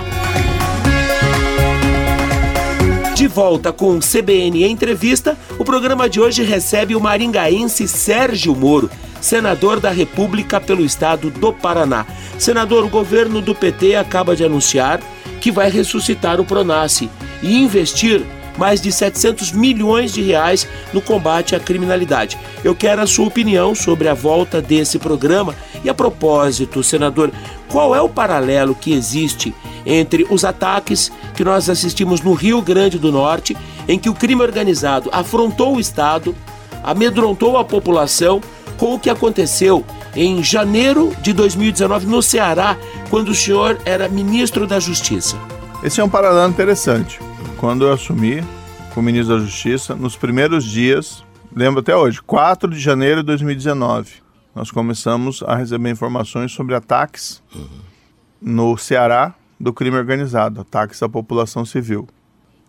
De 3.22 3.28
volta 3.28 3.72
com 3.72 3.96
o 3.96 4.00
CBN 4.00 4.64
Entrevista, 4.64 5.38
o 5.60 5.64
programa 5.64 6.10
de 6.10 6.20
hoje 6.20 6.42
recebe 6.42 6.96
o 6.96 7.00
maringaense 7.00 7.88
Sérgio 7.88 8.56
Moro, 8.56 8.90
senador 9.22 9.80
da 9.80 9.92
República 9.92 10.60
pelo 10.60 10.84
estado 10.84 11.30
do 11.30 11.54
Paraná. 11.54 12.04
Senador, 12.40 12.84
o 12.84 12.90
governo 12.90 13.40
do 13.40 13.54
PT 13.54 13.94
acaba 13.94 14.36
de 14.36 14.44
anunciar 14.44 15.00
que 15.40 15.52
vai 15.52 15.70
ressuscitar 15.70 16.42
o 16.42 16.46
Pronace 16.46 17.12
e 17.44 17.62
investir 17.62 18.26
mais 18.58 18.82
de 18.82 18.92
700 18.92 19.52
milhões 19.52 20.12
de 20.12 20.22
reais 20.22 20.68
no 20.94 21.02
combate 21.02 21.56
à 21.56 21.60
criminalidade. 21.60 22.38
Eu 22.64 22.76
quero 22.76 23.02
a 23.02 23.08
sua 23.08 23.28
opinião 23.28 23.74
sobre 23.74 24.08
a 24.08 24.14
volta 24.14 24.62
desse 24.62 25.00
programa 25.00 25.56
e 25.84 25.90
a 25.90 25.94
propósito, 25.94 26.84
senador, 26.84 27.32
qual 27.70 27.96
é 27.96 28.02
o 28.02 28.10
paralelo 28.10 28.76
que 28.76 28.94
existe 28.94 29.54
entre 29.86 30.28
os 30.30 30.44
ataques 30.44 31.12
que 31.36 31.44
nós 31.44 31.70
assistimos 31.70 32.22
no 32.22 32.34
Rio 32.34 32.62
Grande 32.62 33.00
do 33.00 33.12
Norte, 33.12 33.56
em 33.88 33.98
que 33.98 34.10
o 34.10 34.14
crime 34.14 34.42
organizado 34.42 35.10
afrontou 35.12 35.76
o 35.76 35.80
Estado, 35.80 36.36
amedrontou 36.84 37.58
a 37.58 37.64
população, 37.64 38.42
com 38.78 38.96
o 38.96 39.00
que 39.00 39.12
aconteceu 39.12 39.86
em 40.16 40.44
janeiro 40.44 41.16
de 41.22 41.34
2019 41.34 42.08
no 42.08 42.22
Ceará, 42.22 42.76
quando 43.10 43.30
o 43.30 43.36
senhor 43.36 43.78
era 43.86 44.10
ministro 44.10 44.66
da 44.66 44.80
Justiça. 44.80 45.38
Esse 45.84 46.02
é 46.02 46.04
um 46.04 46.10
paralelo 46.10 46.50
interessante. 46.50 47.20
Quando 47.62 47.86
eu 47.86 47.94
assumi 47.94 48.44
como 48.94 49.06
ministro 49.06 49.38
da 49.38 49.44
Justiça, 49.46 49.96
nos 49.96 50.18
primeiros 50.18 50.66
dias, 50.66 51.24
lembro 51.56 51.80
até 51.80 51.96
hoje, 51.96 52.20
4 52.22 52.70
de 52.70 52.80
janeiro 52.80 53.22
de 53.22 53.28
2019, 53.28 54.10
nós 54.54 54.70
começamos 54.72 55.42
a 55.44 55.56
receber 55.56 55.90
informações 55.92 56.52
sobre 56.52 56.76
ataques 56.76 57.42
no 58.42 58.76
Ceará 58.78 59.34
do 59.60 59.72
crime 59.72 59.96
organizado, 59.96 60.60
ataques 60.62 61.02
à 61.04 61.08
população 61.08 61.64
civil. 61.64 62.08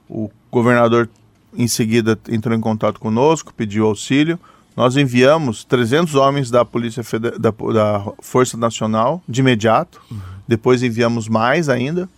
O 0.09 0.31
governador 0.51 1.09
em 1.57 1.67
seguida 1.67 2.19
entrou 2.29 2.55
em 2.57 2.61
contato 2.61 3.01
conosco, 3.01 3.53
pediu 3.55 3.87
auxílio. 3.87 4.39
Nós 4.77 4.97
enviamos 4.97 5.65
300 5.65 6.15
homens 6.15 6.51
da 6.51 6.65
Polícia 6.65 7.03
Fede- 7.03 7.39
da, 7.39 7.51
da 7.51 8.05
Força 8.21 8.57
Nacional 8.59 9.23
de 9.27 9.41
imediato. 9.41 10.01
Depois 10.47 10.83
enviamos 10.83 11.29
mais 11.29 11.69
ainda. 11.71 12.09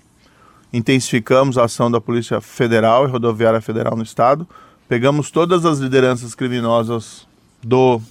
Intensificamos 0.75 1.57
a 1.57 1.67
ação 1.67 1.89
da 1.89 2.01
Polícia 2.01 2.41
Federal 2.41 3.07
e 3.07 3.09
Rodoviária 3.09 3.61
Federal 3.61 3.97
no 3.97 4.03
estado. 4.03 4.45
Pegamos 4.89 5.31
todas 5.31 5.65
as 5.65 5.79
lideranças 5.79 6.35
criminosas 6.35 7.29
do 7.63 8.03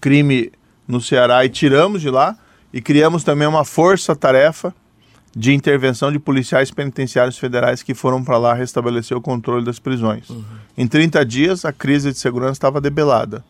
crime 0.00 0.52
no 0.86 1.00
Ceará 1.00 1.44
e 1.44 1.48
tiramos 1.48 2.00
de 2.00 2.10
lá. 2.10 2.36
E 2.72 2.80
criamos 2.80 3.24
também 3.24 3.48
uma 3.48 3.64
força-tarefa 3.64 4.72
de 5.34 5.52
intervenção 5.52 6.12
de 6.12 6.20
policiais 6.20 6.70
penitenciários 6.70 7.36
federais 7.36 7.82
que 7.82 7.92
foram 7.92 8.22
para 8.22 8.38
lá 8.38 8.54
restabelecer 8.54 9.16
o 9.16 9.20
controle 9.20 9.64
das 9.64 9.80
prisões. 9.80 10.30
Uhum. 10.30 10.44
Em 10.78 10.86
30 10.86 11.26
dias, 11.26 11.64
a 11.64 11.72
crise 11.72 12.12
de 12.12 12.18
segurança 12.18 12.52
estava 12.52 12.80
debelada. 12.80 13.44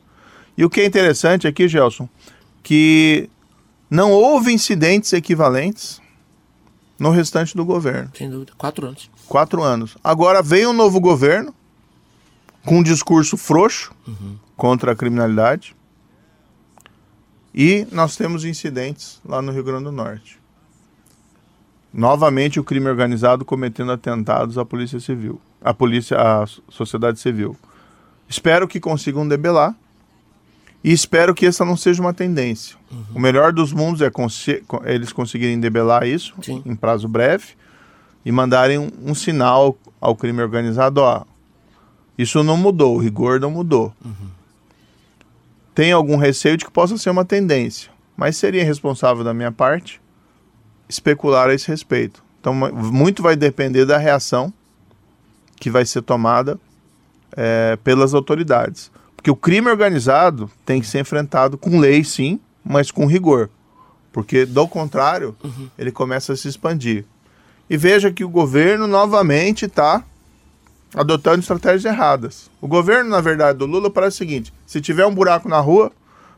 E 0.56 0.64
o 0.64 0.70
que 0.70 0.80
é 0.80 0.86
interessante 0.86 1.46
aqui, 1.46 1.68
Gelson, 1.68 2.08
que 2.62 3.28
não 3.90 4.12
houve 4.12 4.50
incidentes 4.50 5.12
equivalentes 5.12 6.01
no 7.02 7.10
restante 7.10 7.56
do 7.56 7.64
governo. 7.64 8.10
Sem 8.16 8.30
dúvida. 8.30 8.52
Quatro 8.56 8.86
anos. 8.86 9.10
Quatro 9.26 9.62
anos. 9.62 9.98
Agora 10.04 10.40
vem 10.40 10.68
um 10.68 10.72
novo 10.72 11.00
governo 11.00 11.52
com 12.64 12.78
um 12.78 12.82
discurso 12.82 13.36
frouxo 13.36 13.92
uhum. 14.06 14.36
contra 14.56 14.92
a 14.92 14.96
criminalidade. 14.96 15.74
E 17.52 17.88
nós 17.90 18.16
temos 18.16 18.44
incidentes 18.44 19.20
lá 19.24 19.42
no 19.42 19.50
Rio 19.50 19.64
Grande 19.64 19.84
do 19.84 19.92
Norte. 19.92 20.38
Novamente 21.92 22.60
o 22.60 22.64
crime 22.64 22.88
organizado 22.88 23.44
cometendo 23.44 23.90
atentados 23.90 24.56
à 24.56 24.64
Polícia 24.64 25.00
Civil, 25.00 25.40
à 25.60 25.74
polícia, 25.74 26.16
à 26.16 26.46
sociedade 26.70 27.18
civil. 27.18 27.56
Espero 28.28 28.68
que 28.68 28.78
consigam 28.78 29.26
debelar 29.26 29.74
e 30.84 30.92
espero 30.92 31.34
que 31.34 31.46
essa 31.46 31.64
não 31.64 31.76
seja 31.76 32.02
uma 32.02 32.12
tendência. 32.12 32.76
Uhum. 32.90 33.04
O 33.14 33.20
melhor 33.20 33.52
dos 33.52 33.72
mundos 33.72 34.00
é 34.02 34.10
eles 34.84 35.12
conseguirem 35.12 35.60
debelar 35.60 36.06
isso 36.06 36.34
Sim. 36.42 36.62
em 36.66 36.74
prazo 36.74 37.08
breve 37.08 37.54
e 38.24 38.32
mandarem 38.32 38.78
um, 38.78 38.90
um, 39.04 39.14
sinal 39.14 39.76
ao 40.00 40.16
crime 40.16 40.42
organizado, 40.42 41.00
ó, 41.00 41.24
isso 42.16 42.42
não 42.42 42.56
mudou, 42.56 42.96
o 42.96 42.98
rigor 42.98 43.40
não 43.40 43.50
mudou. 43.50 43.92
Uhum. 44.04 44.28
Tem 45.74 45.92
algum 45.92 46.16
receio 46.16 46.56
de 46.56 46.64
que 46.64 46.70
possa 46.70 46.98
ser 46.98 47.10
uma 47.10 47.24
tendência, 47.24 47.90
mas 48.16 48.36
seria 48.36 48.60
irresponsável 48.60 49.24
da 49.24 49.32
minha 49.32 49.50
parte 49.50 50.00
especular 50.88 51.48
a 51.48 51.54
esse 51.54 51.68
respeito. 51.68 52.22
Então, 52.40 52.54
muito 52.54 53.22
vai 53.22 53.36
depender 53.36 53.86
da 53.86 53.96
reação 53.96 54.52
que 55.56 55.70
vai 55.70 55.86
ser 55.86 56.02
tomada 56.02 56.58
é, 57.36 57.78
pelas 57.84 58.14
autoridades. 58.14 58.90
Porque 59.22 59.30
o 59.30 59.36
crime 59.36 59.70
organizado 59.70 60.50
tem 60.66 60.80
que 60.80 60.86
ser 60.88 60.98
enfrentado 60.98 61.56
com 61.56 61.78
lei, 61.78 62.02
sim, 62.02 62.40
mas 62.64 62.90
com 62.90 63.06
rigor. 63.06 63.48
Porque, 64.12 64.44
do 64.44 64.66
contrário, 64.66 65.36
uhum. 65.44 65.70
ele 65.78 65.92
começa 65.92 66.32
a 66.32 66.36
se 66.36 66.48
expandir. 66.48 67.04
E 67.70 67.76
veja 67.76 68.10
que 68.10 68.24
o 68.24 68.28
governo 68.28 68.88
novamente 68.88 69.66
está 69.66 70.02
adotando 70.92 71.38
estratégias 71.38 71.84
erradas. 71.84 72.50
O 72.60 72.66
governo, 72.66 73.10
na 73.10 73.20
verdade, 73.20 73.60
do 73.60 73.64
Lula 73.64 73.88
parece 73.88 74.16
o 74.16 74.18
seguinte: 74.18 74.52
se 74.66 74.80
tiver 74.80 75.06
um 75.06 75.14
buraco 75.14 75.48
na 75.48 75.60
rua, 75.60 75.92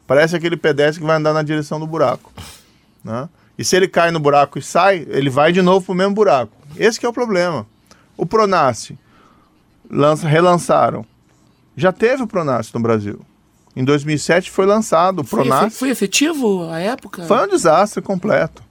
parece 0.07 0.37
aquele 0.37 0.57
pedestre 0.59 1.01
que 1.01 1.07
vai 1.07 1.17
andar 1.17 1.33
na 1.33 1.43
direção 1.43 1.81
do 1.81 1.87
buraco. 1.87 2.31
Né? 3.03 3.31
E 3.57 3.65
se 3.65 3.75
ele 3.77 3.89
cai 3.89 4.11
no 4.11 4.21
buraco 4.21 4.59
e 4.59 4.63
sai, 4.63 5.07
ele 5.09 5.31
vai 5.31 5.53
de 5.53 5.63
novo 5.63 5.87
para 5.87 5.93
o 5.93 5.97
mesmo 5.97 6.13
buraco. 6.13 6.53
Esse 6.77 7.03
é 7.03 7.09
o 7.09 7.15
problema. 7.15 7.67
O 8.15 8.27
Pronace, 8.27 8.99
lança, 9.91 10.29
relançaram. 10.29 11.07
Já 11.77 11.93
teve 11.93 12.23
o 12.23 12.27
Pronace 12.27 12.71
no 12.75 12.81
Brasil. 12.81 13.21
Em 13.77 13.85
2007 13.85 14.51
foi 14.51 14.67
lançado 14.67 15.21
o 15.21 15.25
Pronace. 15.25 15.71
Foi, 15.71 15.71
foi 15.71 15.91
efetivo 15.91 16.69
a 16.71 16.79
época? 16.79 17.25
Foi 17.25 17.45
um 17.45 17.49
desastre 17.49 18.01
completo. 18.01 18.63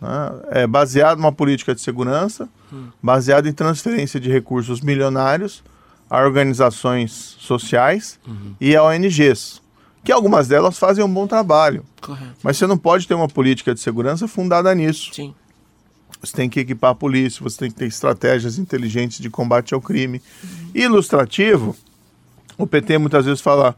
Né? 0.00 0.32
É 0.50 0.66
baseado 0.66 1.18
numa 1.18 1.32
política 1.32 1.74
de 1.74 1.80
segurança, 1.80 2.48
hum. 2.72 2.86
baseado 3.02 3.46
em 3.46 3.52
transferência 3.52 4.18
de 4.18 4.30
recursos 4.30 4.80
milionários 4.80 5.62
a 6.10 6.22
organizações 6.22 7.36
sociais 7.38 8.18
uhum. 8.26 8.54
e 8.58 8.74
a 8.74 8.82
ONGs 8.82 9.60
que 10.02 10.12
algumas 10.12 10.48
delas 10.48 10.78
fazem 10.78 11.04
um 11.04 11.12
bom 11.12 11.26
trabalho. 11.26 11.84
Correto. 12.00 12.36
Mas 12.42 12.56
você 12.56 12.66
não 12.66 12.78
pode 12.78 13.06
ter 13.06 13.12
uma 13.12 13.28
política 13.28 13.74
de 13.74 13.80
segurança 13.80 14.26
fundada 14.26 14.74
nisso. 14.74 15.10
Sim. 15.12 15.34
Você 16.22 16.34
tem 16.34 16.48
que 16.48 16.60
equipar 16.60 16.92
a 16.92 16.94
polícia, 16.94 17.42
você 17.42 17.58
tem 17.58 17.70
que 17.70 17.76
ter 17.76 17.86
estratégias 17.86 18.58
inteligentes 18.58 19.18
de 19.18 19.28
combate 19.28 19.74
ao 19.74 19.82
crime. 19.82 20.22
Uhum. 20.42 20.70
Ilustrativo, 20.74 21.76
o 22.58 22.66
PT 22.66 22.98
muitas 22.98 23.24
vezes 23.24 23.40
fala 23.40 23.74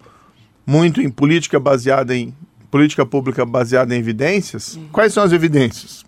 muito 0.67 1.01
em 1.01 1.11
política 1.11 1.61
baseada 1.61 2.17
em 2.17 2.35
política 2.71 3.05
pública 3.05 3.45
baseada 3.45 3.95
em 3.95 3.99
evidências. 3.99 4.77
Uhum. 4.77 4.89
Quais 4.93 5.13
são 5.13 5.23
as 5.23 5.33
evidências? 5.33 6.05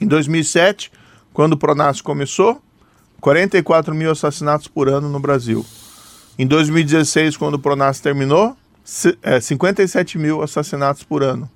Em 0.00 0.06
2007, 0.06 0.90
quando 1.32 1.52
o 1.52 1.56
Pronas 1.56 2.00
começou, 2.00 2.60
44 3.20 3.94
mil 3.94 4.10
assassinatos 4.10 4.68
por 4.68 4.88
ano 4.88 5.08
no 5.08 5.20
Brasil. 5.20 5.64
Em 6.38 6.46
2016, 6.46 7.36
quando 7.36 7.54
o 7.54 7.58
Pronas 7.58 8.00
terminou, 8.00 8.56
é, 9.22 9.40
57 9.40 10.18
mil 10.18 10.42
assassinatos 10.42 11.02
por 11.02 11.22
ano. 11.22 11.48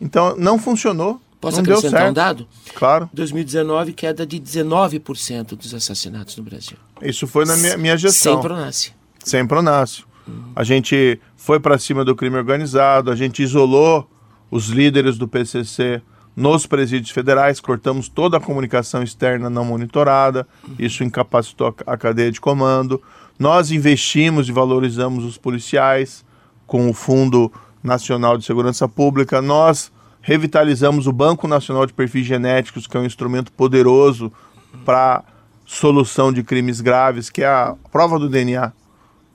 Então 0.00 0.36
não 0.36 0.58
funcionou. 0.58 1.20
Posso 1.40 1.56
não 1.56 1.62
acrescentar 1.64 1.90
deu 1.90 1.98
certo. 1.98 2.10
um 2.10 2.14
dado? 2.14 2.48
Claro. 2.74 3.10
2019, 3.12 3.92
queda 3.94 4.24
de 4.24 4.38
19% 4.38 5.56
dos 5.56 5.74
assassinatos 5.74 6.36
no 6.36 6.44
Brasil. 6.44 6.76
Isso 7.02 7.26
foi 7.26 7.44
na 7.44 7.56
minha, 7.56 7.76
minha 7.76 7.96
gestão. 7.96 8.34
Sem 8.34 8.40
pronácio. 8.40 8.92
Sem 9.24 9.46
pronácio. 9.46 10.06
A 10.54 10.62
gente 10.62 11.20
foi 11.36 11.58
para 11.58 11.78
cima 11.78 12.04
do 12.04 12.14
crime 12.14 12.36
organizado, 12.36 13.10
a 13.10 13.16
gente 13.16 13.42
isolou 13.42 14.08
os 14.50 14.68
líderes 14.68 15.18
do 15.18 15.26
PCC 15.26 16.00
nos 16.36 16.66
presídios 16.66 17.10
federais, 17.10 17.60
cortamos 17.60 18.08
toda 18.08 18.36
a 18.36 18.40
comunicação 18.40 19.02
externa 19.02 19.50
não 19.50 19.64
monitorada, 19.64 20.46
isso 20.78 21.04
incapacitou 21.04 21.74
a 21.86 21.96
cadeia 21.96 22.30
de 22.30 22.40
comando. 22.40 23.02
Nós 23.38 23.70
investimos 23.70 24.48
e 24.48 24.52
valorizamos 24.52 25.24
os 25.24 25.36
policiais, 25.36 26.24
com 26.66 26.88
o 26.88 26.94
Fundo 26.94 27.52
Nacional 27.82 28.38
de 28.38 28.44
Segurança 28.44 28.88
Pública, 28.88 29.42
nós 29.42 29.92
revitalizamos 30.22 31.06
o 31.06 31.12
Banco 31.12 31.48
Nacional 31.48 31.84
de 31.84 31.92
Perfis 31.92 32.24
Genéticos, 32.24 32.86
que 32.86 32.96
é 32.96 33.00
um 33.00 33.04
instrumento 33.04 33.52
poderoso 33.52 34.32
para 34.84 35.24
solução 35.66 36.32
de 36.32 36.42
crimes 36.42 36.80
graves, 36.80 37.28
que 37.28 37.42
é 37.42 37.46
a 37.46 37.74
prova 37.90 38.18
do 38.18 38.28
DNA. 38.28 38.72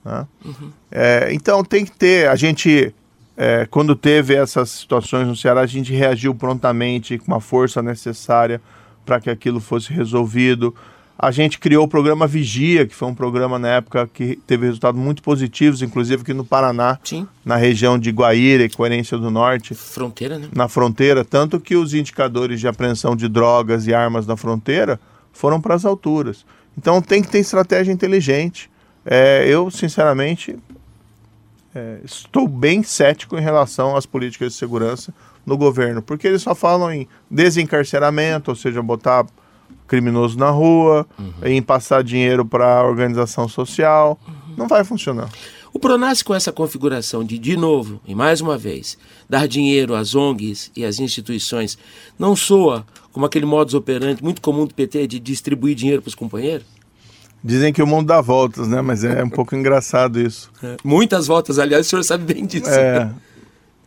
Né? 0.08 0.28
Uhum. 0.46 0.72
É, 0.90 1.30
então 1.34 1.64
tem 1.64 1.84
que 1.84 1.92
ter, 1.92 2.30
a 2.30 2.36
gente, 2.36 2.94
é, 3.36 3.68
quando 3.70 3.96
teve 3.96 4.34
essas 4.34 4.70
situações 4.70 5.28
no 5.28 5.36
Ceará, 5.36 5.62
a 5.62 5.68
gente 5.68 5.92
reagiu 5.92 6.34
prontamente 6.34 7.18
com 7.18 7.36
a 7.36 7.42
força 7.42 7.82
necessária 7.82 8.62
para 9.06 9.20
que 9.20 9.30
aquilo 9.30 9.60
fosse 9.60 9.92
resolvido. 9.92 10.74
A 11.20 11.32
gente 11.32 11.58
criou 11.58 11.84
o 11.84 11.88
programa 11.88 12.28
Vigia, 12.28 12.86
que 12.86 12.94
foi 12.94 13.08
um 13.08 13.16
programa 13.16 13.58
na 13.58 13.70
época 13.70 14.08
que 14.14 14.36
teve 14.46 14.68
resultados 14.68 15.02
muito 15.02 15.24
positivos, 15.24 15.82
inclusive 15.82 16.22
aqui 16.22 16.34
no 16.34 16.46
Paraná, 16.46 17.00
Sim. 17.04 17.28
na 17.44 17.56
região 17.56 17.98
de 17.98 18.12
Guaíra 18.12 18.64
e 18.64 18.70
Coerência 18.70 19.18
do 19.18 19.32
Norte. 19.32 19.74
Fronteira, 19.74 20.38
né? 20.38 20.48
Na 20.54 20.68
fronteira, 20.68 21.26
tanto 21.26 21.60
que 21.60 21.76
os 21.76 21.94
indicadores 21.96 22.60
de 22.60 22.68
apreensão 22.68 23.16
de 23.16 23.28
drogas 23.28 23.88
e 23.88 23.94
armas 23.96 24.28
na 24.28 24.38
fronteira 24.38 25.00
foram 25.34 25.60
para 25.60 25.74
as 25.74 25.86
alturas. 25.86 26.46
Então 26.78 27.02
tem 27.02 27.24
que 27.24 27.30
ter 27.30 27.40
estratégia 27.40 27.92
inteligente. 27.92 28.70
É, 29.10 29.46
eu, 29.48 29.72
sinceramente, 29.72 30.58
é, 31.74 32.00
estou 32.04 32.48
bem 32.48 32.84
cético 32.84 33.38
em 33.38 33.42
relação 33.42 33.96
às 33.96 34.06
políticas 34.06 34.52
de 34.52 34.60
segurança 34.60 35.14
no 35.46 35.58
governo, 35.58 36.02
porque 36.02 36.28
eles 36.28 36.42
só 36.42 36.54
falam 36.54 36.92
em 36.92 37.08
desencarceramento, 37.32 38.52
ou 38.52 38.56
seja, 38.56 38.82
botar 38.82 39.26
criminoso 39.88 40.38
na 40.38 40.50
rua, 40.50 41.08
uhum. 41.18 41.34
em 41.46 41.62
passar 41.62 42.04
dinheiro 42.04 42.46
para 42.46 42.80
a 42.80 42.84
organização 42.84 43.48
social. 43.48 44.20
Uhum. 44.28 44.56
Não 44.58 44.68
vai 44.68 44.84
funcionar. 44.84 45.30
O 45.74 45.80
Pronas, 45.80 46.22
com 46.22 46.34
essa 46.36 46.52
configuração 46.52 47.24
de, 47.24 47.38
de 47.38 47.56
novo, 47.56 48.02
e 48.06 48.14
mais 48.14 48.42
uma 48.42 48.58
vez, 48.58 48.98
dar 49.30 49.48
dinheiro 49.48 49.96
às 49.96 50.16
ONGs 50.16 50.72
e 50.76 50.84
às 50.84 51.00
instituições, 51.00 51.78
não 52.20 52.36
soa 52.36 52.86
como 53.12 53.26
aquele 53.26 53.46
modus 53.46 53.74
operandi 53.74 54.22
muito 54.24 54.42
comum 54.42 54.66
do 54.66 54.74
PT 54.74 55.08
de 55.08 55.20
distribuir 55.20 55.76
dinheiro 55.76 56.02
para 56.02 56.10
os 56.10 56.16
companheiros? 56.16 56.77
Dizem 57.48 57.72
que 57.72 57.82
o 57.82 57.88
mundo 57.88 58.08
dá 58.08 58.20
voltas, 58.20 58.68
né? 58.68 58.82
Mas 58.82 59.06
é 59.06 59.24
um 59.24 59.30
pouco 59.32 59.56
engraçado 59.56 60.20
isso. 60.20 60.52
É. 60.62 60.76
Muitas 60.84 61.28
voltas, 61.28 61.58
aliás, 61.58 61.88
o 61.88 61.90
senhor 61.90 62.04
sabe 62.04 62.34
bem 62.34 62.46
disso. 62.46 62.70
É. 62.70 63.10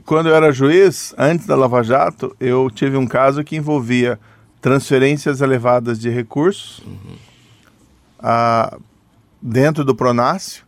Quando 0.06 0.30
eu 0.30 0.34
era 0.34 0.50
juiz, 0.50 1.14
antes 1.18 1.46
da 1.46 1.54
Lava 1.54 1.82
Jato, 1.82 2.34
eu 2.40 2.70
tive 2.70 2.96
um 2.96 3.06
caso 3.06 3.44
que 3.44 3.56
envolvia 3.56 4.18
transferências 4.62 5.42
elevadas 5.42 6.00
de 6.00 6.08
recursos 6.08 6.78
uhum. 6.78 7.16
a, 8.18 8.78
dentro 9.42 9.84
do 9.84 9.94
Pronácio 9.94 10.64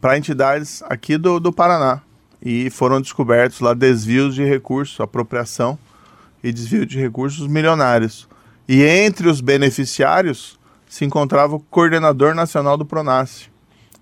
para 0.00 0.16
entidades 0.16 0.80
aqui 0.84 1.18
do, 1.18 1.40
do 1.40 1.52
Paraná. 1.52 2.02
E 2.40 2.70
foram 2.70 3.00
descobertos 3.00 3.58
lá 3.58 3.74
desvios 3.74 4.32
de 4.32 4.44
recursos, 4.44 5.00
apropriação 5.00 5.76
e 6.42 6.52
desvio 6.52 6.86
de 6.86 7.00
recursos 7.00 7.48
milionários. 7.48 8.28
E 8.68 8.84
entre 8.84 9.28
os 9.28 9.40
beneficiários 9.40 10.61
se 10.92 11.06
encontrava 11.06 11.56
o 11.56 11.58
coordenador 11.58 12.34
nacional 12.34 12.76
do 12.76 12.84
Pronácio, 12.84 13.50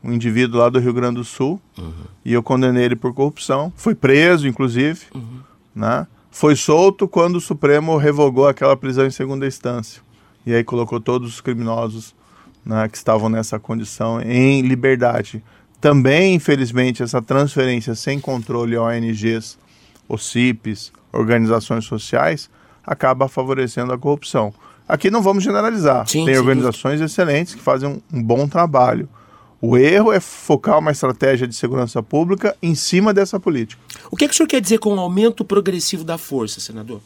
um 0.03 0.13
indivíduo 0.13 0.59
lá 0.59 0.69
do 0.69 0.81
Rio 0.81 0.93
Grande 0.93 1.19
do 1.19 1.25
Sul. 1.25 1.63
Uhum. 1.79 1.93
E 2.25 2.33
eu 2.33 2.43
condenei 2.43 2.85
ele 2.85 2.97
por 2.97 3.15
corrupção. 3.15 3.73
Foi 3.77 3.95
preso, 3.95 4.49
inclusive. 4.49 5.03
Uhum. 5.15 5.39
Né? 5.73 6.05
foi 6.33 6.57
solto 6.57 7.07
quando 7.07 7.37
o 7.37 7.41
Supremo 7.41 7.97
revogou 7.97 8.49
aquela 8.49 8.77
prisão 8.77 9.07
em 9.07 9.11
segunda 9.11 9.47
instância. 9.47 10.03
E 10.45 10.53
aí 10.53 10.65
colocou 10.65 11.01
todos 11.01 11.35
os 11.35 11.41
criminosos 11.41 12.13
né, 12.67 12.89
que 12.89 12.97
estavam 12.97 13.29
nessa 13.29 13.57
condição 13.61 14.21
em 14.21 14.61
liberdade. 14.63 15.45
Também, 15.81 16.35
infelizmente, 16.35 17.05
essa 17.05 17.23
transferência 17.23 17.95
sem 17.95 18.19
controle 18.19 18.75
a 18.75 18.83
ONGs, 18.83 19.57
OCIPs, 20.09 20.93
organizações 21.13 21.85
sociais, 21.85 22.51
acaba 22.85 23.29
favorecendo 23.29 23.93
a 23.93 23.99
corrupção. 23.99 24.53
Aqui 24.91 25.09
não 25.11 25.23
vamos 25.23 25.45
generalizar. 25.45 26.07
Sim, 26.09 26.25
Tem 26.25 26.35
sem 26.35 26.39
organizações 26.39 27.01
excelentes 27.01 27.55
que 27.55 27.63
fazem 27.63 27.89
um, 27.89 28.19
um 28.19 28.23
bom 28.23 28.49
trabalho. 28.49 29.09
O 29.63 29.77
erro 29.77 30.11
é 30.11 30.19
focar 30.19 30.79
uma 30.79 30.91
estratégia 30.91 31.47
de 31.47 31.55
segurança 31.55 32.03
pública 32.03 32.57
em 32.61 32.75
cima 32.75 33.15
dessa 33.15 33.39
política. 33.39 33.81
O 34.11 34.17
que, 34.17 34.25
é 34.25 34.29
que 34.29 34.35
o 34.35 34.37
senhor 34.37 34.49
quer 34.49 34.61
dizer 34.61 34.79
com 34.79 34.95
o 34.95 34.99
aumento 34.99 35.45
progressivo 35.45 36.03
da 36.03 36.19
força, 36.19 36.61
senador? 36.61 37.01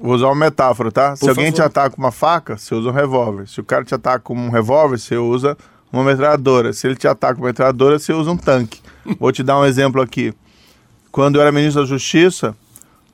Vou 0.00 0.14
usar 0.14 0.26
uma 0.26 0.34
metáfora, 0.34 0.90
tá? 0.90 1.14
Se 1.14 1.20
Por 1.20 1.28
alguém 1.28 1.46
favor. 1.46 1.56
te 1.56 1.62
ataca 1.62 1.94
com 1.94 2.02
uma 2.02 2.10
faca, 2.10 2.56
você 2.56 2.74
usa 2.74 2.88
um 2.88 2.92
revólver. 2.92 3.46
Se 3.46 3.60
o 3.60 3.64
cara 3.64 3.84
te 3.84 3.94
ataca 3.94 4.18
com 4.18 4.34
um 4.34 4.50
revólver, 4.50 4.98
você 4.98 5.16
usa 5.16 5.56
uma 5.92 6.02
metralhadora. 6.02 6.72
Se 6.72 6.86
ele 6.88 6.96
te 6.96 7.06
ataca 7.06 7.34
com 7.34 7.42
uma 7.42 7.48
metralhadora, 7.48 7.98
você 7.98 8.12
usa 8.12 8.30
um 8.30 8.36
tanque. 8.36 8.80
Vou 9.20 9.30
te 9.30 9.42
dar 9.44 9.60
um 9.60 9.64
exemplo 9.64 10.02
aqui. 10.02 10.34
Quando 11.12 11.36
eu 11.36 11.42
era 11.42 11.52
ministro 11.52 11.82
da 11.82 11.88
Justiça, 11.88 12.56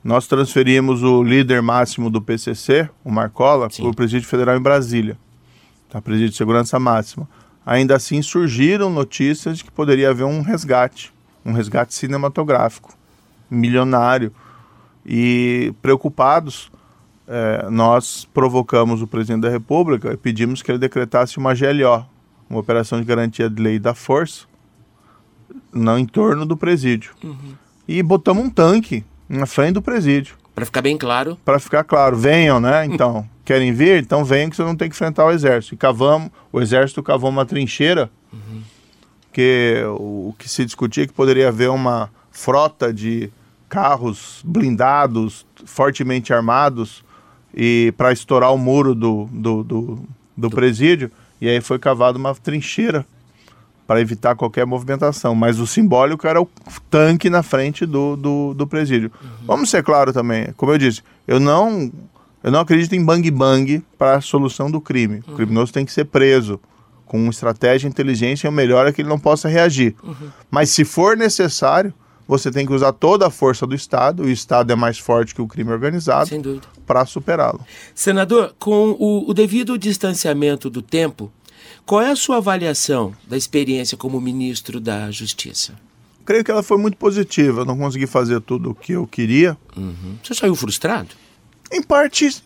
nós 0.03 0.25
transferimos 0.25 1.03
o 1.03 1.23
líder 1.23 1.61
máximo 1.61 2.09
do 2.09 2.21
PCC, 2.21 2.89
o 3.03 3.11
Marcola, 3.11 3.69
para 3.69 3.85
o 3.85 3.93
Presídio 3.93 4.27
Federal 4.27 4.57
em 4.57 4.61
Brasília. 4.61 5.17
Tá? 5.89 6.01
Presídio 6.01 6.31
de 6.31 6.37
Segurança 6.37 6.79
Máxima. 6.79 7.29
Ainda 7.63 7.95
assim, 7.95 8.21
surgiram 8.21 8.89
notícias 8.89 9.59
de 9.59 9.63
que 9.63 9.71
poderia 9.71 10.09
haver 10.09 10.23
um 10.23 10.41
resgate, 10.41 11.13
um 11.45 11.51
resgate 11.51 11.93
cinematográfico, 11.93 12.97
milionário. 13.49 14.33
E 15.05 15.73
preocupados, 15.81 16.71
eh, 17.27 17.67
nós 17.69 18.27
provocamos 18.33 19.01
o 19.01 19.07
presidente 19.07 19.41
da 19.41 19.49
República 19.49 20.11
e 20.11 20.17
pedimos 20.17 20.63
que 20.63 20.71
ele 20.71 20.79
decretasse 20.79 21.37
uma 21.37 21.53
GLO, 21.53 22.05
uma 22.49 22.59
operação 22.59 22.99
de 22.99 23.05
garantia 23.05 23.47
de 23.47 23.61
lei 23.61 23.77
da 23.77 23.93
força, 23.93 24.45
no 25.71 25.97
entorno 25.97 26.45
do 26.45 26.57
presídio. 26.57 27.13
E 27.87 28.01
botamos 28.01 28.43
um 28.43 28.49
tanque 28.49 29.03
na 29.31 29.45
frente 29.45 29.73
do 29.73 29.81
presídio. 29.81 30.35
Para 30.53 30.65
ficar 30.65 30.81
bem 30.81 30.97
claro, 30.97 31.37
Para 31.45 31.59
ficar 31.59 31.83
claro, 31.83 32.17
venham, 32.17 32.59
né? 32.59 32.85
Então, 32.91 33.27
querem 33.45 33.71
vir? 33.71 34.03
Então 34.03 34.25
venham 34.25 34.49
que 34.49 34.55
vocês 34.55 34.67
não 34.67 34.75
tem 34.75 34.89
que 34.89 34.95
enfrentar 34.95 35.25
o 35.25 35.31
exército. 35.31 35.73
E 35.73 35.77
cavamos, 35.77 36.29
o 36.51 36.61
exército 36.61 37.01
cavou 37.01 37.29
uma 37.29 37.45
trincheira, 37.45 38.09
que 39.31 39.81
o, 39.97 40.29
o 40.29 40.35
que 40.37 40.49
se 40.49 40.65
discutia 40.65 41.05
é 41.05 41.07
que 41.07 41.13
poderia 41.13 41.47
haver 41.47 41.69
uma 41.69 42.09
frota 42.31 42.93
de 42.93 43.31
carros 43.69 44.41
blindados, 44.43 45.45
fortemente 45.65 46.33
armados, 46.33 47.03
e 47.55 47.93
para 47.95 48.11
estourar 48.11 48.53
o 48.53 48.57
muro 48.57 48.93
do, 48.93 49.29
do, 49.31 49.63
do, 49.63 50.03
do 50.35 50.49
presídio. 50.49 51.09
E 51.39 51.47
aí 51.47 51.61
foi 51.61 51.79
cavada 51.79 52.17
uma 52.17 52.35
trincheira 52.35 53.05
para 53.91 53.99
evitar 53.99 54.35
qualquer 54.37 54.65
movimentação. 54.65 55.35
Mas 55.35 55.59
o 55.59 55.67
simbólico 55.67 56.25
era 56.25 56.41
o 56.41 56.47
tanque 56.89 57.29
na 57.29 57.43
frente 57.43 57.85
do, 57.85 58.15
do, 58.15 58.53
do 58.53 58.65
presídio. 58.65 59.11
Vamos 59.45 59.69
ser 59.69 59.83
claro 59.83 60.13
também, 60.13 60.53
como 60.55 60.71
eu 60.71 60.77
disse, 60.77 61.03
eu 61.27 61.41
não, 61.41 61.91
eu 62.41 62.49
não 62.49 62.61
acredito 62.61 62.95
em 62.95 63.03
bang 63.03 63.29
bang 63.29 63.83
para 63.97 64.15
a 64.15 64.21
solução 64.21 64.71
do 64.71 64.79
crime. 64.79 65.21
O 65.27 65.33
criminoso 65.33 65.73
tem 65.73 65.85
que 65.85 65.91
ser 65.91 66.05
preso 66.05 66.57
com 67.05 67.29
estratégia 67.29 67.85
e 67.85 67.89
inteligência, 67.89 68.47
e 68.47 68.49
o 68.49 68.53
melhor 68.53 68.87
é 68.87 68.93
que 68.93 69.01
ele 69.01 69.09
não 69.09 69.19
possa 69.19 69.49
reagir. 69.49 69.93
Mas 70.49 70.69
se 70.69 70.85
for 70.85 71.17
necessário, 71.17 71.93
você 72.25 72.49
tem 72.49 72.65
que 72.65 72.71
usar 72.71 72.93
toda 72.93 73.27
a 73.27 73.29
força 73.29 73.67
do 73.67 73.75
Estado, 73.75 74.23
o 74.23 74.29
Estado 74.29 74.71
é 74.71 74.75
mais 74.75 74.97
forte 74.97 75.35
que 75.35 75.41
o 75.41 75.47
crime 75.49 75.69
organizado, 75.69 76.29
para 76.87 77.05
superá-lo. 77.05 77.59
Senador, 77.93 78.55
com 78.57 78.95
o, 78.97 79.29
o 79.29 79.33
devido 79.33 79.77
distanciamento 79.77 80.69
do 80.69 80.81
tempo, 80.81 81.29
qual 81.85 82.01
é 82.01 82.11
a 82.11 82.15
sua 82.15 82.37
avaliação 82.37 83.13
da 83.27 83.37
experiência 83.37 83.97
como 83.97 84.19
ministro 84.21 84.79
da 84.79 85.11
Justiça? 85.11 85.73
Creio 86.25 86.43
que 86.43 86.51
ela 86.51 86.63
foi 86.63 86.77
muito 86.77 86.97
positiva, 86.97 87.61
eu 87.61 87.65
não 87.65 87.77
consegui 87.77 88.07
fazer 88.07 88.39
tudo 88.41 88.71
o 88.71 88.75
que 88.75 88.93
eu 88.93 89.07
queria, 89.07 89.57
O 89.75 90.25
senhor 90.25 90.35
saiu 90.35 90.55
frustrado? 90.55 91.09
Em 91.71 91.81
parte, 91.81 92.43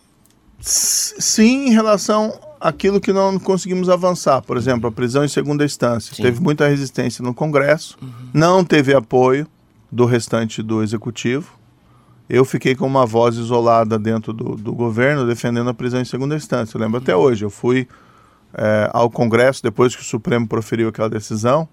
sim, 0.60 1.68
em 1.68 1.70
relação 1.70 2.32
àquilo 2.60 3.00
que 3.00 3.12
não 3.12 3.38
conseguimos 3.38 3.88
avançar. 3.88 4.40
Por 4.42 4.56
exemplo, 4.56 4.88
a 4.88 4.92
prisão 4.92 5.24
em 5.24 5.28
segunda 5.28 5.64
instância. 5.64 6.14
Sim. 6.14 6.22
Teve 6.22 6.40
muita 6.40 6.66
resistência 6.66 7.22
no 7.22 7.34
Congresso, 7.34 7.98
não 8.32 8.64
teve 8.64 8.94
apoio 8.94 9.46
do 9.90 10.04
restante 10.04 10.62
do 10.62 10.82
Executivo. 10.82 11.56
Eu 12.28 12.44
fiquei 12.44 12.74
com 12.74 12.86
uma 12.86 13.06
voz 13.06 13.36
isolada 13.36 13.98
dentro 13.98 14.32
do, 14.32 14.56
do 14.56 14.72
governo 14.72 15.26
defendendo 15.26 15.70
a 15.70 15.74
prisão 15.74 16.00
em 16.00 16.04
segunda 16.04 16.34
instância. 16.34 16.76
Eu 16.76 16.80
lembro 16.80 16.98
até 16.98 17.14
hoje. 17.14 17.44
Eu 17.44 17.50
fui 17.50 17.86
eh, 18.58 18.90
ao 18.92 19.10
Congresso 19.10 19.62
depois 19.62 19.94
que 19.94 20.00
o 20.00 20.04
Supremo 20.04 20.48
proferiu 20.48 20.88
aquela 20.88 21.10
decisão. 21.10 21.68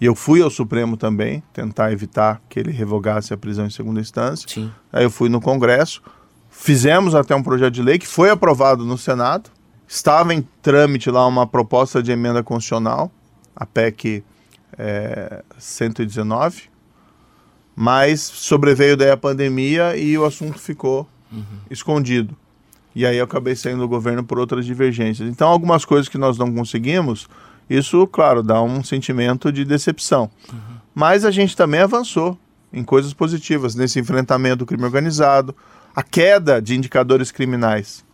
E 0.00 0.04
eu 0.04 0.16
fui 0.16 0.42
ao 0.42 0.50
Supremo 0.50 0.96
também, 0.96 1.44
tentar 1.52 1.92
evitar 1.92 2.42
que 2.48 2.58
ele 2.58 2.72
revogasse 2.72 3.32
a 3.32 3.36
prisão 3.36 3.66
em 3.66 3.70
segunda 3.70 4.00
instância. 4.00 4.48
Sim. 4.48 4.68
Aí 4.92 5.04
eu 5.04 5.10
fui 5.10 5.28
no 5.28 5.40
Congresso, 5.40 6.02
fizemos 6.50 7.14
até 7.14 7.36
um 7.36 7.42
projeto 7.42 7.74
de 7.74 7.82
lei 7.82 7.98
que 8.00 8.06
foi 8.06 8.28
aprovado 8.28 8.84
no 8.84 8.98
Senado. 8.98 9.48
Estava 9.86 10.34
em 10.34 10.42
trâmite 10.60 11.08
lá 11.08 11.24
uma 11.24 11.46
proposta 11.46 12.02
de 12.02 12.10
emenda 12.10 12.42
constitucional, 12.42 13.12
a 13.54 13.64
PEC 13.64 14.24
é, 14.76 15.44
119, 15.56 16.62
mas 17.76 18.20
sobreveio 18.20 18.96
daí 18.96 19.10
a 19.10 19.16
pandemia 19.16 19.96
e 19.96 20.18
o 20.18 20.24
assunto 20.24 20.58
ficou 20.58 21.06
escondido. 21.70 22.36
E 22.94 23.06
aí 23.06 23.16
eu 23.16 23.24
acabei 23.24 23.56
saindo 23.56 23.80
do 23.80 23.88
governo 23.88 24.22
por 24.22 24.38
outras 24.38 24.66
divergências. 24.66 25.28
Então, 25.28 25.48
algumas 25.48 25.84
coisas 25.84 26.08
que 26.08 26.18
nós 26.18 26.36
não 26.36 26.52
conseguimos, 26.52 27.28
isso, 27.68 28.06
claro, 28.06 28.42
dá 28.42 28.62
um 28.62 28.82
sentimento 28.84 29.50
de 29.50 29.64
decepção. 29.64 30.30
Mas 30.94 31.24
a 31.24 31.30
gente 31.30 31.56
também 31.56 31.80
avançou 31.80 32.38
em 32.72 32.82
coisas 32.82 33.12
positivas 33.12 33.74
nesse 33.74 33.98
enfrentamento 33.98 34.56
do 34.56 34.66
crime 34.66 34.84
organizado, 34.84 35.54
a 35.94 36.02
queda 36.02 36.60
de 36.60 36.74
indicadores 36.74 37.30
criminais. 37.30 38.04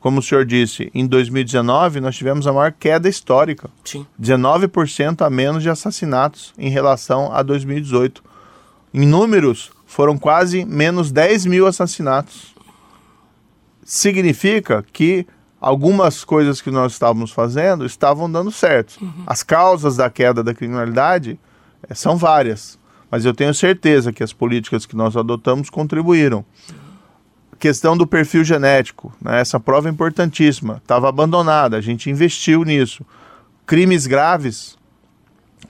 Como 0.00 0.18
o 0.18 0.22
senhor 0.22 0.44
disse, 0.44 0.90
em 0.92 1.06
2019 1.06 2.00
nós 2.00 2.16
tivemos 2.16 2.46
a 2.48 2.52
maior 2.52 2.72
queda 2.72 3.08
histórica. 3.08 3.70
Sim. 3.84 4.04
19% 4.20 5.24
a 5.24 5.30
menos 5.30 5.62
de 5.62 5.70
assassinatos 5.70 6.52
em 6.58 6.68
relação 6.68 7.32
a 7.32 7.40
2018. 7.42 8.22
Em 8.92 9.06
números, 9.06 9.70
foram 9.86 10.18
quase 10.18 10.64
menos 10.64 11.12
10 11.12 11.46
mil 11.46 11.68
assassinatos. 11.68 12.51
Significa 13.84 14.84
que 14.92 15.26
algumas 15.60 16.24
coisas 16.24 16.60
que 16.60 16.70
nós 16.70 16.92
estávamos 16.92 17.30
fazendo 17.30 17.86
estavam 17.86 18.30
dando 18.30 18.50
certo. 18.50 18.98
As 19.26 19.42
causas 19.42 19.96
da 19.96 20.10
queda 20.10 20.42
da 20.42 20.52
criminalidade 20.52 21.38
eh, 21.88 21.94
são 21.94 22.16
várias, 22.16 22.78
mas 23.10 23.24
eu 23.24 23.32
tenho 23.32 23.54
certeza 23.54 24.12
que 24.12 24.22
as 24.22 24.32
políticas 24.32 24.84
que 24.84 24.96
nós 24.96 25.16
adotamos 25.16 25.70
contribuíram. 25.70 26.44
Questão 27.58 27.96
do 27.96 28.08
perfil 28.08 28.42
genético, 28.42 29.14
né? 29.20 29.40
essa 29.40 29.60
prova 29.60 29.88
é 29.88 29.92
importantíssima, 29.92 30.78
estava 30.82 31.08
abandonada, 31.08 31.76
a 31.76 31.80
gente 31.80 32.10
investiu 32.10 32.64
nisso. 32.64 33.06
Crimes 33.64 34.06
graves 34.08 34.76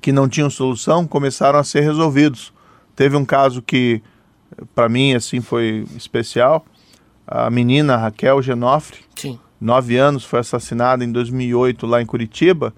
que 0.01 0.11
não 0.11 0.27
tinham 0.27 0.49
solução 0.49 1.07
começaram 1.07 1.59
a 1.59 1.65
ser 1.65 1.83
resolvidos. 1.83 2.51
Teve 2.97 3.15
um 3.15 3.27
caso 3.27 3.61
que, 3.61 4.03
para 4.75 4.89
mim, 4.89 5.15
assim, 5.15 5.43
foi 5.43 5.87
especial. 5.97 6.65
A 7.27 7.49
menina 7.51 7.97
Raquel 7.97 8.43
Genofre, 8.43 9.01
Sim. 9.15 9.39
nove 9.61 9.97
anos, 9.97 10.25
foi 10.25 10.41
assassinada 10.41 11.05
em 11.05 11.13
2008 11.13 11.87
lá 11.87 12.03
em 12.03 12.07
Curitiba. 12.07 12.75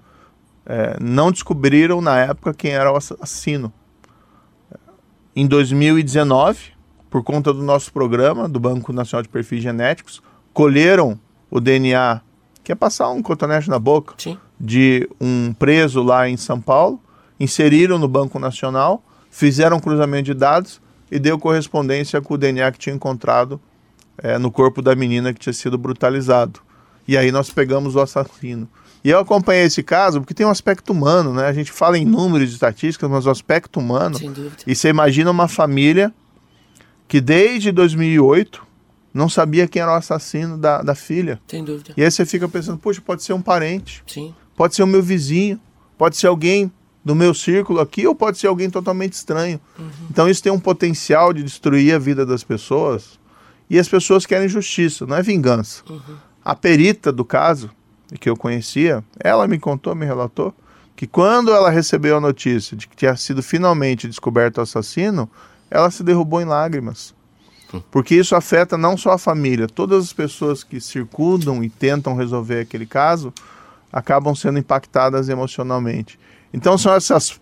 É, 0.65 0.97
não 0.99 1.31
descobriram 1.31 2.01
na 2.01 2.19
época 2.19 2.53
quem 2.53 2.71
era 2.71 2.91
o 2.91 2.95
assassino. 2.95 3.71
Em 5.35 5.45
2019, 5.45 6.73
por 7.09 7.23
conta 7.23 7.53
do 7.53 7.61
nosso 7.61 7.91
programa, 7.91 8.47
do 8.47 8.59
Banco 8.59 8.93
Nacional 8.93 9.23
de 9.23 9.29
Perfis 9.29 9.61
Genéticos, 9.61 10.21
colheram 10.53 11.19
o 11.51 11.59
DNA, 11.59 12.21
que 12.63 12.71
é 12.71 12.75
passar 12.75 13.09
um 13.09 13.21
cotonete 13.21 13.69
na 13.69 13.77
boca, 13.77 14.15
Sim. 14.17 14.37
de 14.59 15.07
um 15.19 15.53
preso 15.53 16.01
lá 16.01 16.29
em 16.29 16.37
São 16.37 16.59
Paulo, 16.61 16.99
inseriram 17.39 17.97
no 17.97 18.07
Banco 18.07 18.39
Nacional, 18.39 19.03
fizeram 19.29 19.77
um 19.77 19.79
cruzamento 19.79 20.23
de 20.23 20.33
dados 20.33 20.81
e 21.11 21.19
deu 21.19 21.37
correspondência 21.37 22.21
com 22.21 22.33
o 22.33 22.37
DNA 22.37 22.71
que 22.71 22.79
tinha 22.79 22.95
encontrado 22.95 23.59
eh, 24.17 24.37
no 24.37 24.51
corpo 24.51 24.81
da 24.81 24.95
menina 24.95 25.33
que 25.33 25.39
tinha 25.39 25.53
sido 25.53 25.77
brutalizado. 25.77 26.59
E 27.07 27.17
aí 27.17 27.31
nós 27.31 27.49
pegamos 27.49 27.95
o 27.95 27.99
assassino. 27.99 28.67
E 29.03 29.09
eu 29.09 29.19
acompanhei 29.19 29.65
esse 29.65 29.83
caso 29.83 30.19
porque 30.19 30.33
tem 30.33 30.45
um 30.45 30.49
aspecto 30.49 30.91
humano, 30.91 31.31
né? 31.31 31.45
A 31.45 31.53
gente 31.53 31.71
fala 31.71 31.97
em 31.97 32.05
números 32.05 32.49
de 32.49 32.55
estatísticas, 32.55 33.09
mas 33.09 33.27
o 33.27 33.29
aspecto 33.29 33.79
humano. 33.79 34.17
Sem 34.17 34.31
dúvida. 34.31 34.57
E 34.65 34.75
você 34.75 34.89
imagina 34.89 35.29
uma 35.29 35.47
família 35.47 36.11
que 37.07 37.21
desde 37.21 37.71
2008 37.71 38.65
não 39.13 39.29
sabia 39.29 39.67
quem 39.67 39.81
era 39.81 39.91
o 39.91 39.95
assassino 39.95 40.57
da, 40.57 40.81
da 40.81 40.95
filha. 40.95 41.39
Sem 41.47 41.63
dúvida. 41.63 41.93
E 41.95 42.03
aí 42.03 42.09
você 42.09 42.25
fica 42.25 42.49
pensando, 42.49 42.79
poxa, 42.79 42.99
pode 42.99 43.23
ser 43.23 43.33
um 43.33 43.41
parente 43.41 44.03
Sim. 44.07 44.33
pode 44.57 44.75
ser 44.75 44.83
o 44.83 44.87
meu 44.87 45.03
vizinho, 45.03 45.59
pode 45.97 46.17
ser 46.17 46.27
alguém 46.27 46.71
do 47.03 47.13
meu 47.13 47.33
círculo 47.35 47.79
aqui 47.79 48.07
ou 48.07 48.15
pode 48.15 48.39
ser 48.39 48.47
alguém 48.47 48.69
totalmente 48.71 49.13
estranho. 49.13 49.61
Então 50.09 50.27
isso 50.27 50.41
tem 50.41 50.51
um 50.51 50.59
potencial 50.59 51.31
de 51.31 51.43
destruir 51.43 51.93
a 51.93 51.99
vida 51.99 52.25
das 52.25 52.43
pessoas 52.43 53.19
e 53.69 53.79
as 53.79 53.87
pessoas 53.87 54.25
querem 54.25 54.47
justiça, 54.47 55.05
não 55.05 55.15
é 55.15 55.21
vingança. 55.21 55.83
A 56.43 56.55
perita 56.55 57.11
do 57.11 57.25
caso, 57.25 57.69
que 58.19 58.29
eu 58.29 58.37
conhecia, 58.37 59.03
ela 59.19 59.47
me 59.47 59.57
contou, 59.57 59.95
me 59.95 60.05
relatou, 60.05 60.53
que 60.95 61.07
quando 61.07 61.51
ela 61.51 61.69
recebeu 61.69 62.17
a 62.17 62.21
notícia 62.21 62.77
de 62.77 62.87
que 62.87 62.95
tinha 62.95 63.15
sido 63.17 63.43
finalmente 63.43 64.07
descoberto 64.07 64.59
o 64.59 64.61
assassino, 64.61 65.29
ela 65.69 65.91
se 65.91 66.03
derrubou 66.03 66.41
em 66.41 66.45
lágrimas. 66.45 67.13
Porque 67.91 68.15
isso 68.15 68.35
afeta 68.35 68.77
não 68.77 68.95
só 68.95 69.11
a 69.11 69.17
família, 69.17 69.67
todas 69.67 70.05
as 70.05 70.13
pessoas 70.13 70.63
que 70.63 70.79
circundam 70.79 71.63
e 71.63 71.69
tentam 71.69 72.15
resolver 72.15 72.61
aquele 72.61 72.85
caso 72.85 73.33
acabam 73.91 74.35
sendo 74.35 74.59
impactadas 74.59 75.27
emocionalmente. 75.27 76.19
Então 76.53 76.77
são 76.77 76.93
essas 76.93 77.39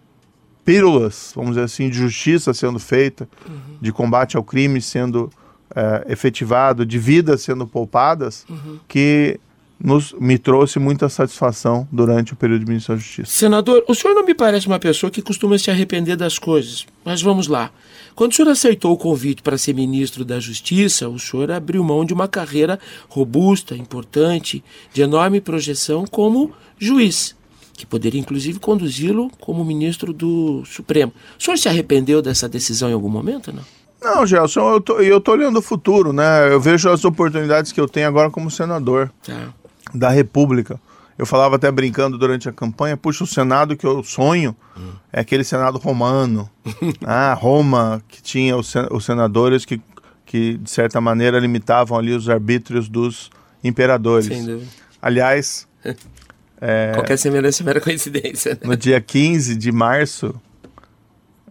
pílulas, 0.64 1.32
vamos 1.36 1.52
dizer 1.52 1.66
assim, 1.66 1.90
de 1.90 1.98
justiça 1.98 2.54
sendo 2.54 2.80
feita, 2.80 3.28
uhum. 3.48 3.78
de 3.82 3.92
combate 3.92 4.38
ao 4.38 4.44
crime 4.44 4.82
sendo 4.82 5.30
é, 5.76 6.06
efetivado, 6.12 6.86
de 6.86 6.98
vidas 6.98 7.42
sendo 7.42 7.68
poupadas, 7.68 8.46
uhum. 8.50 8.80
que 8.88 9.40
nos, 9.84 10.14
me 10.14 10.38
trouxe 10.38 10.80
muita 10.80 11.10
satisfação 11.10 11.86
durante 11.92 12.32
o 12.32 12.36
período 12.36 12.62
de 12.62 12.68
ministro 12.68 12.96
da 12.96 13.02
Justiça. 13.02 13.30
Senador, 13.30 13.84
o 13.88 13.94
senhor 13.94 14.14
não 14.14 14.26
me 14.26 14.34
parece 14.34 14.66
uma 14.66 14.80
pessoa 14.80 15.12
que 15.12 15.22
costuma 15.22 15.58
se 15.58 15.70
arrepender 15.70 16.16
das 16.16 16.40
coisas, 16.40 16.86
mas 17.04 17.22
vamos 17.22 17.48
lá. 17.48 17.70
Quando 18.16 18.32
o 18.32 18.36
senhor 18.36 18.50
aceitou 18.50 18.94
o 18.94 18.98
convite 18.98 19.42
para 19.42 19.58
ser 19.58 19.74
ministro 19.74 20.24
da 20.24 20.40
Justiça, 20.40 21.10
o 21.10 21.20
senhor 21.20 21.52
abriu 21.52 21.84
mão 21.84 22.06
de 22.06 22.14
uma 22.14 22.28
carreira 22.28 22.80
robusta, 23.10 23.76
importante, 23.76 24.64
de 24.94 25.02
enorme 25.02 25.42
projeção 25.42 26.06
como 26.06 26.54
juiz, 26.80 27.36
que 27.74 27.86
poderia 27.86 28.22
inclusive 28.22 28.60
conduzi-lo 28.60 29.32
como 29.40 29.66
ministro 29.66 30.14
do 30.14 30.64
Supremo. 30.66 31.12
O 31.38 31.44
senhor 31.44 31.58
se 31.58 31.68
arrependeu 31.68 32.22
dessa 32.22 32.48
decisão 32.48 32.90
em 32.90 32.94
algum 32.94 33.10
momento, 33.10 33.52
não? 33.52 33.64
Não, 34.04 34.26
Gelson, 34.26 34.74
eu 34.74 34.82
tô, 34.82 35.00
eu 35.00 35.22
tô 35.22 35.32
olhando 35.32 35.60
o 35.60 35.62
futuro, 35.62 36.12
né? 36.12 36.52
Eu 36.52 36.60
vejo 36.60 36.90
as 36.90 37.06
oportunidades 37.06 37.72
que 37.72 37.80
eu 37.80 37.88
tenho 37.88 38.08
agora 38.08 38.30
como 38.30 38.52
senador 38.52 39.10
tá. 39.26 39.54
da 39.94 40.10
República. 40.10 40.80
Eu 41.18 41.26
falava 41.26 41.56
até 41.56 41.72
brincando 41.72 42.18
durante 42.18 42.50
a 42.50 42.52
campanha, 42.52 42.98
puxa, 42.98 43.24
o 43.24 43.28
Senado 43.28 43.78
que 43.78 43.86
eu 43.86 44.04
sonho 44.04 44.56
hum. 44.76 44.92
é 45.12 45.22
aquele 45.22 45.44
Senado 45.44 45.78
romano. 45.78 46.50
ah, 47.06 47.34
Roma, 47.34 48.04
que 48.08 48.22
tinha 48.22 48.58
os, 48.58 48.74
os 48.92 49.06
senadores 49.06 49.64
que, 49.64 49.80
que, 50.26 50.58
de 50.58 50.70
certa 50.70 51.00
maneira, 51.00 51.40
limitavam 51.40 51.98
ali 51.98 52.14
os 52.14 52.28
arbítrios 52.28 52.90
dos 52.90 53.30
imperadores. 53.64 54.28
Sem 54.28 54.46
dúvida. 54.46 54.70
Aliás... 55.02 55.68
é, 56.60 56.92
Qualquer 56.94 57.18
semelhança 57.18 57.64
é 57.64 57.66
mera 57.66 57.80
coincidência. 57.80 58.54
Né? 58.56 58.60
No 58.64 58.76
dia 58.76 59.00
15 59.00 59.56
de 59.56 59.72
março 59.72 60.34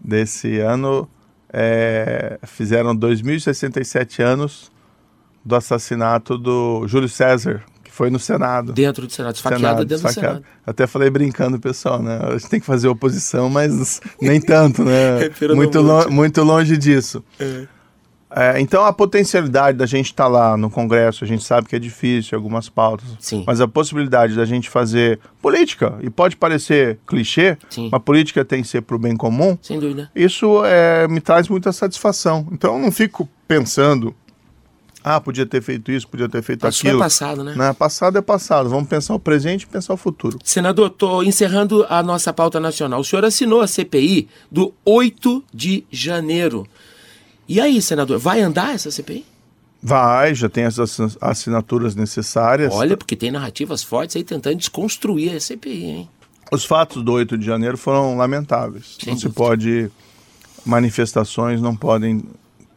desse 0.05 0.59
ano, 0.59 1.09
é, 1.53 2.39
fizeram 2.45 2.97
2.067 2.97 4.23
anos 4.23 4.73
do 5.45 5.55
assassinato 5.55 6.39
do 6.39 6.87
Júlio 6.87 7.09
César, 7.09 7.63
que 7.83 7.91
foi 7.91 8.11
no 8.11 8.19
Senado. 8.19 8.73
Dentro 8.73 9.07
do 9.07 9.13
Senado, 9.13 9.35
esfaqueado 9.35 9.61
Senado, 9.61 9.85
dentro 9.85 10.05
do 10.05 10.13
Senado. 10.13 10.45
Até 10.67 10.87
falei 10.87 11.11
brincando, 11.11 11.59
pessoal, 11.59 12.03
né? 12.03 12.19
A 12.23 12.39
gente 12.39 12.49
tem 12.49 12.61
que 12.61 12.67
fazer 12.67 12.89
oposição, 12.89 13.51
mas 13.51 14.01
nem 14.21 14.41
tanto, 14.41 14.85
né? 14.85 15.31
muito, 15.55 15.81
lo 15.81 16.11
muito 16.11 16.43
longe 16.43 16.77
disso. 16.79 17.23
É. 17.39 17.67
É, 18.35 18.61
então 18.61 18.85
a 18.85 18.93
potencialidade 18.93 19.77
da 19.77 19.87
gente 19.87 20.07
estar 20.07 20.25
tá 20.25 20.29
lá 20.29 20.57
no 20.57 20.71
Congresso, 20.71 21.25
a 21.25 21.27
gente 21.27 21.45
sabe 21.45 21.69
que 21.69 21.77
é 21.77 21.79
difícil, 21.79 22.37
algumas 22.37 22.69
pautas, 22.69 23.07
Sim. 23.19 23.45
mas 23.47 23.61
a 23.61 23.69
possibilidade 23.69 24.35
da 24.35 24.45
gente 24.45 24.71
fazer 24.71 25.21
política, 25.41 25.99
e 26.01 26.09
pode 26.09 26.37
parecer 26.37 26.99
clichê, 27.07 27.57
Sim. 27.69 27.89
mas 27.91 28.03
política 28.03 28.45
tem 28.45 28.63
que 28.63 28.69
ser 28.69 28.83
para 28.83 28.97
o 28.97 28.99
bem 28.99 29.17
comum, 29.17 29.59
Sem 29.61 29.79
dúvida. 29.79 30.11
isso 30.15 30.65
é, 30.65 31.07
me 31.09 31.21
traz 31.21 31.49
muita 31.49 31.73
satisfação. 31.73 32.47
Então 32.53 32.75
eu 32.75 32.81
não 32.81 32.91
fico 32.91 33.29
pensando, 33.47 34.15
ah, 35.05 35.21
podia 35.21 35.45
ter 35.45 35.61
feito 35.61 35.91
isso, 35.91 36.07
podia 36.07 36.29
ter 36.29 36.43
feito 36.43 36.67
isso 36.67 36.79
aquilo. 36.79 36.95
Isso 36.95 37.03
é 37.03 37.05
passado, 37.05 37.45
né? 37.45 37.55
né? 37.57 37.73
Passado 37.73 38.19
é 38.19 38.23
passado, 38.23 38.69
vamos 38.69 38.89
pensar 38.89 39.15
o 39.15 39.19
presente 39.19 39.63
e 39.63 39.67
pensar 39.67 39.95
o 39.95 39.97
futuro. 39.97 40.39
Senador, 40.45 40.89
estou 40.89 41.25
encerrando 41.25 41.85
a 41.89 42.03
nossa 42.03 42.33
pauta 42.33 42.61
nacional. 42.61 43.01
O 43.01 43.05
senhor 43.05 43.25
assinou 43.25 43.61
a 43.61 43.67
CPI 43.67 44.29
do 44.51 44.73
8 44.85 45.45
de 45.53 45.85
janeiro. 45.91 46.67
E 47.53 47.61
aí, 47.61 47.83
senador, 47.83 48.19
vai 48.19 48.41
andar 48.41 48.75
essa 48.75 48.91
CPI? 48.91 49.27
Vai, 49.83 50.35
já 50.35 50.49
tem 50.49 50.65
as 50.65 50.79
assinaturas 51.21 51.95
necessárias. 51.95 52.73
Olha, 52.73 52.97
porque 52.97 53.15
tem 53.15 53.31
narrativas 53.31 53.83
fortes 53.83 54.17
aí 54.17 54.25
tentando 54.25 54.57
desconstruir 54.57 55.37
a 55.37 55.39
CPI, 55.39 55.85
hein? 55.85 56.09
Os 56.51 56.65
fatos 56.65 57.03
do 57.03 57.13
8 57.13 57.37
de 57.37 57.45
janeiro 57.45 57.77
foram 57.77 58.17
lamentáveis. 58.17 58.97
Sem 58.99 59.13
não 59.13 59.15
dúvida. 59.17 59.29
se 59.29 59.37
pode. 59.37 59.91
Manifestações 60.65 61.61
não 61.61 61.77
podem 61.77 62.25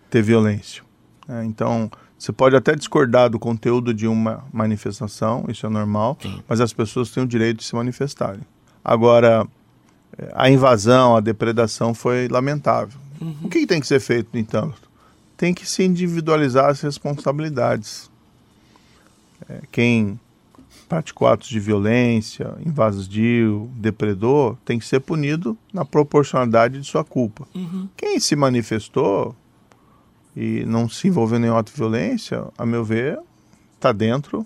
ter 0.10 0.22
violência. 0.22 0.84
Né? 1.26 1.46
Então, 1.46 1.90
você 2.20 2.34
pode 2.34 2.58
até 2.58 2.76
discordar 2.76 3.30
do 3.30 3.40
conteúdo 3.40 3.94
de 3.94 4.08
uma 4.08 4.44
manifestação, 4.52 5.46
isso 5.48 5.66
é 5.66 5.70
normal, 5.70 6.18
Sim. 6.22 6.44
mas 6.50 6.60
as 6.60 6.74
pessoas 6.74 7.10
têm 7.12 7.24
o 7.24 7.28
direito 7.28 7.60
de 7.60 7.64
se 7.64 7.76
manifestarem. 7.76 8.42
Agora, 8.84 9.48
a 10.34 10.50
invasão, 10.50 11.16
a 11.16 11.22
depredação 11.22 11.94
foi 11.94 12.28
lamentável. 12.28 13.05
Uhum. 13.22 13.36
O 13.44 13.50
que 13.50 13.66
tem 13.66 13.80
que 13.80 13.88
ser 13.88 14.00
feito, 14.00 14.38
então? 14.38 14.74
Tem 15.38 15.54
que 15.54 15.68
se 15.68 15.84
individualizar 15.84 16.70
as 16.70 16.82
responsabilidades. 16.82 18.10
É, 19.50 19.62
quem 19.72 20.20
praticou 20.88 21.28
atos 21.28 21.48
de 21.48 21.60
violência, 21.60 22.56
invasio, 22.66 23.70
depredou, 23.76 24.58
tem 24.64 24.80
que 24.80 24.86
ser 24.86 25.00
punido 25.00 25.58
na 25.74 25.84
proporcionalidade 25.84 26.80
de 26.80 26.88
sua 26.88 27.04
culpa. 27.04 27.48
Uhum. 27.54 27.90
Quem 27.98 28.20
se 28.20 28.36
manifestou 28.36 29.36
e 30.36 30.64
não 30.66 30.88
se 30.88 31.08
envolveu 31.08 31.40
em 31.40 31.50
ato 31.50 31.72
de 31.72 31.78
violência, 31.78 32.46
a 32.58 32.66
meu 32.66 32.84
ver, 32.84 33.20
está 33.76 33.92
dentro 33.92 34.46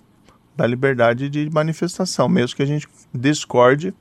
da 0.56 0.68
liberdade 0.68 1.30
de 1.30 1.50
manifestação, 1.50 2.28
mesmo 2.28 2.56
que 2.56 2.64
a 2.64 2.66
gente 2.66 2.88
discorde 3.14 3.94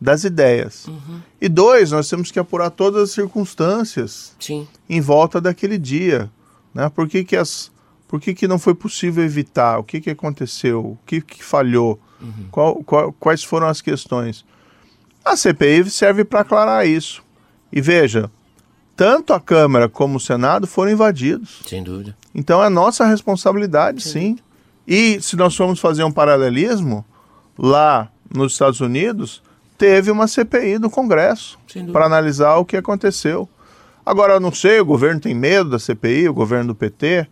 das 0.00 0.24
ideias. 0.24 0.86
Uhum. 0.86 1.20
E 1.40 1.48
dois, 1.48 1.90
nós 1.90 2.08
temos 2.08 2.30
que 2.30 2.38
apurar 2.38 2.70
todas 2.70 3.02
as 3.04 3.10
circunstâncias 3.10 4.34
Sim. 4.38 4.66
em 4.88 5.00
volta 5.00 5.40
daquele 5.40 5.78
dia. 5.78 6.30
Né? 6.72 6.88
Por 6.88 7.08
que, 7.08 7.24
que, 7.24 7.36
as, 7.36 7.70
por 8.06 8.20
que, 8.20 8.34
que 8.34 8.46
não 8.46 8.58
foi 8.58 8.74
possível 8.74 9.24
evitar? 9.24 9.78
O 9.78 9.84
que, 9.84 10.00
que 10.00 10.10
aconteceu? 10.10 10.80
O 10.80 10.98
que, 11.04 11.20
que 11.20 11.42
falhou? 11.42 11.98
Uhum. 12.20 12.46
Qual, 12.50 12.74
qual, 12.84 13.12
quais 13.12 13.42
foram 13.42 13.66
as 13.66 13.80
questões? 13.80 14.44
A 15.24 15.36
CPI 15.36 15.90
serve 15.90 16.24
para 16.24 16.40
aclarar 16.40 16.86
isso. 16.86 17.22
E 17.72 17.80
veja, 17.80 18.30
tanto 18.96 19.32
a 19.32 19.40
Câmara 19.40 19.88
como 19.88 20.16
o 20.16 20.20
Senado 20.20 20.66
foram 20.66 20.92
invadidos. 20.92 21.60
Sem 21.66 21.82
dúvida. 21.82 22.16
Então 22.34 22.62
é 22.62 22.68
nossa 22.68 23.04
responsabilidade, 23.04 24.02
sim. 24.02 24.10
sim. 24.10 24.38
E 24.86 25.20
se 25.20 25.36
nós 25.36 25.54
formos 25.54 25.80
fazer 25.80 26.02
um 26.02 26.10
paralelismo, 26.10 27.04
lá 27.58 28.10
nos 28.34 28.52
Estados 28.52 28.80
Unidos, 28.80 29.42
teve 29.78 30.10
uma 30.10 30.26
CPI 30.26 30.78
do 30.78 30.90
Congresso 30.90 31.58
para 31.92 32.04
analisar 32.04 32.56
o 32.56 32.64
que 32.64 32.76
aconteceu. 32.76 33.48
Agora, 34.04 34.34
eu 34.34 34.40
não 34.40 34.52
sei, 34.52 34.80
o 34.80 34.84
governo 34.84 35.20
tem 35.20 35.34
medo 35.34 35.70
da 35.70 35.78
CPI, 35.78 36.28
o 36.28 36.34
governo 36.34 36.68
do 36.68 36.74
PT 36.74 37.26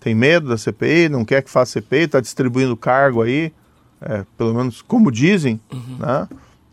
tem 0.00 0.14
medo 0.14 0.48
da 0.48 0.56
CPI, 0.56 1.10
não 1.10 1.24
quer 1.24 1.42
que 1.42 1.50
faça 1.50 1.72
CPI, 1.72 2.04
está 2.04 2.20
distribuindo 2.20 2.74
cargo 2.74 3.20
aí, 3.20 3.52
é, 4.00 4.24
pelo 4.38 4.54
menos 4.54 4.80
como 4.80 5.12
dizem, 5.12 5.60
uhum. 5.70 5.96
né? 5.98 6.28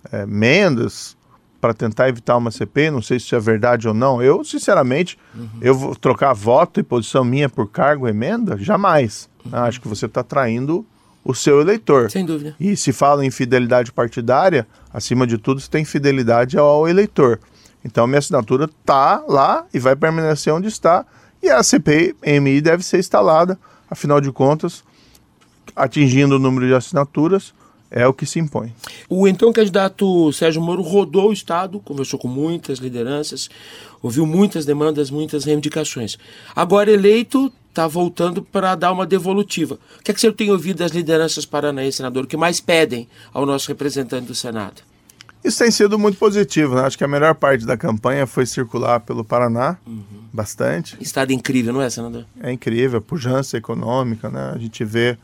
É, 0.10 0.26
Mendes, 0.26 1.18
para 1.60 1.74
tentar 1.74 2.08
evitar 2.08 2.38
uma 2.38 2.52
CPI, 2.52 2.92
não 2.92 3.02
sei 3.02 3.20
se 3.20 3.26
isso 3.26 3.36
é 3.36 3.40
verdade 3.40 3.88
ou 3.88 3.94
não. 3.94 4.22
Eu, 4.22 4.44
sinceramente, 4.46 5.18
uhum. 5.36 5.50
eu 5.60 5.76
vou 5.76 5.96
trocar 5.96 6.32
voto 6.32 6.80
e 6.80 6.84
posição 6.84 7.26
minha 7.26 7.50
por 7.50 7.70
cargo 7.70 8.08
emenda? 8.08 8.58
Jamais. 8.58 9.28
Uhum. 9.44 9.52
Acho 9.60 9.82
que 9.82 9.88
você 9.90 10.06
está 10.06 10.24
traindo 10.24 10.86
o 11.28 11.36
seu 11.36 11.60
eleitor. 11.60 12.10
Sem 12.10 12.26
dúvida. 12.26 12.56
E 12.58 12.78
se 12.78 12.94
fala 12.94 13.26
em 13.26 13.30
fidelidade 13.30 13.92
partidária, 13.92 14.66
acima 14.94 15.28
de 15.28 15.38
tudo, 15.38 15.60
você 15.60 15.70
tem 15.70 15.84
fidelidade 15.84 16.58
ao 16.58 16.88
eleitor. 16.88 17.40
Então, 17.84 18.08
minha 18.08 18.20
assinatura 18.20 18.64
está 18.66 19.22
lá 19.28 19.66
e 19.74 19.80
vai 19.80 19.94
permanecer 19.94 20.54
onde 20.54 20.70
está. 20.70 21.06
E 21.44 21.50
a 21.50 21.62
CPMI 21.62 22.62
deve 22.62 22.82
ser 22.82 23.00
instalada, 23.00 23.60
afinal 23.92 24.22
de 24.22 24.32
contas, 24.32 24.84
atingindo 25.76 26.38
o 26.38 26.40
número 26.40 26.66
de 26.66 26.74
assinaturas, 26.74 27.54
é 27.92 28.08
o 28.08 28.14
que 28.14 28.26
se 28.26 28.40
impõe. 28.40 28.74
O 29.10 29.28
então 29.28 29.52
candidato 29.52 30.32
Sérgio 30.32 30.62
Moro 30.62 30.82
rodou 30.82 31.30
o 31.30 31.34
Estado, 31.34 31.80
conversou 31.80 32.20
com 32.20 32.28
muitas 32.28 32.80
lideranças, 32.80 33.50
ouviu 34.02 34.26
muitas 34.26 34.66
demandas, 34.66 35.10
muitas 35.10 35.46
reivindicações. 35.46 36.18
Agora 36.56 36.92
eleito, 36.92 37.52
está 37.78 37.88
voltando 37.88 38.42
para 38.42 38.74
dar 38.74 38.92
uma 38.92 39.06
devolutiva. 39.06 39.76
O 40.00 40.04
que 40.04 40.10
é 40.10 40.14
que 40.14 40.20
você 40.20 40.32
tem 40.32 40.50
ouvido 40.50 40.78
das 40.80 40.92
lideranças 40.92 41.46
paranaenses, 41.46 41.96
senador? 41.96 42.24
O 42.24 42.28
que 42.28 42.36
mais 42.36 42.60
pedem 42.60 43.08
ao 43.32 43.46
nosso 43.46 43.68
representante 43.68 44.26
do 44.26 44.34
Senado? 44.34 44.82
Isso 45.44 45.60
tem 45.60 45.70
sido 45.70 46.00
muito 46.00 46.18
positivo, 46.18 46.76
né? 46.76 46.82
Acho 46.82 46.98
que 46.98 47.04
a 47.04 47.08
melhor 47.08 47.36
parte 47.36 47.66
da 47.66 47.78
campanha 47.78 48.26
foi 48.26 48.48
circular 48.48 49.00
pelo 49.00 49.24
Paraná, 49.24 49.78
uhum. 49.86 50.04
bastante. 50.34 50.98
Estado 51.00 51.32
incrível, 51.32 51.72
não 51.72 51.82
é, 51.82 51.90
senador? 51.90 52.26
É 52.42 52.52
incrível, 52.52 52.98
a 52.98 53.02
pujança 53.02 53.56
econômica, 53.56 54.30
né? 54.30 54.52
A 54.56 54.58
gente 54.58 54.84
vê 54.84 55.16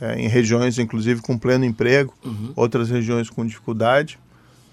é, 0.00 0.20
em 0.20 0.28
regiões, 0.28 0.78
inclusive, 0.78 1.20
com 1.20 1.36
pleno 1.36 1.64
emprego, 1.64 2.14
uhum. 2.24 2.52
outras 2.54 2.88
regiões 2.88 3.28
com 3.28 3.44
dificuldade. 3.44 4.18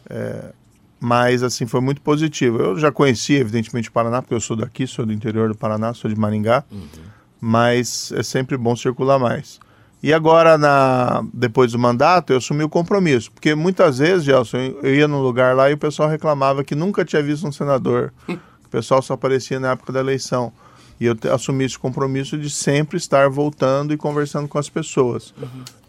É, 0.07 0.51
mas, 0.99 1.41
assim, 1.41 1.65
foi 1.65 1.81
muito 1.81 1.99
positivo. 2.01 2.59
Eu 2.59 2.79
já 2.79 2.91
conhecia, 2.91 3.39
evidentemente, 3.39 3.89
o 3.89 3.91
Paraná, 3.91 4.21
porque 4.21 4.35
eu 4.35 4.39
sou 4.39 4.55
daqui, 4.55 4.85
sou 4.85 5.05
do 5.05 5.11
interior 5.11 5.49
do 5.49 5.55
Paraná, 5.55 5.93
sou 5.93 6.09
de 6.09 6.17
Maringá. 6.17 6.63
Uhum 6.71 7.14
mas 7.39 8.11
é 8.13 8.23
sempre 8.23 8.57
bom 8.57 8.75
circular 8.75 9.19
mais. 9.19 9.59
E 10.01 10.13
agora, 10.13 10.57
na, 10.57 11.25
depois 11.33 11.71
do 11.71 11.79
mandato, 11.79 12.31
eu 12.31 12.37
assumi 12.37 12.63
o 12.63 12.69
compromisso. 12.69 13.31
Porque 13.31 13.55
muitas 13.55 13.97
vezes, 13.97 14.23
Gelson, 14.23 14.57
eu 14.83 14.93
ia 14.93 15.07
num 15.07 15.19
lugar 15.19 15.55
lá 15.55 15.69
e 15.71 15.73
o 15.73 15.77
pessoal 15.77 16.07
reclamava 16.07 16.63
que 16.63 16.75
nunca 16.75 17.03
tinha 17.03 17.23
visto 17.23 17.47
um 17.47 17.51
senador. 17.51 18.13
o 18.29 18.69
pessoal 18.69 19.01
só 19.01 19.13
aparecia 19.13 19.59
na 19.59 19.71
época 19.71 19.91
da 19.91 19.99
eleição. 19.99 20.53
E 20.99 21.05
eu 21.05 21.17
assumi 21.33 21.65
esse 21.65 21.77
compromisso 21.77 22.37
de 22.37 22.49
sempre 22.49 22.97
estar 22.97 23.29
voltando 23.29 23.93
e 23.93 23.97
conversando 23.97 24.47
com 24.47 24.59
as 24.59 24.69
pessoas. 24.69 25.33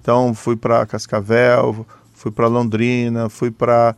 Então, 0.00 0.32
fui 0.34 0.56
para 0.56 0.86
Cascavel, 0.86 1.86
fui 2.14 2.30
para 2.30 2.46
Londrina, 2.46 3.28
fui 3.28 3.50
para 3.50 3.94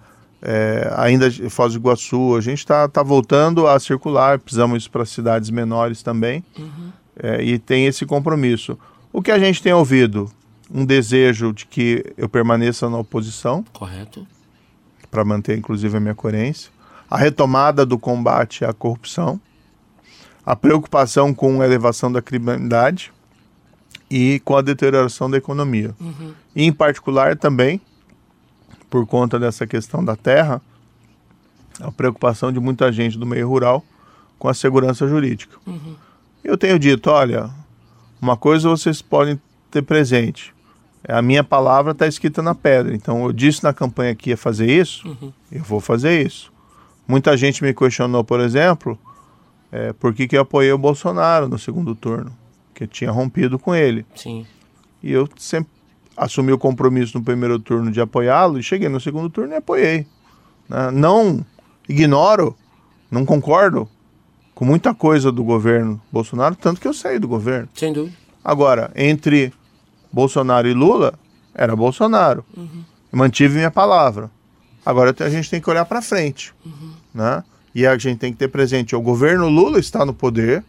ainda 0.96 1.30
de 1.30 1.48
Foz 1.48 1.72
do 1.74 1.78
Iguaçu. 1.78 2.34
A 2.36 2.40
gente 2.40 2.58
está 2.58 2.88
tá 2.88 3.02
voltando 3.02 3.66
a 3.66 3.78
circular, 3.78 4.38
precisamos 4.38 4.84
ir 4.84 4.90
para 4.90 5.04
cidades 5.04 5.50
menores 5.50 6.02
também. 6.02 6.44
É, 7.20 7.42
e 7.42 7.58
tem 7.58 7.86
esse 7.86 8.06
compromisso. 8.06 8.78
O 9.12 9.22
que 9.22 9.30
a 9.30 9.38
gente 9.38 9.62
tem 9.62 9.72
ouvido? 9.72 10.30
Um 10.70 10.84
desejo 10.84 11.52
de 11.52 11.66
que 11.66 12.04
eu 12.16 12.28
permaneça 12.28 12.88
na 12.88 12.98
oposição, 12.98 13.64
Correto. 13.72 14.26
para 15.10 15.24
manter 15.24 15.56
inclusive 15.56 15.96
a 15.96 16.00
minha 16.00 16.14
coerência, 16.14 16.70
a 17.10 17.16
retomada 17.16 17.86
do 17.86 17.98
combate 17.98 18.64
à 18.64 18.72
corrupção, 18.72 19.40
a 20.44 20.54
preocupação 20.54 21.34
com 21.34 21.60
a 21.60 21.64
elevação 21.64 22.12
da 22.12 22.22
criminalidade 22.22 23.12
e 24.10 24.40
com 24.44 24.56
a 24.56 24.62
deterioração 24.62 25.30
da 25.30 25.36
economia. 25.36 25.94
E, 26.54 26.64
em 26.64 26.72
particular 26.72 27.36
também, 27.36 27.80
por 28.88 29.06
conta 29.06 29.38
dessa 29.38 29.66
questão 29.66 30.04
da 30.04 30.16
terra, 30.16 30.62
a 31.80 31.92
preocupação 31.92 32.52
de 32.52 32.58
muita 32.60 32.90
gente 32.90 33.18
do 33.18 33.26
meio 33.26 33.48
rural 33.48 33.84
com 34.38 34.48
a 34.48 34.54
segurança 34.54 35.06
jurídica. 35.06 35.56
Eu 36.48 36.56
tenho 36.56 36.78
dito, 36.78 37.10
olha, 37.10 37.50
uma 38.22 38.34
coisa 38.36 38.70
vocês 38.70 39.02
podem 39.02 39.38
ter 39.70 39.82
presente. 39.82 40.54
É, 41.04 41.14
A 41.14 41.20
minha 41.20 41.44
palavra 41.44 41.92
está 41.92 42.06
escrita 42.06 42.40
na 42.40 42.54
pedra. 42.54 42.94
Então 42.94 43.22
eu 43.26 43.32
disse 43.34 43.62
na 43.62 43.74
campanha 43.74 44.14
que 44.14 44.30
ia 44.30 44.36
fazer 44.36 44.66
isso, 44.70 45.06
eu 45.52 45.62
vou 45.62 45.78
fazer 45.78 46.26
isso. 46.26 46.50
Muita 47.06 47.36
gente 47.36 47.62
me 47.62 47.74
questionou, 47.74 48.24
por 48.24 48.40
exemplo, 48.40 48.98
é, 49.70 49.92
por 49.92 50.14
que, 50.14 50.26
que 50.26 50.38
eu 50.38 50.40
apoiei 50.40 50.72
o 50.72 50.78
Bolsonaro 50.78 51.48
no 51.48 51.58
segundo 51.58 51.94
turno, 51.94 52.32
que 52.74 52.84
eu 52.84 52.88
tinha 52.88 53.10
rompido 53.10 53.58
com 53.58 53.74
ele. 53.74 54.06
Sim. 54.14 54.46
E 55.02 55.12
eu 55.12 55.28
sempre 55.36 55.70
assumi 56.16 56.50
o 56.50 56.58
compromisso 56.58 57.18
no 57.18 57.22
primeiro 57.22 57.58
turno 57.58 57.90
de 57.90 58.00
apoiá-lo 58.00 58.58
e 58.58 58.62
cheguei 58.62 58.88
no 58.88 58.98
segundo 59.00 59.28
turno 59.28 59.52
e 59.52 59.56
apoiei. 59.56 60.06
né? 60.66 60.90
Não 60.92 61.44
ignoro, 61.86 62.56
não 63.10 63.26
concordo 63.26 63.86
com 64.58 64.64
muita 64.64 64.92
coisa 64.92 65.30
do 65.30 65.44
governo 65.44 66.02
Bolsonaro, 66.10 66.56
tanto 66.56 66.80
que 66.80 66.88
eu 66.88 66.92
saí 66.92 67.20
do 67.20 67.28
governo. 67.28 67.68
Sem 67.76 67.92
dúvida. 67.92 68.16
Agora, 68.44 68.90
entre 68.96 69.52
Bolsonaro 70.12 70.66
e 70.66 70.74
Lula, 70.74 71.14
era 71.54 71.76
Bolsonaro. 71.76 72.44
Mantive 73.12 73.54
minha 73.54 73.70
palavra. 73.70 74.28
Agora 74.84 75.14
a 75.16 75.30
gente 75.30 75.48
tem 75.48 75.60
que 75.60 75.70
olhar 75.70 75.84
para 75.84 76.02
frente. 76.02 76.52
Né? 77.14 77.44
E 77.72 77.86
a 77.86 77.96
gente 77.96 78.18
tem 78.18 78.32
que 78.32 78.38
ter 78.38 78.48
presente: 78.48 78.96
o 78.96 79.00
governo 79.00 79.48
Lula 79.48 79.78
está 79.78 80.04
no 80.04 80.12
poder 80.12 80.64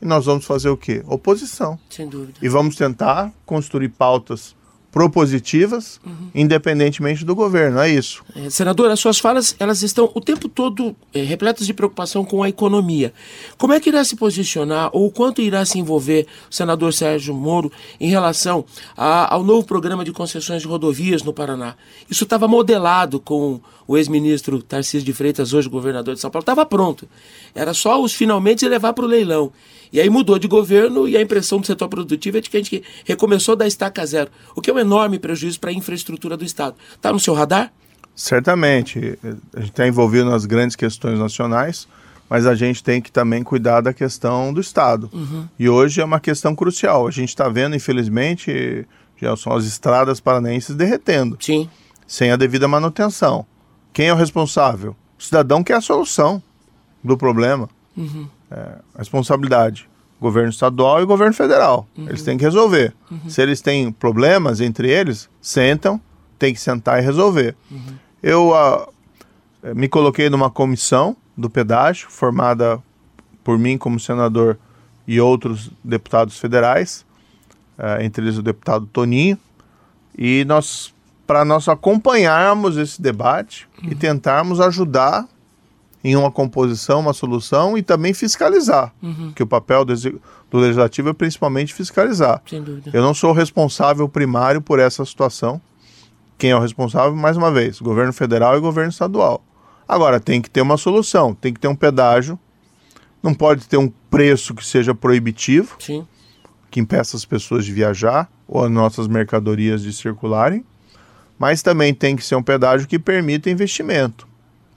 e 0.00 0.06
nós 0.06 0.26
vamos 0.26 0.44
fazer 0.44 0.68
o 0.68 0.76
quê? 0.76 1.02
Oposição. 1.04 1.76
Sem 1.90 2.08
dúvida. 2.08 2.38
E 2.40 2.48
vamos 2.48 2.76
tentar 2.76 3.32
construir 3.44 3.88
pautas 3.88 4.54
propositivas, 4.94 6.00
independentemente 6.34 7.24
do 7.24 7.34
governo. 7.34 7.80
É 7.80 7.90
isso. 7.90 8.22
É, 8.36 8.48
senador, 8.48 8.90
as 8.90 9.00
suas 9.00 9.18
falas 9.18 9.56
elas 9.58 9.82
estão 9.82 10.08
o 10.14 10.20
tempo 10.20 10.48
todo 10.48 10.94
é, 11.12 11.20
repletas 11.22 11.66
de 11.66 11.74
preocupação 11.74 12.24
com 12.24 12.42
a 12.42 12.48
economia. 12.48 13.12
Como 13.58 13.72
é 13.72 13.80
que 13.80 13.88
irá 13.88 14.04
se 14.04 14.14
posicionar 14.16 14.90
ou 14.92 15.10
quanto 15.10 15.42
irá 15.42 15.64
se 15.64 15.78
envolver 15.78 16.26
o 16.50 16.54
senador 16.54 16.92
Sérgio 16.92 17.34
Moro 17.34 17.72
em 18.00 18.08
relação 18.08 18.64
a- 18.96 19.34
ao 19.34 19.42
novo 19.42 19.66
programa 19.66 20.04
de 20.04 20.12
concessões 20.12 20.62
de 20.62 20.68
rodovias 20.68 21.22
no 21.22 21.32
Paraná? 21.32 21.74
Isso 22.08 22.24
estava 22.24 22.46
modelado 22.46 23.18
com 23.18 23.60
o 23.86 23.96
ex-ministro 23.96 24.62
Tarcísio 24.62 25.04
de 25.04 25.12
Freitas, 25.12 25.52
hoje 25.52 25.68
governador 25.68 26.14
de 26.14 26.20
São 26.20 26.30
Paulo, 26.30 26.42
estava 26.42 26.64
pronto. 26.64 27.08
Era 27.54 27.74
só 27.74 28.00
os 28.02 28.12
finalmente 28.12 28.66
levar 28.66 28.92
para 28.92 29.04
o 29.04 29.08
leilão. 29.08 29.52
E 29.92 30.00
aí 30.00 30.10
mudou 30.10 30.38
de 30.38 30.48
governo 30.48 31.06
e 31.08 31.16
a 31.16 31.22
impressão 31.22 31.60
do 31.60 31.66
setor 31.66 31.88
produtivo 31.88 32.38
é 32.38 32.40
de 32.40 32.50
que 32.50 32.56
a 32.56 32.60
gente 32.60 32.82
recomeçou 33.04 33.54
da 33.54 33.66
estaca 33.66 34.04
zero, 34.04 34.30
o 34.56 34.60
que 34.60 34.70
é 34.70 34.74
um 34.74 34.78
enorme 34.78 35.18
prejuízo 35.18 35.60
para 35.60 35.70
a 35.70 35.74
infraestrutura 35.74 36.36
do 36.36 36.44
Estado. 36.44 36.76
Está 36.94 37.12
no 37.12 37.20
seu 37.20 37.34
radar? 37.34 37.72
Certamente, 38.14 39.18
a 39.54 39.60
gente 39.60 39.70
está 39.70 39.86
envolvido 39.86 40.30
nas 40.30 40.46
grandes 40.46 40.76
questões 40.76 41.18
nacionais, 41.18 41.88
mas 42.28 42.46
a 42.46 42.54
gente 42.54 42.82
tem 42.82 43.02
que 43.02 43.12
também 43.12 43.42
cuidar 43.42 43.80
da 43.80 43.92
questão 43.92 44.52
do 44.52 44.60
Estado. 44.60 45.10
E 45.58 45.68
hoje 45.68 46.00
é 46.00 46.04
uma 46.04 46.20
questão 46.20 46.54
crucial. 46.54 47.06
A 47.06 47.10
gente 47.10 47.28
está 47.28 47.48
vendo, 47.48 47.76
infelizmente, 47.76 48.86
já 49.20 49.36
são 49.36 49.52
as 49.52 49.64
estradas 49.64 50.20
paranaenses 50.20 50.74
derretendo, 50.74 51.36
Sim. 51.40 51.68
sem 52.06 52.30
a 52.30 52.36
devida 52.36 52.66
manutenção. 52.66 53.46
Quem 53.94 54.08
é 54.08 54.12
o 54.12 54.16
responsável? 54.16 54.94
O 55.18 55.22
cidadão 55.22 55.64
que 55.64 55.72
é 55.72 55.76
a 55.76 55.80
solução 55.80 56.42
do 57.02 57.16
problema. 57.16 57.70
É, 58.50 58.78
a 58.94 58.98
responsabilidade. 58.98 59.88
Governo 60.20 60.50
estadual 60.50 61.00
e 61.00 61.06
governo 61.06 61.32
federal. 61.32 61.86
Eles 61.96 62.22
têm 62.22 62.36
que 62.36 62.44
resolver. 62.44 62.94
Se 63.28 63.40
eles 63.40 63.60
têm 63.60 63.92
problemas 63.92 64.60
entre 64.60 64.90
eles, 64.90 65.28
sentam, 65.40 66.00
tem 66.38 66.52
que 66.52 66.60
sentar 66.60 66.98
e 66.98 67.02
resolver. 67.02 67.54
Eu 68.22 68.54
ah, 68.54 68.88
eh, 69.62 69.74
me 69.74 69.88
coloquei 69.88 70.30
numa 70.30 70.50
comissão 70.50 71.16
do 71.36 71.50
pedágio, 71.50 72.08
formada 72.10 72.82
por 73.42 73.58
mim 73.58 73.76
como 73.76 74.00
senador 74.00 74.58
e 75.06 75.20
outros 75.20 75.70
deputados 75.82 76.38
federais, 76.38 77.04
eh, 77.76 78.04
entre 78.04 78.24
eles 78.24 78.38
o 78.38 78.42
deputado 78.42 78.86
Toninho, 78.86 79.38
e 80.16 80.44
nós 80.46 80.93
para 81.26 81.44
nós 81.44 81.68
acompanharmos 81.68 82.76
esse 82.76 83.00
debate 83.00 83.66
e 83.82 83.94
tentarmos 83.94 84.60
ajudar 84.60 85.26
em 86.02 86.14
uma 86.16 86.30
composição, 86.30 87.00
uma 87.00 87.14
solução 87.14 87.78
e 87.78 87.82
também 87.82 88.12
fiscalizar, 88.12 88.92
que 89.34 89.42
o 89.42 89.46
papel 89.46 89.86
do, 89.86 89.94
do 90.50 90.58
legislativo 90.58 91.08
é 91.08 91.12
principalmente 91.14 91.72
fiscalizar. 91.72 92.42
Sem 92.46 92.62
dúvida. 92.62 92.90
Eu 92.92 93.02
não 93.02 93.14
sou 93.14 93.30
o 93.30 93.32
responsável 93.32 94.06
primário 94.06 94.60
por 94.60 94.78
essa 94.78 95.02
situação. 95.06 95.60
Quem 96.36 96.50
é 96.50 96.56
o 96.56 96.60
responsável, 96.60 97.16
mais 97.16 97.38
uma 97.38 97.50
vez, 97.50 97.80
governo 97.80 98.12
federal 98.12 98.54
e 98.54 98.60
governo 98.60 98.90
estadual. 98.90 99.42
Agora, 99.88 100.20
tem 100.20 100.42
que 100.42 100.50
ter 100.50 100.60
uma 100.60 100.76
solução, 100.76 101.34
tem 101.34 101.54
que 101.54 101.60
ter 101.60 101.68
um 101.68 101.76
pedágio, 101.76 102.38
não 103.22 103.32
pode 103.32 103.66
ter 103.66 103.78
um 103.78 103.90
preço 104.10 104.54
que 104.54 104.64
seja 104.64 104.94
proibitivo, 104.94 105.76
Sim. 105.78 106.06
que 106.70 106.80
impeça 106.80 107.16
as 107.16 107.24
pessoas 107.24 107.64
de 107.64 107.72
viajar 107.72 108.30
ou 108.46 108.62
as 108.62 108.70
nossas 108.70 109.08
mercadorias 109.08 109.82
de 109.82 109.92
circularem, 109.92 110.64
mas 111.38 111.62
também 111.62 111.92
tem 111.94 112.16
que 112.16 112.24
ser 112.24 112.36
um 112.36 112.42
pedágio 112.42 112.86
que 112.86 112.98
permita 112.98 113.50
investimento 113.50 114.26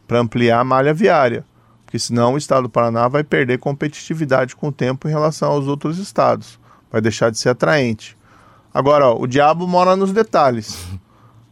para 0.07 0.19
ampliar 0.19 0.59
a 0.59 0.63
malha 0.63 0.93
viária, 0.93 1.45
porque 1.85 1.99
senão 1.99 2.33
o 2.33 2.37
estado 2.37 2.63
do 2.63 2.69
Paraná 2.69 3.07
vai 3.07 3.23
perder 3.23 3.59
competitividade 3.59 4.55
com 4.55 4.67
o 4.69 4.71
tempo 4.71 5.07
em 5.07 5.11
relação 5.11 5.51
aos 5.51 5.67
outros 5.67 5.97
estados, 5.97 6.59
vai 6.91 7.01
deixar 7.01 7.29
de 7.29 7.37
ser 7.37 7.49
atraente. 7.49 8.17
Agora, 8.73 9.07
ó, 9.07 9.17
o 9.19 9.27
diabo 9.27 9.67
mora 9.67 9.95
nos 9.95 10.11
detalhes. 10.11 10.85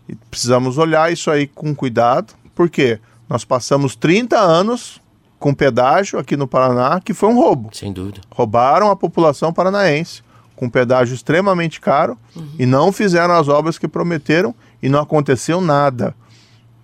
E 0.08 0.16
precisamos 0.30 0.78
olhar 0.78 1.12
isso 1.12 1.32
aí 1.32 1.48
com 1.48 1.74
cuidado, 1.74 2.34
porque 2.54 3.00
nós 3.28 3.44
passamos 3.44 3.96
30 3.96 4.38
anos 4.38 5.02
com 5.40 5.54
pedágio 5.54 6.20
aqui 6.20 6.38
no 6.38 6.48
Paraná 6.48 7.02
que 7.04 7.14
foi 7.14 7.30
um 7.30 7.36
roubo 7.36 7.70
Sem 7.74 7.92
dúvida. 7.92 8.22
roubaram 8.32 8.90
a 8.90 8.96
população 8.96 9.52
paranaense 9.52 10.24
com 10.56 10.70
pedágio 10.70 11.14
extremamente 11.14 11.82
caro 11.82 12.18
e 12.58 12.66
não 12.66 12.92
fizeram 12.92 13.34
as 13.34 13.48
obras 13.48 13.78
que 13.78 13.88
prometeram 13.88 14.56
e 14.82 14.90
não 14.90 15.00
aconteceu 15.00 15.62
nada. 15.62 16.16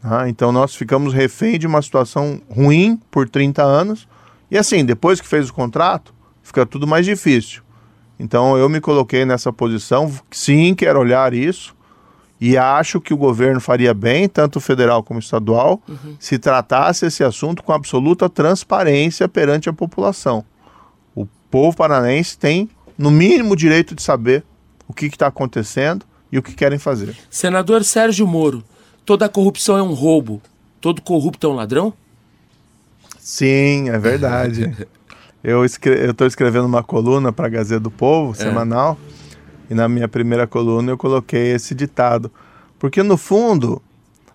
Ah, 0.03 0.27
então 0.27 0.51
nós 0.51 0.75
ficamos 0.75 1.13
refém 1.13 1.59
de 1.59 1.67
uma 1.67 1.81
situação 1.81 2.41
ruim 2.49 2.99
por 3.11 3.29
30 3.29 3.63
anos 3.63 4.07
e 4.49 4.57
assim, 4.57 4.83
depois 4.83 5.21
que 5.21 5.27
fez 5.27 5.49
o 5.49 5.53
contrato, 5.53 6.13
fica 6.41 6.65
tudo 6.65 6.87
mais 6.87 7.05
difícil. 7.05 7.61
Então 8.19 8.57
eu 8.57 8.67
me 8.67 8.81
coloquei 8.81 9.25
nessa 9.25 9.53
posição, 9.53 10.11
sim, 10.29 10.73
quero 10.73 10.99
olhar 10.99 11.33
isso 11.33 11.75
e 12.39 12.57
acho 12.57 12.99
que 12.99 13.13
o 13.13 13.17
governo 13.17 13.61
faria 13.61 13.93
bem, 13.93 14.27
tanto 14.27 14.59
federal 14.59 15.03
como 15.03 15.19
estadual, 15.19 15.79
se 16.19 16.39
tratasse 16.39 17.05
esse 17.05 17.23
assunto 17.23 17.61
com 17.61 17.71
absoluta 17.71 18.27
transparência 18.27 19.29
perante 19.29 19.69
a 19.69 19.73
população. 19.73 20.43
O 21.13 21.27
povo 21.51 21.77
paranaense 21.77 22.35
tem, 22.37 22.67
no 22.97 23.11
mínimo, 23.11 23.53
o 23.53 23.55
direito 23.55 23.93
de 23.93 24.01
saber 24.01 24.43
o 24.87 24.93
que 24.93 25.05
está 25.05 25.27
acontecendo 25.27 26.03
e 26.31 26.37
o 26.37 26.43
que 26.43 26.53
querem 26.53 26.79
fazer. 26.79 27.15
Senador 27.29 27.83
Sérgio 27.83 28.25
Moro, 28.25 28.63
toda 29.05 29.27
corrupção 29.27 29.77
é 29.77 29.83
um 29.83 29.93
roubo. 29.93 30.41
Todo 30.79 31.01
corrupto 31.01 31.45
é 31.45 31.49
um 31.49 31.53
ladrão? 31.53 31.93
Sim, 33.19 33.89
é 33.89 33.99
verdade. 33.99 34.75
eu 35.43 35.63
estou 35.65 36.25
escrevendo 36.25 36.65
uma 36.65 36.83
coluna 36.83 37.31
para 37.31 37.47
a 37.47 37.49
Gazeta 37.49 37.81
do 37.81 37.91
Povo, 37.91 38.33
semanal, 38.33 38.97
e 39.69 39.73
na 39.73 39.87
minha 39.87 40.07
primeira 40.07 40.47
coluna 40.47 40.91
eu 40.91 40.97
coloquei 40.97 41.53
esse 41.53 41.75
ditado. 41.75 42.31
Porque, 42.79 43.03
no 43.03 43.15
fundo, 43.15 43.81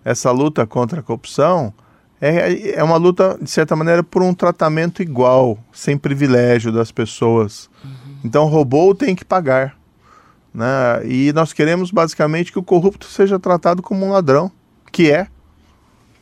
essa 0.05 0.31
luta 0.31 0.65
contra 0.65 1.01
a 1.01 1.03
corrupção 1.03 1.73
é, 2.21 2.71
é 2.75 2.83
uma 2.83 2.97
luta, 2.97 3.37
de 3.41 3.49
certa 3.49 3.75
maneira, 3.75 4.01
por 4.01 4.23
um 4.23 4.33
tratamento 4.33 5.01
igual, 5.01 5.57
sem 5.71 5.97
privilégio 5.97 6.71
das 6.71 6.91
pessoas. 6.91 7.69
Então, 8.23 8.45
roubou 8.45 8.95
tem 8.95 9.15
que 9.15 9.25
pagar. 9.25 9.77
Né? 10.57 11.05
E 11.05 11.31
nós 11.33 11.53
queremos, 11.53 11.91
basicamente, 11.91 12.51
que 12.51 12.57
o 12.57 12.63
corrupto 12.63 13.05
seja 13.05 13.37
tratado 13.37 13.83
como 13.83 14.03
um 14.03 14.09
ladrão, 14.09 14.51
que 14.91 15.11
é, 15.11 15.27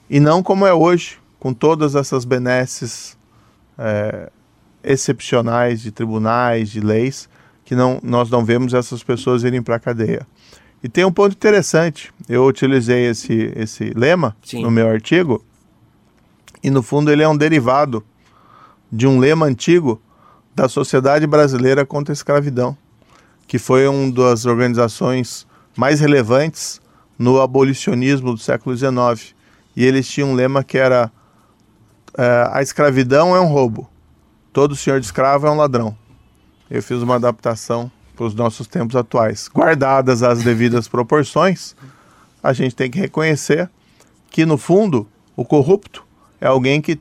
e 0.10 0.20
não 0.20 0.44
como 0.44 0.66
é 0.66 0.74
hoje, 0.74 1.18
com 1.40 1.54
todas 1.54 1.96
essas 1.96 2.26
benesses 2.26 3.18
é, 3.78 4.30
excepcionais 4.84 5.82
de 5.82 5.90
tribunais, 5.90 6.70
de 6.70 6.82
leis, 6.82 7.30
que 7.64 7.76
não, 7.76 7.98
nós 8.04 8.30
não 8.30 8.44
vemos 8.44 8.74
essas 8.74 9.02
pessoas 9.02 9.46
irem 9.46 9.62
para 9.62 9.78
a 9.78 9.80
cadeia. 9.80 10.28
E 10.84 10.90
tem 10.90 11.06
um 11.06 11.14
ponto 11.14 11.32
interessante. 11.32 12.14
Eu 12.28 12.46
utilizei 12.46 13.06
esse, 13.08 13.54
esse 13.56 13.94
lema 13.96 14.36
Sim. 14.44 14.64
no 14.64 14.70
meu 14.70 14.90
artigo, 14.90 15.46
e 16.62 16.70
no 16.70 16.84
fundo 16.84 17.10
ele 17.10 17.24
é 17.24 17.28
um 17.30 17.38
derivado 17.38 18.04
de 18.92 19.08
um 19.08 19.18
lema 19.18 19.46
antigo 19.46 20.02
da 20.54 20.68
Sociedade 20.68 21.26
Brasileira 21.26 21.86
contra 21.86 22.12
a 22.12 22.16
Escravidão, 22.16 22.78
que 23.48 23.60
foi 23.60 23.88
uma 23.88 24.12
das 24.12 24.46
organizações 24.46 25.46
mais 25.76 26.00
relevantes 26.00 26.82
no 27.18 27.42
abolicionismo 27.42 28.34
do 28.34 28.40
século 28.40 28.76
XIX. 28.76 29.36
E 29.76 29.86
eles 29.86 30.08
tinham 30.08 30.32
um 30.32 30.36
lema 30.36 30.64
que 30.64 30.78
era: 30.78 31.12
é, 32.18 32.50
a 32.52 32.62
escravidão 32.62 33.36
é 33.36 33.40
um 33.40 33.48
roubo, 33.48 33.90
todo 34.54 34.76
senhor 34.76 35.00
de 35.00 35.06
escravo 35.06 35.48
é 35.48 35.52
um 35.52 35.58
ladrão. 35.58 35.96
Eu 36.70 36.82
fiz 36.82 37.02
uma 37.02 37.16
adaptação 37.16 37.92
para 38.16 38.26
os 38.26 38.34
nossos 38.34 38.66
tempos 38.66 38.96
atuais. 38.96 39.50
Guardadas 39.54 40.24
as 40.24 40.42
devidas 40.42 40.88
proporções, 40.88 41.76
a 42.42 42.54
gente 42.54 42.76
tem 42.76 42.90
que 42.90 43.00
reconhecer 43.00 43.70
que, 44.32 44.46
no 44.46 44.58
fundo, 44.58 45.08
o 45.36 45.46
corrupto 45.46 46.06
é 46.40 46.48
alguém 46.48 46.82
que 46.82 46.98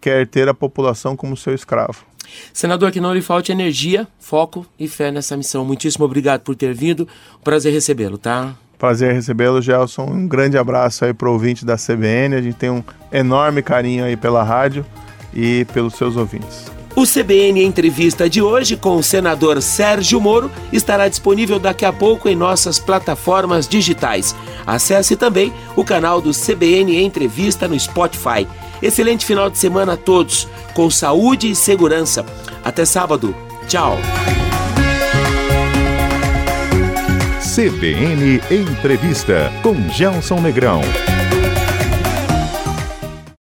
quer 0.00 0.26
ter 0.26 0.48
a 0.48 0.54
população 0.54 1.16
como 1.16 1.36
seu 1.36 1.54
escravo. 1.54 2.04
Senador, 2.52 2.90
que 2.90 3.00
não 3.00 3.14
lhe 3.14 3.22
falte 3.22 3.52
energia, 3.52 4.06
foco 4.18 4.66
e 4.78 4.88
fé 4.88 5.10
nessa 5.10 5.36
missão. 5.36 5.64
Muitíssimo 5.64 6.04
obrigado 6.04 6.40
por 6.42 6.54
ter 6.54 6.74
vindo. 6.74 7.06
Prazer 7.42 7.72
recebê-lo, 7.72 8.18
tá? 8.18 8.54
Prazer 8.78 9.12
recebê-lo, 9.12 9.60
Gelson. 9.60 10.04
Um 10.04 10.28
grande 10.28 10.56
abraço 10.56 11.04
aí 11.04 11.12
para 11.12 11.28
o 11.28 11.32
ouvinte 11.32 11.64
da 11.64 11.76
CBN. 11.76 12.36
A 12.36 12.42
gente 12.42 12.56
tem 12.56 12.70
um 12.70 12.82
enorme 13.10 13.60
carinho 13.60 14.04
aí 14.04 14.16
pela 14.16 14.42
rádio 14.42 14.86
e 15.34 15.66
pelos 15.72 15.94
seus 15.94 16.16
ouvintes. 16.16 16.70
O 16.94 17.04
CBN 17.06 17.62
Entrevista 17.62 18.28
de 18.28 18.42
hoje 18.42 18.76
com 18.76 18.96
o 18.96 19.02
senador 19.04 19.62
Sérgio 19.62 20.20
Moro 20.20 20.50
estará 20.72 21.06
disponível 21.06 21.58
daqui 21.58 21.84
a 21.84 21.92
pouco 21.92 22.28
em 22.28 22.34
nossas 22.34 22.80
plataformas 22.80 23.68
digitais. 23.68 24.34
Acesse 24.66 25.14
também 25.14 25.52
o 25.76 25.84
canal 25.84 26.20
do 26.20 26.32
CBN 26.32 27.00
Entrevista 27.00 27.68
no 27.68 27.78
Spotify. 27.78 28.48
Excelente 28.82 29.24
final 29.24 29.50
de 29.50 29.58
semana 29.58 29.94
a 29.94 29.96
todos, 29.96 30.48
com 30.74 30.90
saúde 30.90 31.50
e 31.50 31.54
segurança. 31.54 32.24
Até 32.64 32.84
sábado. 32.84 33.34
Tchau. 33.66 33.98
CBN 37.40 38.40
Entrevista 38.50 39.52
com 39.62 39.74
Gelson 39.90 40.40
Negrão. 40.40 40.80